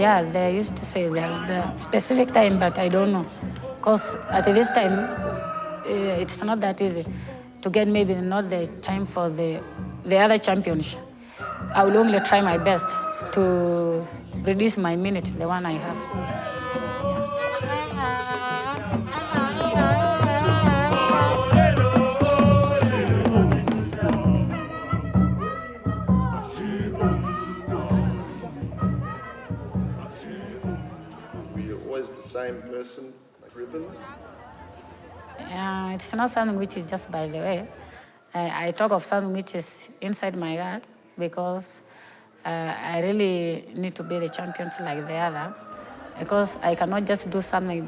yeah, 0.00 0.22
they 0.22 0.54
used 0.54 0.76
to 0.76 0.84
say 0.84 1.08
the, 1.08 1.76
specific 1.76 2.32
time, 2.32 2.58
but 2.58 2.78
I 2.78 2.88
don't 2.88 3.12
know. 3.12 3.26
Because 3.76 4.16
at 4.30 4.44
this 4.44 4.70
time, 4.70 4.92
uh, 4.92 6.20
it's 6.22 6.42
not 6.42 6.60
that 6.60 6.80
easy 6.82 7.04
to 7.62 7.70
get 7.70 7.88
maybe 7.88 8.14
not 8.14 8.48
the 8.50 8.66
time 8.82 9.04
for 9.04 9.28
the, 9.28 9.60
the 10.04 10.16
other 10.18 10.38
championship. 10.38 11.00
I 11.74 11.84
will 11.84 11.96
only 11.96 12.20
try 12.20 12.40
my 12.40 12.58
best 12.58 12.86
to 13.32 14.06
reduce 14.42 14.76
my 14.76 14.96
minutes, 14.96 15.30
the 15.32 15.46
one 15.46 15.66
I 15.66 15.72
have. 15.72 16.37
Same 32.38 32.62
person, 32.62 33.12
like 33.42 33.54
Ribbon? 33.56 33.84
It's 35.94 36.12
not 36.14 36.30
something 36.30 36.56
which 36.56 36.76
is 36.76 36.84
just 36.84 37.10
by 37.10 37.26
the 37.26 37.38
way. 37.38 37.68
I 38.34 38.70
talk 38.70 38.92
of 38.92 39.02
something 39.04 39.32
which 39.32 39.54
is 39.54 39.88
inside 40.00 40.36
my 40.36 40.56
heart 40.56 40.84
because 41.18 41.80
uh, 42.44 42.72
I 42.94 43.00
really 43.02 43.68
need 43.74 43.94
to 43.96 44.04
be 44.04 44.18
the 44.20 44.28
champions 44.28 44.78
like 44.80 45.06
the 45.08 45.14
other. 45.14 45.54
Because 46.18 46.56
I 46.62 46.74
cannot 46.74 47.04
just 47.06 47.28
do 47.30 47.40
something 47.40 47.82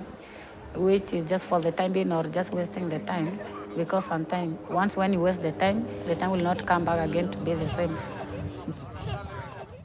which 0.75 1.13
is 1.13 1.25
just 1.25 1.47
for 1.47 1.61
the 1.61 1.71
time 1.71 1.93
being 1.93 2.13
or 2.13 2.25
just 2.25 2.53
wasting 2.53 2.89
the 2.89 2.99
time. 3.01 3.39
Because 3.77 4.07
sometimes, 4.07 4.59
once 4.69 4.97
when 4.97 5.13
you 5.13 5.21
waste 5.21 5.43
the 5.43 5.53
time, 5.53 5.87
the 6.07 6.17
time 6.17 6.31
will 6.33 6.47
not 6.51 6.67
come 6.67 6.85
back 6.85 7.09
again 7.09 7.31
to 7.31 7.39
be 7.39 7.55
the 7.55 7.67
same. 7.67 7.97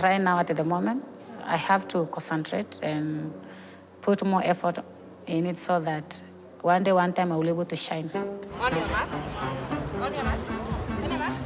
Right 0.02 0.22
now, 0.22 0.40
at 0.40 0.48
the 0.48 0.64
moment, 0.64 1.04
I 1.44 1.58
have 1.58 1.88
to 1.90 2.08
concentrate 2.08 2.80
and 2.82 3.32
put 4.06 4.24
more 4.24 4.44
effort 4.46 4.78
in 5.26 5.48
it 5.48 5.58
so 5.58 5.80
that 5.80 6.22
one 6.62 6.84
day, 6.84 6.92
one 6.92 7.12
time, 7.12 7.32
I 7.32 7.36
will 7.36 7.42
be 7.42 7.50
able 7.50 7.66
to 7.66 7.76
shine. 7.76 8.12
On 8.14 8.72
your 8.72 8.88
marks. 8.88 9.18
On 10.00 10.14
your 10.14 10.24
marks. 10.24 10.50
On 11.02 11.10
your 11.10 11.20
marks. 11.20 11.44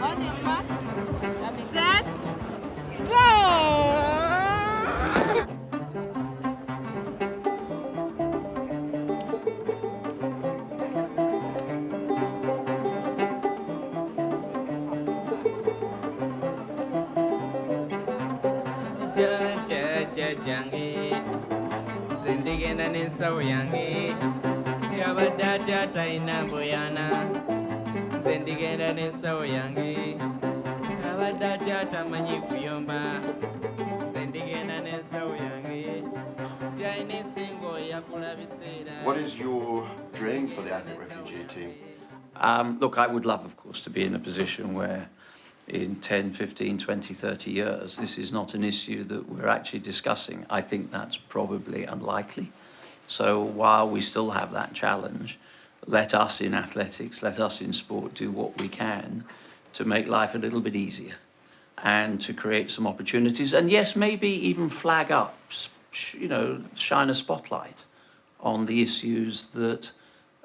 On 0.00 0.22
your 0.24 0.36
marks. 0.42 1.70
Set. 1.70 2.04
Go! 3.08 4.04
Jange 23.10 23.48
yange 23.48 24.14
yabadde 24.98 25.44
atya 25.44 25.86
talina 25.92 26.44
mbuyana 26.44 27.10
nze 28.20 28.38
ndigenda 28.38 28.92
n'ensawo 28.92 29.44
yange 29.44 30.16
abadde 31.12 31.46
atya 31.46 31.86
tamanyi 31.86 32.40
kuyomba 32.48 33.20
nze 34.10 34.26
ndigenda 34.26 34.80
n'ensawo 34.80 35.36
yange 35.36 36.02
tyalina 36.78 37.14
ensingo 37.14 37.78
yakula 37.78 38.36
biseera 38.36 38.92
What 39.04 39.18
is 39.18 39.38
your 39.38 39.86
dream 40.12 40.48
for 40.48 40.62
the 40.62 40.72
athlete 40.72 40.98
refugee 40.98 41.44
team? 41.54 41.74
Um, 42.36 42.78
look, 42.80 42.98
I 42.98 43.06
would 43.06 43.26
love, 43.26 43.44
of 43.44 43.56
course, 43.56 43.80
to 43.82 43.90
be 43.90 44.02
in 44.02 44.14
a 44.14 44.18
position 44.18 44.74
where 44.74 45.08
in 45.68 45.96
10, 45.96 46.32
15, 46.32 46.78
20, 46.78 47.14
30 47.14 47.50
years, 47.50 47.96
this 47.96 48.18
is 48.18 48.32
not 48.32 48.54
an 48.54 48.64
issue 48.64 49.04
that 49.04 49.28
we're 49.28 49.46
actually 49.46 49.78
discussing. 49.78 50.44
I 50.50 50.62
think 50.62 50.90
that's 50.90 51.16
probably 51.16 51.84
unlikely. 51.84 52.50
So 53.06 53.42
while 53.42 53.88
we 53.88 54.00
still 54.00 54.30
have 54.30 54.52
that 54.52 54.74
challenge, 54.74 55.38
let 55.86 56.14
us 56.14 56.40
in 56.40 56.54
athletics, 56.54 57.22
let 57.22 57.38
us 57.38 57.60
in 57.60 57.72
sport 57.72 58.14
do 58.14 58.30
what 58.30 58.60
we 58.60 58.68
can 58.68 59.24
to 59.74 59.84
make 59.84 60.06
life 60.06 60.34
a 60.34 60.38
little 60.38 60.60
bit 60.60 60.74
easier 60.74 61.14
and 61.78 62.20
to 62.22 62.32
create 62.32 62.70
some 62.70 62.86
opportunities. 62.86 63.52
And 63.52 63.70
yes, 63.70 63.94
maybe 63.94 64.28
even 64.28 64.70
flag 64.70 65.12
up, 65.12 65.36
you 66.12 66.28
know, 66.28 66.62
shine 66.74 67.10
a 67.10 67.14
spotlight 67.14 67.84
on 68.40 68.66
the 68.66 68.82
issues 68.82 69.46
that 69.48 69.90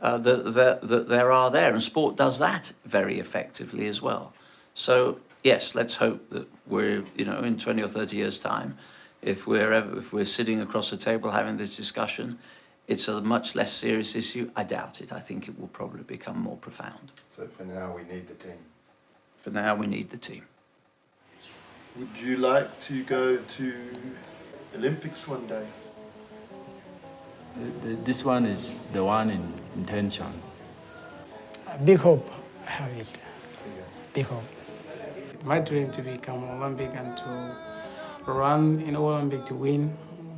uh, 0.02 0.18
that, 0.18 0.54
that, 0.54 0.82
that 0.88 1.10
there 1.10 1.32
are 1.32 1.52
there. 1.52 1.74
And 1.74 1.84
sport 1.84 2.16
does 2.16 2.40
that 2.40 2.72
very 2.86 3.20
effectively 3.20 3.88
as 3.88 4.02
well. 4.02 4.34
So, 4.74 5.20
yes, 5.44 5.76
let's 5.76 5.96
hope 5.96 6.30
that 6.30 6.48
we're, 6.68 7.04
you 7.16 7.26
know, 7.26 7.40
in 7.40 7.58
20 7.58 7.82
or 7.82 7.88
30 7.88 8.16
years' 8.16 8.40
time, 8.40 8.78
if 9.22 9.46
we're, 9.48 9.72
ever, 9.74 10.00
if 10.00 10.14
we're 10.14 10.26
sitting 10.26 10.62
across 10.62 10.90
the 10.90 10.98
table 10.98 11.32
having 11.32 11.58
this 11.58 11.76
discussion, 11.76 12.38
it's 12.88 13.08
a 13.08 13.22
much 13.22 13.56
less 13.56 13.72
serious 13.72 14.16
issue. 14.16 14.50
I 14.56 14.64
doubt 14.64 15.02
it. 15.02 15.12
I 15.12 15.20
think 15.20 15.48
it 15.48 15.60
will 15.60 15.68
probably 15.68 16.04
become 16.04 16.40
more 16.40 16.58
profound. 16.58 17.12
So 17.36 17.48
for 17.48 17.64
now, 17.66 17.96
we 17.96 18.04
need 18.04 18.28
the 18.28 18.36
team. 18.36 18.58
For 19.42 19.52
now, 19.52 19.76
we 19.76 19.88
need 19.88 20.10
the 20.10 20.18
team. 20.18 20.44
Would 21.98 22.16
you 22.18 22.38
like 22.38 22.80
to 22.88 23.04
go 23.04 23.38
to 23.38 23.74
Olympics 24.76 25.28
one 25.28 25.46
day? 25.48 25.66
The- 27.56 27.88
the- 27.90 27.96
This 28.04 28.24
one 28.24 28.46
is 28.46 28.80
the 28.94 29.04
one 29.04 29.30
in 29.30 29.54
intention. 29.76 30.32
Big 31.84 31.98
hope, 32.00 32.28
I 32.66 32.70
have 32.72 32.92
it. 32.98 33.08
Big 34.14 34.26
hope. 34.26 34.44
My 35.46 35.60
dream 35.60 35.92
to 35.92 36.02
become 36.02 36.44
Olympic 36.44 36.92
and 36.96 37.16
to 37.18 37.56
run 38.32 38.82
in 38.82 38.96
Olympic 38.96 39.46
to 39.46 39.56
win. 39.56 39.90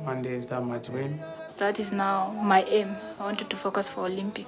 One 0.04 0.22
day 0.22 0.34
is 0.34 0.46
that 0.46 0.62
my 0.64 0.78
dream. 0.78 1.20
That 1.58 1.78
is 1.78 1.92
now 1.92 2.30
my 2.42 2.62
aim. 2.64 2.96
I 3.20 3.24
wanted 3.24 3.50
to 3.50 3.56
focus 3.56 3.88
for 3.88 4.06
Olympic. 4.06 4.46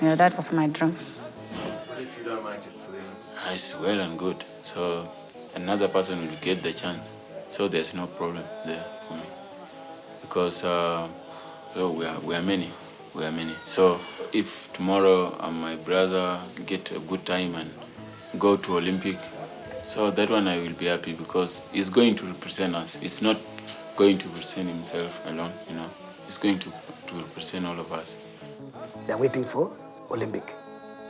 Yeah, 0.00 0.14
that 0.16 0.36
was 0.36 0.50
my 0.52 0.66
dream. 0.68 0.96
What 0.96 2.00
if 2.00 2.18
you 2.18 2.24
don't 2.24 2.44
make 2.44 2.54
it 2.58 2.72
for 2.84 2.92
the 2.92 3.52
It's 3.54 3.78
well 3.78 4.00
and 4.00 4.18
good. 4.18 4.44
So 4.64 5.08
another 5.54 5.88
person 5.88 6.20
will 6.20 6.36
get 6.40 6.62
the 6.62 6.72
chance. 6.72 7.12
So 7.50 7.68
there's 7.68 7.94
no 7.94 8.06
problem 8.06 8.44
there 8.66 8.84
for 9.06 9.14
me. 9.14 9.22
Because 10.22 10.64
uh, 10.64 11.08
so 11.74 11.90
we, 11.90 12.04
are, 12.06 12.18
we 12.20 12.34
are 12.34 12.42
many. 12.42 12.70
We 13.14 13.24
are 13.24 13.30
many. 13.32 13.54
So 13.64 14.00
if 14.32 14.72
tomorrow 14.72 15.36
uh, 15.38 15.50
my 15.50 15.76
brother 15.76 16.40
get 16.66 16.90
a 16.92 16.98
good 16.98 17.24
time 17.26 17.54
and 17.54 17.70
go 18.38 18.56
to 18.56 18.78
Olympic, 18.78 19.18
so 19.82 20.10
that 20.10 20.30
one 20.30 20.48
I 20.48 20.58
will 20.58 20.72
be 20.72 20.86
happy 20.86 21.12
because 21.12 21.62
he's 21.72 21.90
going 21.90 22.14
to 22.16 22.26
represent 22.26 22.74
us. 22.74 22.98
It's 23.02 23.22
not 23.22 23.36
going 23.96 24.18
to 24.18 24.28
represent 24.28 24.68
himself 24.68 25.22
alone, 25.26 25.52
you 25.68 25.76
know. 25.76 25.88
He's 26.26 26.38
going 26.38 26.58
to, 26.60 26.70
to 27.08 27.14
represent 27.14 27.66
all 27.66 27.78
of 27.78 27.92
us. 27.92 28.16
They're 29.06 29.18
waiting 29.18 29.44
for 29.44 29.72
Olympic 30.10 30.46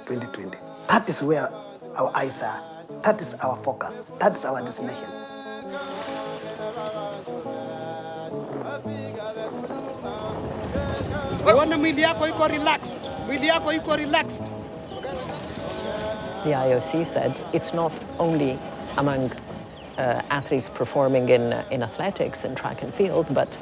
2020. 0.06 0.56
That 0.88 1.08
is 1.08 1.22
where 1.22 1.48
our 1.96 2.10
eyes 2.16 2.42
are. 2.42 2.60
That 3.02 3.20
is 3.20 3.34
our 3.34 3.56
focus. 3.62 4.02
That 4.18 4.36
is 4.36 4.44
our 4.44 4.60
destination. 4.62 5.08
Uone 11.54 11.76
mwili 11.76 12.02
yako 12.02 12.28
iko 12.28 12.48
relaxed, 12.48 13.00
mwili 13.26 13.46
yako 13.46 13.72
iko 13.72 13.96
relaxed. 13.96 14.42
The 16.44 16.50
IOC 16.50 17.06
said 17.06 17.40
it's 17.52 17.72
not 17.72 17.92
only 18.18 18.58
among 18.96 19.30
uh, 19.96 20.22
athletes 20.30 20.68
performing 20.68 21.28
in, 21.28 21.52
uh, 21.52 21.64
in 21.70 21.82
athletics 21.82 22.42
and 22.42 22.56
track 22.56 22.82
and 22.82 22.92
field, 22.92 23.26
but 23.32 23.56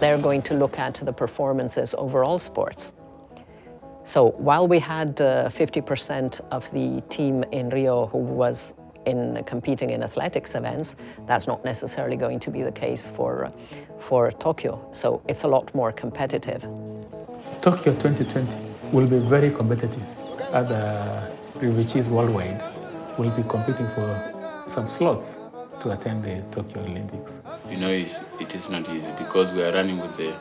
they're 0.00 0.18
going 0.18 0.42
to 0.42 0.54
look 0.54 0.78
at 0.80 0.94
the 0.94 1.12
performances 1.12 1.94
over 1.96 2.24
all 2.24 2.40
sports. 2.40 2.90
So 4.02 4.30
while 4.30 4.66
we 4.66 4.80
had 4.80 5.20
uh, 5.20 5.50
50% 5.50 6.40
of 6.50 6.68
the 6.72 7.00
team 7.08 7.44
in 7.52 7.68
Rio 7.70 8.06
who 8.06 8.18
was 8.18 8.74
in 9.06 9.42
competing 9.44 9.90
in 9.90 10.02
athletics 10.02 10.56
events, 10.56 10.96
that's 11.26 11.46
not 11.46 11.64
necessarily 11.64 12.16
going 12.16 12.40
to 12.40 12.50
be 12.50 12.62
the 12.62 12.72
case 12.72 13.12
for, 13.14 13.44
uh, 13.44 13.50
for 14.00 14.32
Tokyo. 14.32 14.84
So 14.92 15.22
it's 15.28 15.44
a 15.44 15.48
lot 15.48 15.72
more 15.74 15.92
competitive. 15.92 16.62
Tokyo 17.60 17.92
2020 17.92 18.58
will 18.90 19.06
be 19.06 19.18
very 19.18 19.52
competitive. 19.52 20.02
Other 21.62 21.78
is 21.96 22.10
worldwide 22.10 22.60
will 23.16 23.30
be 23.30 23.44
competing 23.44 23.86
for 23.94 24.64
some 24.66 24.88
slots 24.88 25.38
to 25.78 25.92
attend 25.92 26.24
the 26.24 26.42
Tokyo 26.50 26.82
Olympics. 26.82 27.38
You 27.70 27.76
know, 27.76 27.88
it's, 27.88 28.20
it 28.40 28.52
is 28.56 28.68
not 28.68 28.90
easy 28.90 29.12
because 29.16 29.52
we 29.52 29.62
are 29.62 29.72
running 29.72 30.00
with 30.00 30.16
the 30.16 30.34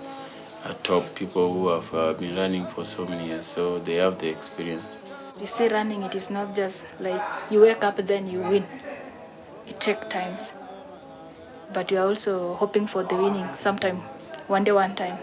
uh, 0.66 0.74
top 0.82 1.14
people 1.14 1.54
who 1.54 1.70
have 1.70 1.94
uh, 1.94 2.14
been 2.14 2.36
running 2.36 2.66
for 2.66 2.86
so 2.86 3.06
many 3.06 3.28
years, 3.28 3.46
so 3.46 3.78
they 3.78 3.98
have 3.98 4.18
the 4.18 4.30
experience. 4.30 4.98
You 5.40 5.46
see, 5.46 5.68
running, 5.68 6.02
it 6.02 6.16
is 6.16 6.32
not 6.32 6.56
just 6.56 6.88
like 7.00 7.22
you 7.52 7.62
wake 7.62 7.84
up, 7.84 7.98
then 7.98 8.28
you 8.28 8.40
win. 8.40 8.66
It 9.68 9.80
takes 9.80 10.08
times. 10.08 10.54
But 11.72 11.92
you 11.92 12.00
are 12.00 12.08
also 12.08 12.56
hoping 12.56 12.88
for 12.88 13.04
the 13.04 13.16
winning 13.16 13.54
sometime, 13.54 13.98
one 14.48 14.64
day, 14.64 14.72
one 14.72 14.96
time. 14.96 15.20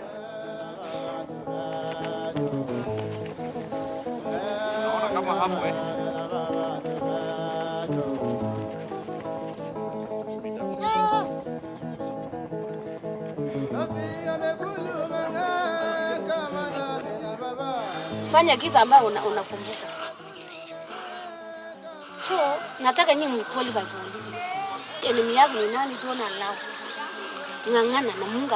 Fanya 18.32 18.56
giza 18.56 18.80
ambayo 18.80 19.06
una- 19.06 19.22
unakumbuka. 19.24 19.86
So 22.28 22.34
nataka 22.80 23.14
nyinyi 23.14 23.44
Olympics. 23.58 23.92
Elimu 25.02 25.30
yako 25.30 25.54
ni 25.60 25.68
nani 25.72 25.94
tuona 25.94 26.28
lao. 26.38 26.54
Ng'ang'ana 27.68 28.12
na 28.20 28.26
Mungu 28.26 28.54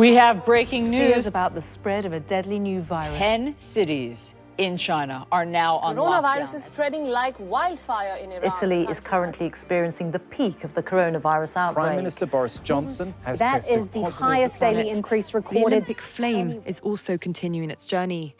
We 0.00 0.14
have 0.14 0.46
breaking 0.46 0.84
Fears 0.90 1.14
news. 1.14 1.26
about 1.26 1.52
the 1.54 1.60
spread 1.60 2.06
of 2.06 2.14
a 2.14 2.20
deadly 2.20 2.58
new 2.58 2.80
virus. 2.80 3.18
10 3.18 3.54
cities 3.58 4.34
in 4.56 4.78
China 4.78 5.26
are 5.30 5.44
now 5.44 5.76
on 5.76 5.94
Coronavirus 5.94 6.22
lockdown. 6.22 6.54
is 6.54 6.64
spreading 6.64 7.04
like 7.10 7.36
wildfire 7.38 8.16
in 8.16 8.32
Iran. 8.32 8.46
Italy 8.46 8.86
is 8.88 8.98
currently 8.98 9.44
experiencing 9.44 10.10
the 10.10 10.18
peak 10.18 10.64
of 10.64 10.72
the 10.72 10.82
coronavirus 10.82 11.58
outbreak. 11.58 11.84
Prime 11.84 11.96
Minister 11.96 12.24
Boris 12.24 12.60
Johnson 12.60 13.12
mhm. 13.12 13.24
has 13.26 13.38
That 13.40 13.56
tested 13.56 13.76
is 13.76 13.88
the 13.88 14.04
highest 14.08 14.54
for 14.54 14.60
daily 14.60 14.88
it. 14.88 14.96
increase 14.96 15.32
The 15.32 15.38
recorded. 15.40 15.66
Olympic 15.66 16.00
flame 16.00 16.62
is 16.64 16.80
also 16.80 17.18
continuing 17.18 17.68
its 17.68 17.84
journey. 17.84 18.34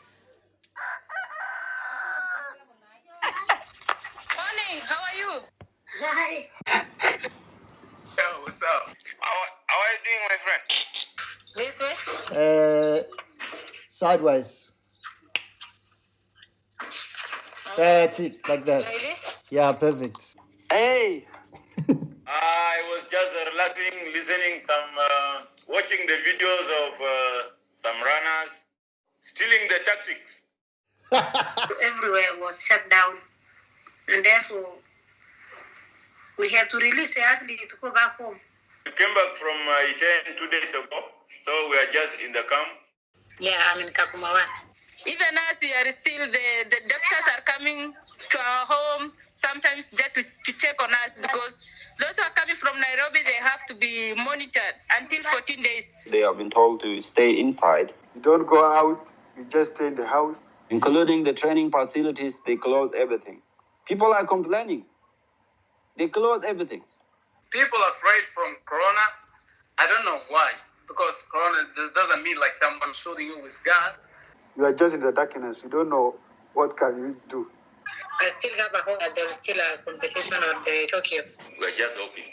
Morning, 4.34 4.80
how 4.88 4.96
are 4.96 5.16
you? 5.18 5.40
Hi. 6.00 6.48
Yo, 8.16 8.24
what's 8.44 8.62
up? 8.62 8.96
How, 9.20 9.34
how 9.66 9.76
are 9.76 9.92
you 9.92 10.00
doing, 10.08 10.22
my 10.30 10.38
friend? 10.42 10.89
This 11.60 11.78
way? 11.78 11.92
Uh, 12.32 13.02
sideways. 13.90 14.70
That's 17.76 18.18
it, 18.18 18.48
like 18.48 18.64
that. 18.64 18.80
Like 18.80 19.00
this? 19.00 19.44
Yeah, 19.50 19.72
perfect. 19.72 20.36
Hey! 20.72 21.26
I 22.26 22.76
was 22.90 23.04
just 23.10 23.32
relaxing, 23.52 23.92
listening 24.14 24.58
some, 24.58 24.90
uh, 24.98 25.42
watching 25.68 26.06
the 26.06 26.16
videos 26.24 26.66
of 26.88 26.94
uh, 26.98 27.42
some 27.74 27.96
runners, 27.96 28.64
stealing 29.20 29.68
the 29.68 29.84
tactics. 29.84 30.44
everywhere 31.82 32.40
was 32.40 32.58
shut 32.62 32.88
down, 32.88 33.16
and 34.08 34.24
therefore 34.24 34.72
we 36.38 36.48
had 36.48 36.70
to 36.70 36.78
release 36.78 37.14
the 37.14 37.20
athlete 37.20 37.68
to 37.68 37.76
go 37.82 37.90
back 37.92 38.16
home. 38.16 38.36
We 38.86 38.92
came 38.92 39.12
back 39.14 39.36
from 39.36 39.56
uh, 39.68 39.92
Iten 39.92 40.36
two 40.38 40.48
days 40.48 40.72
ago, 40.72 41.00
so 41.30 41.52
we 41.70 41.76
are 41.78 41.90
just 41.92 42.20
in 42.22 42.32
the 42.32 42.42
camp. 42.42 42.68
Yeah, 43.40 43.56
I'm 43.72 43.80
in 43.80 43.88
Kakumawan. 43.88 44.44
Even 45.06 45.32
us, 45.48 45.56
we 45.62 45.72
are 45.72 45.88
still, 45.90 46.26
the, 46.26 46.68
the 46.68 46.76
doctors 46.88 47.26
are 47.34 47.42
coming 47.46 47.94
to 48.30 48.38
our 48.38 48.66
home 48.66 49.12
sometimes 49.32 49.90
just 49.90 50.14
to, 50.14 50.22
to 50.22 50.58
check 50.58 50.82
on 50.82 50.90
us 51.04 51.16
because 51.20 51.64
those 51.98 52.16
who 52.16 52.22
are 52.22 52.34
coming 52.34 52.54
from 52.54 52.78
Nairobi, 52.80 53.20
they 53.24 53.40
have 53.40 53.64
to 53.66 53.74
be 53.74 54.12
monitored 54.14 54.74
until 54.98 55.22
14 55.22 55.62
days. 55.62 55.94
They 56.10 56.20
have 56.20 56.36
been 56.36 56.50
told 56.50 56.80
to 56.80 57.00
stay 57.00 57.38
inside. 57.38 57.92
You 58.14 58.20
don't 58.20 58.46
go 58.46 58.64
out, 58.72 59.06
you 59.36 59.46
just 59.50 59.74
stay 59.76 59.86
in 59.86 59.94
the 59.94 60.06
house. 60.06 60.36
Including 60.70 61.24
the 61.24 61.32
training 61.32 61.70
facilities, 61.70 62.40
they 62.46 62.56
closed 62.56 62.94
everything. 62.94 63.42
People 63.88 64.12
are 64.12 64.24
complaining. 64.24 64.84
They 65.96 66.06
closed 66.06 66.44
everything. 66.44 66.82
People 67.50 67.78
are 67.78 67.90
afraid 67.90 68.28
from 68.28 68.56
Corona. 68.64 69.06
I 69.78 69.86
don't 69.88 70.04
know 70.04 70.20
why. 70.28 70.52
Because 70.90 71.22
Corona 71.30 71.68
this 71.76 71.90
doesn't 71.90 72.22
mean 72.24 72.38
like 72.40 72.54
someone 72.54 72.92
shooting 72.92 73.28
you 73.28 73.40
with 73.40 73.62
gun. 73.64 73.92
You 74.56 74.64
are 74.64 74.72
just 74.72 74.92
in 74.94 75.00
the 75.00 75.12
darkness. 75.12 75.56
You 75.62 75.70
don't 75.70 75.88
know 75.88 76.16
what 76.54 76.76
can 76.76 76.98
you 76.98 77.16
do. 77.28 77.46
I 78.20 78.28
still 78.38 78.50
have 78.58 78.74
a 78.74 78.78
hope 78.78 78.98
that 78.98 79.14
there 79.14 79.28
is 79.28 79.34
still 79.34 79.56
a 79.56 79.82
competition 79.84 80.34
on 80.34 80.62
the 80.62 80.88
Tokyo. 80.90 81.22
We're 81.60 81.76
just 81.76 81.96
hoping. 81.96 82.24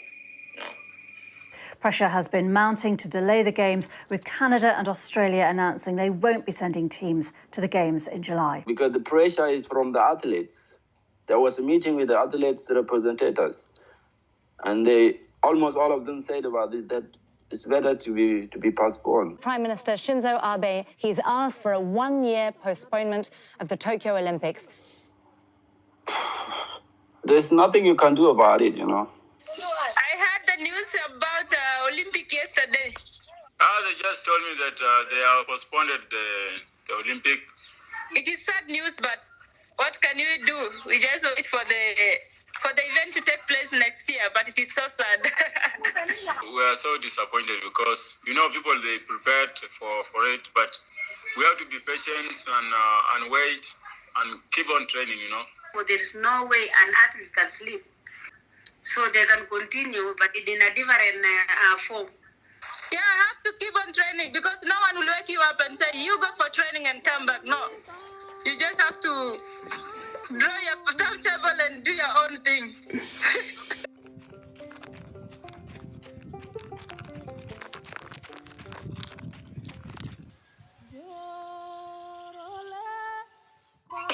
Pressure 1.80 2.08
has 2.08 2.26
been 2.26 2.52
mounting 2.52 2.96
to 2.96 3.08
delay 3.08 3.44
the 3.44 3.52
Games, 3.52 3.88
with 4.08 4.24
Canada 4.24 4.76
and 4.76 4.88
Australia 4.88 5.46
announcing 5.48 5.94
they 5.94 6.10
won't 6.10 6.44
be 6.44 6.50
sending 6.50 6.88
teams 6.88 7.32
to 7.52 7.60
the 7.60 7.68
Games 7.68 8.08
in 8.08 8.20
July. 8.20 8.64
Because 8.66 8.92
the 8.92 9.00
pressure 9.00 9.46
is 9.46 9.64
from 9.64 9.92
the 9.92 10.00
athletes. 10.00 10.74
There 11.28 11.38
was 11.38 11.56
a 11.60 11.62
meeting 11.62 11.94
with 11.94 12.08
the 12.08 12.18
athletes 12.18 12.68
representatives, 12.74 13.64
and 14.64 14.84
they 14.84 15.20
almost 15.44 15.76
all 15.76 15.92
of 15.92 16.04
them 16.04 16.20
said 16.20 16.44
about 16.44 16.74
it 16.74 16.88
that 16.88 17.04
it's 17.50 17.64
better 17.64 17.94
to 17.94 18.14
be 18.14 18.46
to 18.48 18.58
be 18.58 18.70
postponed. 18.70 19.40
Prime 19.40 19.62
Minister 19.62 19.92
Shinzo 19.92 20.38
Abe, 20.42 20.84
he's 20.96 21.20
asked 21.24 21.62
for 21.62 21.72
a 21.72 21.80
one-year 21.80 22.52
postponement 22.52 23.30
of 23.60 23.68
the 23.68 23.76
Tokyo 23.76 24.16
Olympics. 24.16 24.68
There's 27.24 27.52
nothing 27.52 27.84
you 27.84 27.94
can 27.94 28.14
do 28.14 28.28
about 28.28 28.62
it, 28.62 28.74
you 28.74 28.86
know. 28.86 29.08
I 29.48 30.10
heard 30.24 30.42
the 30.46 30.62
news 30.62 30.88
about 31.06 31.52
uh, 31.52 31.92
Olympic 31.92 32.32
yesterday. 32.32 32.94
Ah, 33.60 33.82
they 33.84 34.00
just 34.00 34.24
told 34.24 34.40
me 34.40 34.54
that 34.64 34.78
uh, 34.80 35.04
they 35.10 35.16
have 35.16 35.46
postponed 35.46 35.90
the, 36.10 36.26
the 36.86 36.94
Olympic. 37.04 37.40
It 38.14 38.28
is 38.28 38.46
sad 38.46 38.66
news, 38.68 38.96
but 39.00 39.18
what 39.76 39.98
can 40.00 40.18
you 40.18 40.46
do? 40.46 40.70
We 40.86 41.00
just 41.00 41.24
wait 41.24 41.46
for 41.46 41.60
the 41.68 42.18
for 42.56 42.72
the 42.74 42.82
event 42.82 43.12
to 43.14 43.20
take 43.20 43.46
place 43.46 43.72
next 43.72 44.08
year, 44.08 44.22
but 44.34 44.48
it 44.48 44.58
is 44.58 44.72
so 44.72 44.82
sad. 44.88 45.20
we 46.42 46.62
are 46.64 46.74
so 46.74 46.98
disappointed 47.00 47.60
because 47.62 48.18
you 48.26 48.34
know 48.34 48.48
people 48.50 48.74
they 48.82 48.98
prepared 49.06 49.56
for, 49.70 50.02
for 50.04 50.22
it, 50.34 50.48
but 50.54 50.78
we 51.36 51.44
have 51.44 51.58
to 51.58 51.66
be 51.66 51.78
patient 51.86 52.32
and 52.32 52.68
uh, 52.74 53.14
and 53.14 53.30
wait 53.30 53.64
and 54.22 54.40
keep 54.50 54.68
on 54.70 54.86
training. 54.88 55.18
You 55.18 55.30
know. 55.30 55.44
Well, 55.74 55.84
there 55.86 56.00
is 56.00 56.16
no 56.16 56.46
way 56.46 56.64
an 56.86 56.92
athlete 57.06 57.32
can 57.36 57.50
sleep, 57.50 57.84
so 58.82 59.06
they 59.14 59.24
can 59.26 59.46
continue, 59.46 60.14
but 60.18 60.30
in 60.36 60.62
a 60.62 60.74
different 60.74 61.22
uh, 61.24 61.74
uh, 61.74 61.76
form. 61.78 62.08
Yeah, 62.90 63.00
I 63.04 63.16
have 63.28 63.42
to 63.44 63.52
keep 63.60 63.74
on 63.76 63.92
training 63.92 64.32
because 64.32 64.64
no 64.64 64.74
one 64.90 65.00
will 65.04 65.12
wake 65.12 65.28
you 65.28 65.40
up 65.42 65.60
and 65.64 65.76
say 65.76 65.86
you 65.94 66.18
go 66.20 66.28
for 66.36 66.48
training 66.50 66.88
and 66.88 67.04
come 67.04 67.26
back. 67.26 67.44
No, 67.44 67.68
you 68.44 68.58
just 68.58 68.80
have 68.80 68.98
to 69.00 69.38
draw 70.36 70.58
your 70.60 70.76
timetable 70.96 71.56
and 71.70 71.84
do 71.84 71.90
your 71.92 72.06
own 72.18 72.36
thing. 72.38 72.74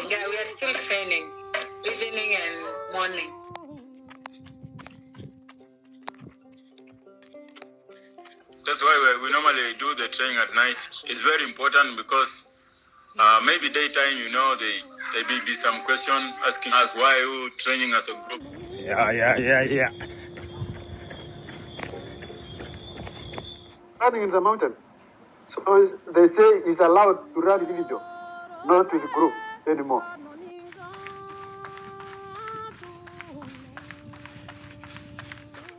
yeah, 0.08 0.24
we 0.28 0.36
are 0.36 0.44
still 0.44 0.72
training, 0.74 1.30
evening 1.84 2.36
and 2.36 2.92
morning. 2.92 3.32
That's 8.64 8.82
why 8.82 9.16
we, 9.18 9.26
we 9.26 9.32
normally 9.32 9.74
do 9.78 9.94
the 9.96 10.08
training 10.08 10.38
at 10.38 10.54
night. 10.54 10.88
It's 11.04 11.22
very 11.22 11.44
important 11.44 11.96
because 11.96 12.44
uh, 13.18 13.40
maybe 13.44 13.68
daytime, 13.68 14.16
you 14.18 14.30
know, 14.30 14.56
they 14.58 14.78
there 15.12 15.24
may 15.28 15.44
be 15.44 15.54
some 15.54 15.82
question 15.82 16.14
asking 16.46 16.72
us 16.72 16.94
why 16.94 17.16
you 17.20 17.50
training 17.58 17.92
as 17.94 18.08
a 18.08 18.14
group. 18.28 18.42
Yeah, 18.78 19.10
yeah, 19.12 19.36
yeah, 19.38 19.62
yeah. 19.62 19.90
Running 24.00 24.22
in 24.22 24.30
the 24.30 24.40
mountain. 24.40 24.74
So 25.48 25.90
they 26.14 26.26
say 26.26 26.62
he's 26.66 26.80
allowed 26.80 27.18
to 27.34 27.40
run 27.40 27.60
individual, 27.60 28.02
not 28.66 28.92
with 28.92 29.02
group 29.12 29.32
anymore. 29.68 30.02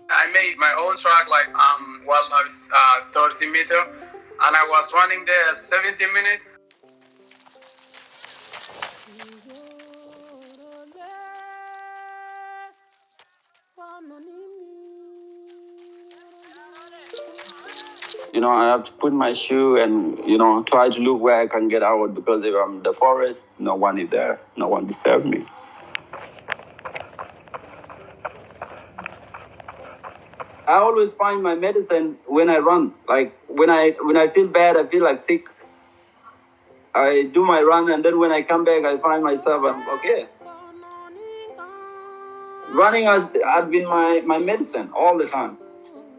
I 0.09 0.31
made 0.33 0.57
my 0.57 0.73
own 0.79 0.95
track 0.97 1.29
like 1.29 1.47
um 1.55 2.01
well 2.07 2.23
I 2.33 2.43
was 2.43 2.69
uh, 2.73 3.29
30 3.29 3.51
meter 3.51 3.79
and 3.79 4.55
I 4.55 4.67
was 4.69 4.93
running 4.93 5.25
there 5.25 5.53
70 5.53 6.05
minutes. 6.13 6.45
You 18.33 18.41
know, 18.41 18.49
I 18.49 18.65
have 18.67 18.83
to 18.83 18.91
put 18.91 19.13
my 19.13 19.31
shoe 19.31 19.77
and 19.77 20.19
you 20.27 20.37
know 20.37 20.61
try 20.63 20.89
to 20.89 20.99
look 20.99 21.21
where 21.21 21.39
I 21.39 21.47
can 21.47 21.69
get 21.69 21.83
out 21.83 22.13
because 22.13 22.45
if 22.45 22.53
I'm 22.53 22.77
in 22.77 22.83
the 22.83 22.93
forest, 22.93 23.47
no 23.59 23.75
one 23.75 23.97
is 23.97 24.09
there, 24.09 24.41
no 24.57 24.67
one 24.67 24.87
disturb 24.87 25.23
me. 25.25 25.45
I 30.67 30.79
always 30.79 31.13
find 31.13 31.41
my 31.41 31.55
medicine 31.55 32.17
when 32.25 32.49
I 32.49 32.57
run. 32.57 32.93
Like 33.07 33.37
when 33.47 33.69
I 33.69 33.91
when 34.01 34.17
I 34.17 34.27
feel 34.27 34.47
bad, 34.47 34.75
I 34.75 34.85
feel 34.85 35.03
like 35.03 35.23
sick. 35.23 35.47
I 36.93 37.23
do 37.23 37.45
my 37.45 37.61
run, 37.61 37.89
and 37.89 38.03
then 38.03 38.19
when 38.19 38.31
I 38.31 38.41
come 38.41 38.65
back, 38.65 38.83
I 38.83 38.97
find 38.97 39.23
myself 39.23 39.63
I'm 39.63 39.87
okay. 39.99 40.27
Running 42.75 43.05
has, 43.05 43.23
has 43.45 43.69
been 43.71 43.85
my, 43.85 44.21
my 44.25 44.37
medicine 44.37 44.89
all 44.93 45.17
the 45.17 45.25
time. 45.25 45.57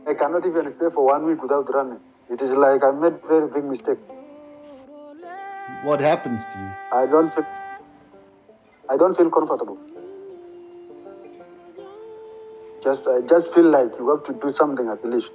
I 0.06 0.14
cannot 0.14 0.46
even 0.46 0.70
stay 0.70 0.88
for 0.88 1.04
one 1.04 1.26
week 1.26 1.42
without 1.42 1.72
running. 1.74 2.00
It 2.30 2.40
is 2.40 2.52
like 2.52 2.82
I 2.82 2.92
made 2.92 3.20
very 3.28 3.46
big 3.46 3.64
mistake. 3.64 3.98
What 5.82 6.00
happens 6.00 6.46
to 6.46 6.58
you? 6.58 6.70
I 6.92 7.04
don't 7.04 7.34
feel, 7.34 7.46
I 8.88 8.96
don't 8.96 9.14
feel 9.14 9.28
comfortable. 9.28 9.78
Just 12.82 13.06
I 13.06 13.20
just 13.28 13.52
feel 13.52 13.68
like 13.68 13.90
you 13.98 14.08
have 14.08 14.24
to 14.24 14.32
do 14.32 14.50
something 14.50 14.88
at 14.88 15.04
least. 15.04 15.30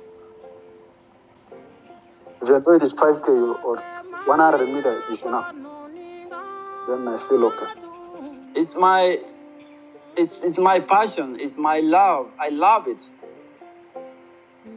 If 2.41 2.47
you 2.47 2.59
know 2.59 2.73
it 2.73 2.81
is 2.81 2.93
5k 2.95 3.27
or 3.63 3.77
100 4.25 4.67
meters 4.73 5.03
is 5.11 5.21
enough, 5.21 5.53
then 6.87 7.07
I 7.07 7.19
feel 7.29 7.45
okay. 7.45 7.67
It's 8.55 8.73
my 8.73 9.19
it's 10.17 10.43
it's 10.43 10.57
my 10.57 10.79
passion, 10.79 11.37
it's 11.39 11.57
my 11.57 11.79
love. 11.79 12.31
I 12.39 12.49
love 12.49 12.87
it. 12.87 13.05
We're 14.65 14.73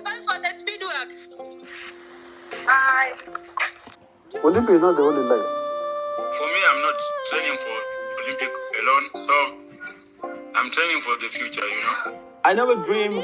going 0.00 0.22
for 0.22 0.38
the 0.40 0.50
speed 0.52 0.80
work. 0.82 1.08
Olympic 4.44 4.74
is 4.76 4.80
not 4.80 4.96
the 4.96 5.02
only 5.02 5.22
life. 5.22 5.46
For 6.38 6.46
me, 6.46 6.60
I'm 6.70 6.82
not 6.82 6.94
training 7.30 7.58
for 7.58 8.24
Olympic 8.24 8.52
alone, 8.82 9.10
so 9.14 9.34
I'm 10.56 10.70
training 10.70 11.00
for 11.02 11.16
the 11.18 11.28
future. 11.30 11.66
You 11.66 11.82
know. 11.82 12.20
I 12.44 12.54
never 12.54 12.76
dream 12.82 13.22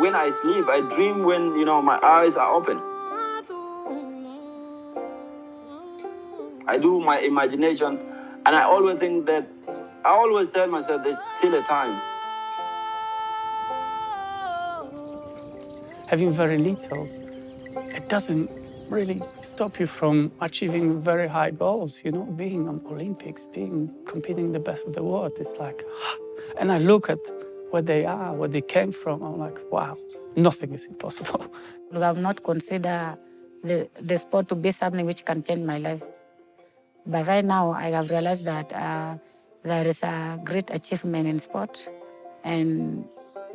when 0.00 0.14
I 0.14 0.30
sleep. 0.30 0.68
I 0.68 0.80
dream 0.94 1.24
when 1.24 1.56
you 1.56 1.64
know 1.64 1.82
my 1.82 1.98
eyes 2.02 2.36
are 2.36 2.52
open. 2.54 2.78
I 6.66 6.78
do 6.78 7.00
my 7.00 7.18
imagination, 7.18 7.98
and 8.46 8.56
I 8.56 8.62
always 8.62 8.98
think 8.98 9.26
that 9.26 9.48
I 10.04 10.10
always 10.10 10.48
tell 10.48 10.68
myself 10.68 11.04
there's 11.04 11.18
still 11.38 11.54
a 11.54 11.62
time. 11.62 12.00
having 16.12 16.30
very 16.30 16.58
little, 16.58 17.08
it 17.96 18.06
doesn't 18.10 18.50
really 18.90 19.22
stop 19.40 19.80
you 19.80 19.86
from 19.86 20.30
achieving 20.42 21.00
very 21.00 21.26
high 21.26 21.50
goals. 21.50 22.02
You 22.04 22.12
know, 22.12 22.24
being 22.24 22.68
on 22.68 22.82
Olympics, 22.84 23.46
being 23.46 23.90
competing 24.04 24.52
the 24.52 24.58
best 24.58 24.86
of 24.86 24.92
the 24.92 25.02
world. 25.02 25.32
It's 25.40 25.56
like, 25.58 25.82
and 26.58 26.70
I 26.70 26.76
look 26.76 27.08
at 27.08 27.18
where 27.72 27.82
they 27.82 28.04
are, 28.04 28.32
where 28.34 28.48
they 28.48 28.60
came 28.60 28.92
from. 28.92 29.22
I'm 29.22 29.38
like, 29.38 29.58
wow, 29.70 29.96
nothing 30.36 30.74
is 30.74 30.84
impossible. 30.84 31.46
I 31.94 32.00
have 32.00 32.18
not 32.18 32.44
considered 32.44 33.16
the, 33.64 33.88
the 34.00 34.18
sport 34.18 34.48
to 34.48 34.54
be 34.54 34.70
something 34.70 35.06
which 35.06 35.24
can 35.24 35.42
change 35.42 35.64
my 35.64 35.78
life. 35.78 36.02
But 37.06 37.26
right 37.26 37.44
now, 37.44 37.72
I 37.72 37.88
have 37.90 38.10
realized 38.10 38.44
that 38.44 38.72
uh, 38.72 39.16
there 39.62 39.86
is 39.86 40.02
a 40.02 40.38
great 40.44 40.70
achievement 40.70 41.26
in 41.26 41.38
sport. 41.38 41.88
And 42.44 43.06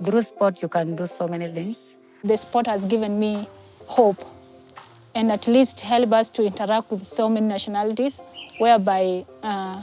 through 0.03 0.21
sport, 0.23 0.61
you 0.61 0.67
can 0.67 0.95
do 0.95 1.05
so 1.05 1.27
many 1.27 1.51
things. 1.51 1.95
The 2.23 2.37
sport 2.37 2.67
has 2.67 2.85
given 2.85 3.19
me 3.19 3.47
hope 3.85 4.23
and 5.13 5.31
at 5.31 5.47
least 5.47 5.81
help 5.81 6.11
us 6.11 6.29
to 6.31 6.43
interact 6.43 6.91
with 6.91 7.05
so 7.05 7.29
many 7.29 7.47
nationalities, 7.47 8.21
whereby 8.59 9.25
uh, 9.41 9.81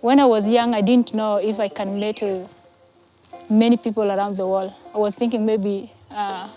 when 0.00 0.18
I 0.18 0.24
was 0.24 0.46
young, 0.46 0.74
I 0.74 0.80
didn't 0.80 1.14
know 1.14 1.36
if 1.36 1.60
I 1.60 1.68
can 1.68 2.00
meet 2.00 2.16
to 2.16 2.48
many 3.50 3.76
people 3.76 4.10
around 4.10 4.36
the 4.36 4.46
world. 4.46 4.72
I 4.94 4.98
was 4.98 5.14
thinking 5.14 5.44
maybe 5.44 5.92
uh, 6.10 6.48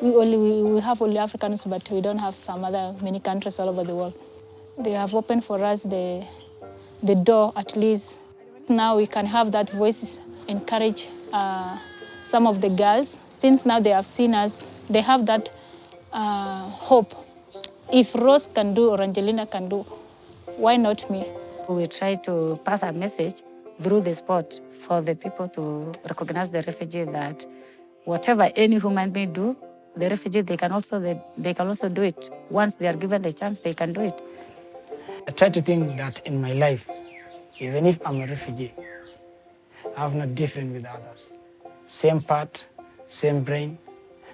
we 0.00 0.14
only 0.14 0.36
we, 0.36 0.62
we 0.74 0.80
have 0.80 1.02
only 1.02 1.18
Africans, 1.18 1.64
but 1.64 1.90
we 1.90 2.00
don't 2.00 2.18
have 2.18 2.34
some 2.34 2.64
other 2.64 2.94
many 3.02 3.20
countries 3.20 3.58
all 3.58 3.68
over 3.68 3.84
the 3.84 3.94
world. 3.94 4.14
They 4.78 4.92
have 4.92 5.14
opened 5.14 5.44
for 5.44 5.62
us 5.64 5.82
the 5.82 6.24
the 7.02 7.14
door 7.14 7.52
at 7.56 7.76
least. 7.76 8.14
Now 8.68 8.96
we 8.96 9.06
can 9.06 9.26
have 9.26 9.52
that 9.52 9.70
voice, 9.70 10.18
encourage 10.48 11.08
uh, 11.32 11.78
some 12.22 12.46
of 12.46 12.60
the 12.60 12.70
girls. 12.70 13.16
Since 13.38 13.66
now 13.66 13.80
they 13.80 13.90
have 13.90 14.06
seen 14.06 14.34
us, 14.34 14.62
they 14.88 15.02
have 15.02 15.26
that 15.26 15.50
uh, 16.12 16.68
hope 16.70 17.14
if 17.92 18.14
Rose 18.14 18.48
can 18.52 18.74
do 18.74 18.90
or 18.90 19.00
Angelina 19.00 19.46
can 19.46 19.68
do, 19.68 19.82
why 20.56 20.76
not 20.76 21.08
me? 21.10 21.26
We 21.68 21.86
try 21.86 22.14
to 22.14 22.58
pass 22.64 22.82
a 22.82 22.92
message 22.92 23.42
through 23.80 24.00
the 24.02 24.14
sport 24.14 24.60
for 24.70 25.02
the 25.02 25.14
people 25.14 25.48
to 25.50 25.92
recognize 26.08 26.50
the 26.50 26.62
refugee 26.62 27.04
that 27.04 27.46
whatever 28.04 28.50
any 28.56 28.78
human 28.78 29.10
being 29.10 29.32
do, 29.32 29.56
the 29.96 30.08
refugee 30.08 30.42
they 30.42 30.56
can 30.56 30.72
also 30.72 31.00
they, 31.00 31.20
they 31.36 31.54
can 31.54 31.66
also 31.66 31.88
do 31.88 32.02
it. 32.02 32.30
Once 32.50 32.74
they 32.74 32.86
are 32.86 32.96
given 32.96 33.22
the 33.22 33.32
chance, 33.32 33.60
they 33.60 33.74
can 33.74 33.92
do 33.92 34.02
it. 34.02 34.20
I 35.28 35.30
try 35.32 35.48
to 35.48 35.60
think 35.60 35.96
that 35.96 36.20
in 36.26 36.40
my 36.40 36.52
life, 36.52 36.88
even 37.58 37.86
if 37.86 37.98
I'm 38.06 38.20
a 38.20 38.26
refugee, 38.26 38.72
I'm 39.96 40.18
not 40.18 40.34
different 40.34 40.72
with 40.72 40.84
others. 40.84 41.30
Same 41.86 42.20
part, 42.20 42.66
same 43.08 43.42
brain, 43.42 43.78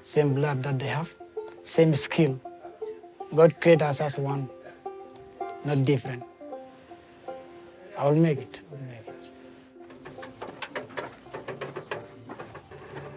same 0.03 0.35
blood 0.35 0.63
that 0.65 0.79
they 0.79 0.89
have, 0.89 1.13
same 1.65 1.95
skill. 1.95 2.39
God 3.35 3.61
created 3.61 3.83
us 3.83 4.01
as 4.01 4.19
one, 4.19 4.49
not 5.65 5.85
different. 5.85 6.23
I 7.97 8.05
will 8.07 8.17
make 8.17 8.39
it. 8.39 8.61
I 8.69 8.75
will 8.75 8.83
make 8.83 9.01
it. 9.01 9.02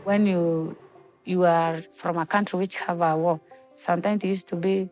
When 0.05 0.27
you 0.27 0.77
you 1.25 1.45
are 1.45 1.77
from 1.91 2.17
a 2.17 2.27
country 2.27 2.59
which 2.59 2.75
have 2.75 3.01
a 3.01 3.17
war, 3.17 3.41
sometimes 3.75 4.23
it 4.23 4.27
used 4.27 4.47
to 4.49 4.55
be 4.55 4.87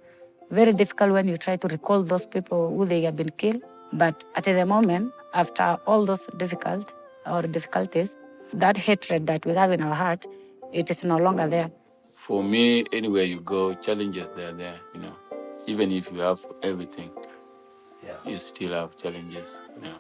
very 0.50 0.74
difficult 0.74 1.12
when 1.12 1.28
you 1.28 1.38
try 1.38 1.56
to 1.56 1.68
recall 1.68 2.02
those 2.02 2.26
people 2.26 2.76
who 2.76 2.86
they 2.86 3.04
have 3.04 3.16
been 3.16 3.30
killed. 3.30 3.62
But 3.94 4.24
at 4.36 4.46
the 4.46 4.66
moment, 4.66 5.14
after 5.36 5.78
all 5.86 6.04
those 6.06 6.28
difficult 6.38 6.94
or 7.28 7.44
difficulties, 7.44 8.16
that 8.54 8.76
hatred 8.76 9.28
that 9.28 9.46
we 9.46 9.54
have 9.54 9.72
in 9.72 9.84
our 9.84 9.94
heart, 9.94 10.26
it 10.72 10.90
is 10.90 11.04
no 11.04 11.18
longer 11.18 11.48
there. 11.48 11.70
For 12.16 12.44
me, 12.44 12.86
anywhere 12.92 13.24
you 13.24 13.40
go, 13.40 13.76
challenges 13.76 14.30
they 14.36 14.46
are 14.46 14.54
there, 14.54 14.80
you 14.96 15.02
know. 15.02 15.16
Even 15.68 15.92
if 15.92 16.12
you 16.12 16.22
have 16.22 16.44
everything, 16.64 17.12
you 18.26 18.40
still 18.40 18.74
have 18.74 18.98
challenges, 18.98 19.62
you 19.76 19.84
know. 19.84 19.98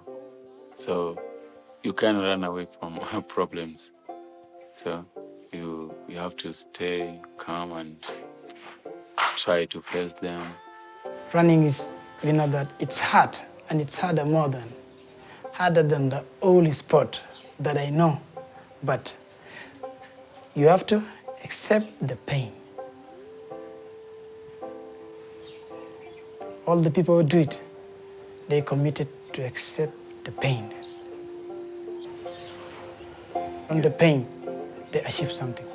So 0.77 1.19
you 1.83 1.93
can't 1.93 2.17
run 2.17 2.43
away 2.43 2.65
from 2.79 2.99
problems. 3.27 3.91
So 4.75 4.91
uh, 4.91 5.01
you 5.51 5.93
you 6.07 6.17
have 6.17 6.35
to 6.37 6.53
stay 6.53 7.19
calm 7.37 7.71
and 7.73 7.95
try 9.35 9.65
to 9.65 9.81
face 9.81 10.13
them. 10.13 10.41
Running 11.31 11.63
is, 11.63 11.91
you 12.23 12.33
know, 12.33 12.47
that 12.47 12.71
it's 12.79 12.99
hard, 12.99 13.39
and 13.69 13.79
it's 13.79 13.97
harder 13.97 14.25
more 14.25 14.49
than, 14.49 14.73
harder 15.51 15.83
than 15.83 16.09
the 16.09 16.23
only 16.41 16.71
sport 16.71 17.21
that 17.59 17.77
I 17.77 17.89
know. 17.89 18.19
But 18.83 19.15
you 20.55 20.67
have 20.67 20.85
to 20.87 21.03
accept 21.43 22.07
the 22.07 22.15
pain. 22.15 22.51
All 26.65 26.79
the 26.79 26.91
people 26.91 27.17
who 27.17 27.23
do 27.23 27.39
it, 27.39 27.61
they 28.47 28.61
committed 28.61 29.07
to 29.33 29.45
accept 29.45 29.93
the 30.23 30.31
pain. 30.31 30.73
From 33.67 33.81
the 33.81 33.89
pain, 33.89 34.27
they 34.93 35.01
achieve 35.01 35.31
something. 35.31 35.72